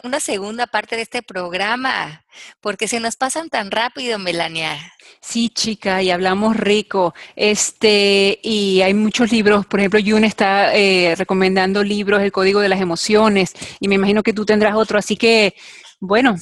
una, 0.03 0.19
segunda 0.19 0.67
parte 0.67 0.97
de 0.97 1.03
este 1.03 1.23
programa, 1.23 2.25
porque 2.61 2.89
se 2.89 2.99
nos 2.99 3.15
pasan 3.15 3.49
tan 3.49 3.71
rápido, 3.71 4.19
Melania. 4.19 4.77
Sí, 5.21 5.51
chica, 5.51 6.03
y 6.03 6.11
hablamos 6.11 6.57
rico. 6.57 7.15
Este, 7.37 8.41
y 8.43 8.83
hay 8.83 8.93
muchos 8.93 9.31
libros, 9.31 9.67
por 9.67 9.79
ejemplo, 9.79 10.01
Yun 10.01 10.25
está 10.25 10.75
eh, 10.75 11.15
recomendando 11.15 11.85
libros, 11.85 12.21
El 12.23 12.33
Código 12.33 12.59
de 12.59 12.71
las 12.71 12.81
Emociones, 12.81 13.53
y 13.79 13.87
me 13.87 13.95
imagino 13.95 14.25
que 14.25 14.33
tú 14.33 14.45
tendrás 14.45 14.75
otro, 14.75 14.99
así 14.99 15.17
que, 15.17 15.55
bueno, 16.01 16.35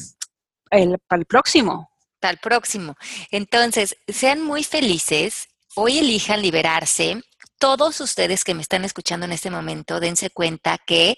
el, 0.71 0.97
para 1.07 1.21
el 1.21 1.27
próximo. 1.27 1.91
Para 2.21 2.33
el 2.33 2.39
próximo. 2.39 2.97
Entonces, 3.31 3.99
sean 4.09 4.41
muy 4.41 4.65
felices, 4.65 5.51
hoy 5.75 5.99
elijan 5.99 6.41
liberarse 6.41 7.21
todos 7.61 8.01
ustedes 8.01 8.43
que 8.43 8.55
me 8.55 8.63
están 8.63 8.85
escuchando 8.85 9.27
en 9.27 9.33
este 9.33 9.51
momento, 9.51 10.01
dense 10.01 10.31
cuenta 10.31 10.79
que 10.79 11.17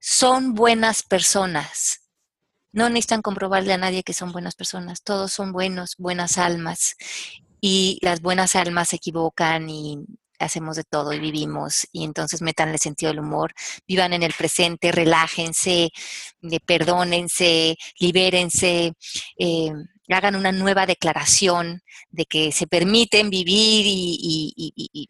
son 0.00 0.54
buenas 0.54 1.02
personas. 1.02 2.00
No 2.72 2.88
necesitan 2.88 3.22
comprobarle 3.22 3.72
a 3.72 3.78
nadie 3.78 4.04
que 4.04 4.14
son 4.14 4.32
buenas 4.32 4.54
personas. 4.54 5.02
Todos 5.02 5.32
son 5.32 5.52
buenos, 5.52 5.96
buenas 5.98 6.38
almas. 6.38 6.96
Y 7.60 7.98
las 8.02 8.20
buenas 8.22 8.56
almas 8.56 8.90
se 8.90 8.96
equivocan 8.96 9.68
y 9.68 9.98
hacemos 10.38 10.76
de 10.76 10.84
todo 10.84 11.12
y 11.12 11.18
vivimos. 11.18 11.88
Y 11.92 12.04
entonces 12.04 12.40
metanle 12.40 12.78
sentido 12.78 13.10
del 13.10 13.20
humor, 13.20 13.52
vivan 13.86 14.12
en 14.12 14.22
el 14.22 14.32
presente, 14.32 14.92
relájense, 14.92 15.90
eh, 16.42 16.60
perdónense, 16.64 17.76
libérense. 17.98 18.92
Eh, 19.38 19.72
hagan 20.08 20.36
una 20.36 20.52
nueva 20.52 20.86
declaración 20.86 21.82
de 22.10 22.26
que 22.26 22.52
se 22.52 22.66
permiten 22.66 23.30
vivir 23.30 23.86
y, 23.86 25.08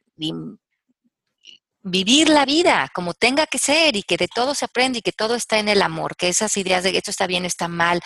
vivir 1.84 2.30
la 2.30 2.46
vida 2.46 2.90
como 2.94 3.12
tenga 3.12 3.46
que 3.46 3.58
ser 3.58 3.94
y 3.94 4.02
que 4.02 4.16
de 4.16 4.26
todo 4.26 4.54
se 4.54 4.64
aprende 4.64 4.98
y 5.00 5.02
que 5.02 5.12
todo 5.12 5.34
está 5.34 5.58
en 5.58 5.68
el 5.68 5.82
amor, 5.82 6.16
que 6.16 6.28
esas 6.28 6.56
ideas 6.56 6.82
de 6.82 6.96
esto 6.96 7.10
está 7.10 7.26
bien, 7.26 7.44
está 7.44 7.68
mal, 7.68 8.00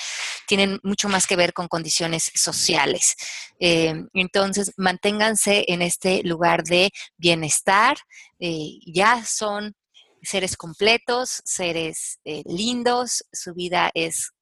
tienen 0.49 0.81
mucho 0.83 1.09
más 1.09 1.27
que 1.27 1.37
ver 1.37 1.53
con 1.53 1.69
condiciones 1.69 2.33
sociales. 2.35 3.15
Eh, 3.61 3.95
entonces, 4.15 4.73
manténganse 4.77 5.65
en 5.69 5.83
este 5.83 6.23
lugar 6.25 6.65
de 6.65 6.91
bienestar, 7.17 7.97
eh, 8.41 8.81
ya 8.85 9.25
son 9.25 9.75
seres 10.23 10.57
completos, 10.57 11.41
seres 11.45 12.19
eh, 12.25 12.43
lindos, 12.47 13.25
su 13.33 13.55
vida 13.55 13.93
es 13.95 14.33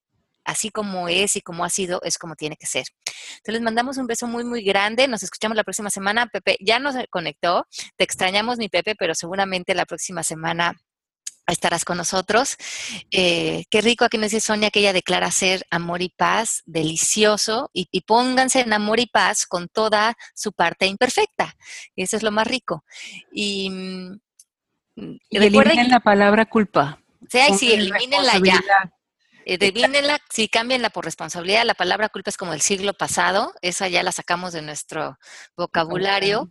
así 0.47 0.71
como 0.71 1.09
es 1.09 1.37
y 1.37 1.43
como 1.43 1.65
ha 1.65 1.71
sido, 1.71 2.01
es 2.03 2.17
como 2.17 2.37
tiene 2.37 2.57
que 2.57 2.67
ser. 2.67 2.87
Entonces 3.05 3.55
les 3.55 3.63
mandamos 3.63 3.99
un 3.99 4.07
beso 4.07 4.27
muy, 4.27 4.45
muy 4.45 4.63
grande. 4.63 5.09
Nos 5.09 5.23
escuchamos 5.23 5.57
la 5.57 5.65
próxima 5.65 5.91
semana. 5.91 6.27
Pepe 6.27 6.57
ya 6.61 6.79
nos 6.79 6.95
conectó. 7.11 7.67
Te 7.97 8.05
extrañamos, 8.05 8.59
mi 8.59 8.69
Pepe, 8.69 8.95
pero 8.97 9.15
seguramente 9.15 9.75
la 9.75 9.85
próxima 9.85 10.23
semana 10.23 10.75
estarás 11.47 11.85
con 11.85 11.97
nosotros. 11.97 12.57
Eh, 13.11 13.65
qué 13.71 13.81
rico 13.81 14.05
aquí 14.05 14.19
nos 14.19 14.31
dice 14.31 14.47
Sonia 14.47 14.71
que 14.71 14.81
ella 14.81 14.93
declara 14.93 15.31
ser 15.31 15.65
amor 15.71 16.03
y 16.03 16.09
paz, 16.09 16.63
delicioso, 16.67 17.71
y, 17.73 17.87
pónganse 18.03 18.61
en 18.61 18.73
amor 18.73 19.01
y 19.01 19.07
paz 19.07 19.47
con 19.47 19.69
toda 19.69 20.17
su 20.35 20.53
parte 20.53 20.87
imperfecta. 20.87 21.55
Eso 21.95 22.17
es 22.17 22.23
lo 22.23 22.31
más 22.31 22.47
rico. 22.47 22.85
Y, 23.33 23.71
mm, 23.71 24.21
eliminen 25.31 25.91
la 25.91 26.01
palabra 26.01 26.47
culpa. 26.47 27.01
Sí, 27.29 27.41
sí, 27.59 27.73
elimínenla 27.73 28.39
ya. 28.45 28.61
Eh, 29.49 29.59
si 30.29 30.49
cámbienla 30.49 30.91
por 30.91 31.05
responsabilidad. 31.05 31.65
La 31.65 31.75
palabra 31.75 32.09
culpa 32.09 32.31
es 32.31 32.37
como 32.37 32.51
del 32.51 32.63
siglo 32.63 32.95
pasado, 32.95 33.55
esa 33.63 33.87
ya 33.87 34.03
la 34.03 34.11
sacamos 34.11 34.53
de 34.53 34.61
nuestro 34.61 35.19
vocabulario. 35.57 36.51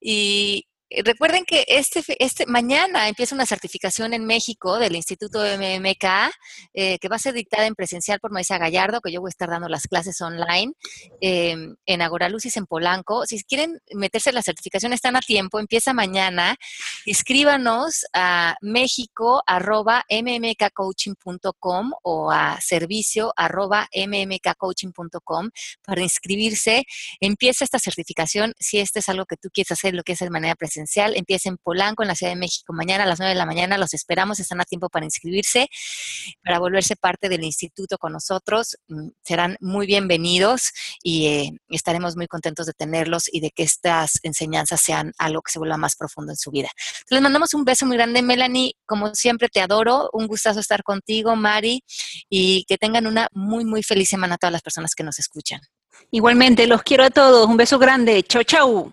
Y, 0.00 0.66
recuerden 1.04 1.44
que 1.44 1.64
este, 1.68 2.02
este 2.18 2.46
mañana 2.46 3.08
empieza 3.08 3.34
una 3.34 3.46
certificación 3.46 4.12
en 4.12 4.26
México 4.26 4.78
del 4.78 4.94
Instituto 4.94 5.40
MMK 5.40 6.04
eh, 6.74 6.98
que 6.98 7.08
va 7.08 7.16
a 7.16 7.18
ser 7.18 7.34
dictada 7.34 7.66
en 7.66 7.74
presencial 7.74 8.20
por 8.20 8.30
Maisa 8.30 8.58
Gallardo, 8.58 9.00
que 9.00 9.10
yo 9.10 9.20
voy 9.20 9.28
a 9.28 9.30
estar 9.30 9.48
dando 9.48 9.68
las 9.68 9.86
clases 9.86 10.20
online 10.20 10.74
em, 11.20 11.76
en 11.86 12.02
Agora 12.02 12.28
Lucis 12.28 12.56
en 12.56 12.66
Polanco. 12.66 13.24
Si 13.26 13.42
quieren 13.44 13.80
meterse 13.94 14.30
en 14.30 14.34
la 14.34 14.42
certificación, 14.42 14.92
están 14.92 15.16
a 15.16 15.20
tiempo, 15.20 15.58
empieza 15.58 15.94
mañana. 15.94 16.56
Escríbanos 17.06 18.04
a 18.12 18.56
mexico 18.60 19.42
arroba 19.46 20.04
mmkcoaching.com 20.10 21.92
o 22.02 22.30
a 22.30 22.60
servicio 22.60 23.32
arroba 23.36 23.88
mmkcoaching.com 23.94 25.50
para 25.84 26.02
inscribirse. 26.02 26.84
Empieza 27.20 27.64
esta 27.64 27.78
certificación 27.78 28.52
si 28.58 28.78
este 28.78 28.98
es 28.98 29.08
algo 29.08 29.24
que 29.26 29.36
tú 29.36 29.48
quieres 29.52 29.72
hacer, 29.72 29.94
lo 29.94 30.02
que 30.02 30.12
es 30.12 30.18
de 30.18 30.30
manera 30.30 30.54
presencial 30.54 30.81
Empieza 31.14 31.48
en 31.48 31.58
Polanco, 31.58 32.02
en 32.02 32.08
la 32.08 32.14
Ciudad 32.14 32.32
de 32.32 32.36
México, 32.36 32.72
mañana 32.72 33.04
a 33.04 33.06
las 33.06 33.18
9 33.18 33.32
de 33.34 33.38
la 33.38 33.46
mañana. 33.46 33.78
Los 33.78 33.94
esperamos, 33.94 34.40
están 34.40 34.60
a 34.60 34.64
tiempo 34.64 34.88
para 34.88 35.04
inscribirse, 35.04 35.68
para 36.44 36.58
volverse 36.58 36.96
parte 36.96 37.28
del 37.28 37.44
instituto 37.44 37.98
con 37.98 38.12
nosotros. 38.12 38.76
Mm, 38.88 39.08
serán 39.24 39.56
muy 39.60 39.86
bienvenidos 39.86 40.72
y 41.02 41.26
eh, 41.26 41.50
estaremos 41.68 42.16
muy 42.16 42.26
contentos 42.26 42.66
de 42.66 42.72
tenerlos 42.72 43.24
y 43.32 43.40
de 43.40 43.50
que 43.50 43.62
estas 43.62 44.18
enseñanzas 44.22 44.80
sean 44.80 45.12
algo 45.18 45.42
que 45.42 45.52
se 45.52 45.58
vuelva 45.58 45.76
más 45.76 45.96
profundo 45.96 46.32
en 46.32 46.36
su 46.36 46.50
vida. 46.50 46.68
Les 47.10 47.20
mandamos 47.20 47.54
un 47.54 47.64
beso 47.64 47.86
muy 47.86 47.96
grande, 47.96 48.22
Melanie. 48.22 48.74
Como 48.86 49.14
siempre, 49.14 49.48
te 49.48 49.60
adoro. 49.60 50.10
Un 50.12 50.26
gustazo 50.26 50.60
estar 50.60 50.82
contigo, 50.82 51.36
Mari, 51.36 51.82
y 52.28 52.64
que 52.64 52.78
tengan 52.78 53.06
una 53.06 53.28
muy, 53.32 53.64
muy 53.64 53.82
feliz 53.82 54.08
semana 54.08 54.34
a 54.34 54.38
todas 54.38 54.52
las 54.52 54.62
personas 54.62 54.94
que 54.94 55.02
nos 55.02 55.18
escuchan. 55.18 55.60
Igualmente, 56.10 56.66
los 56.66 56.82
quiero 56.82 57.04
a 57.04 57.10
todos. 57.10 57.46
Un 57.46 57.56
beso 57.56 57.78
grande. 57.78 58.22
Chau, 58.22 58.42
chau. 58.44 58.92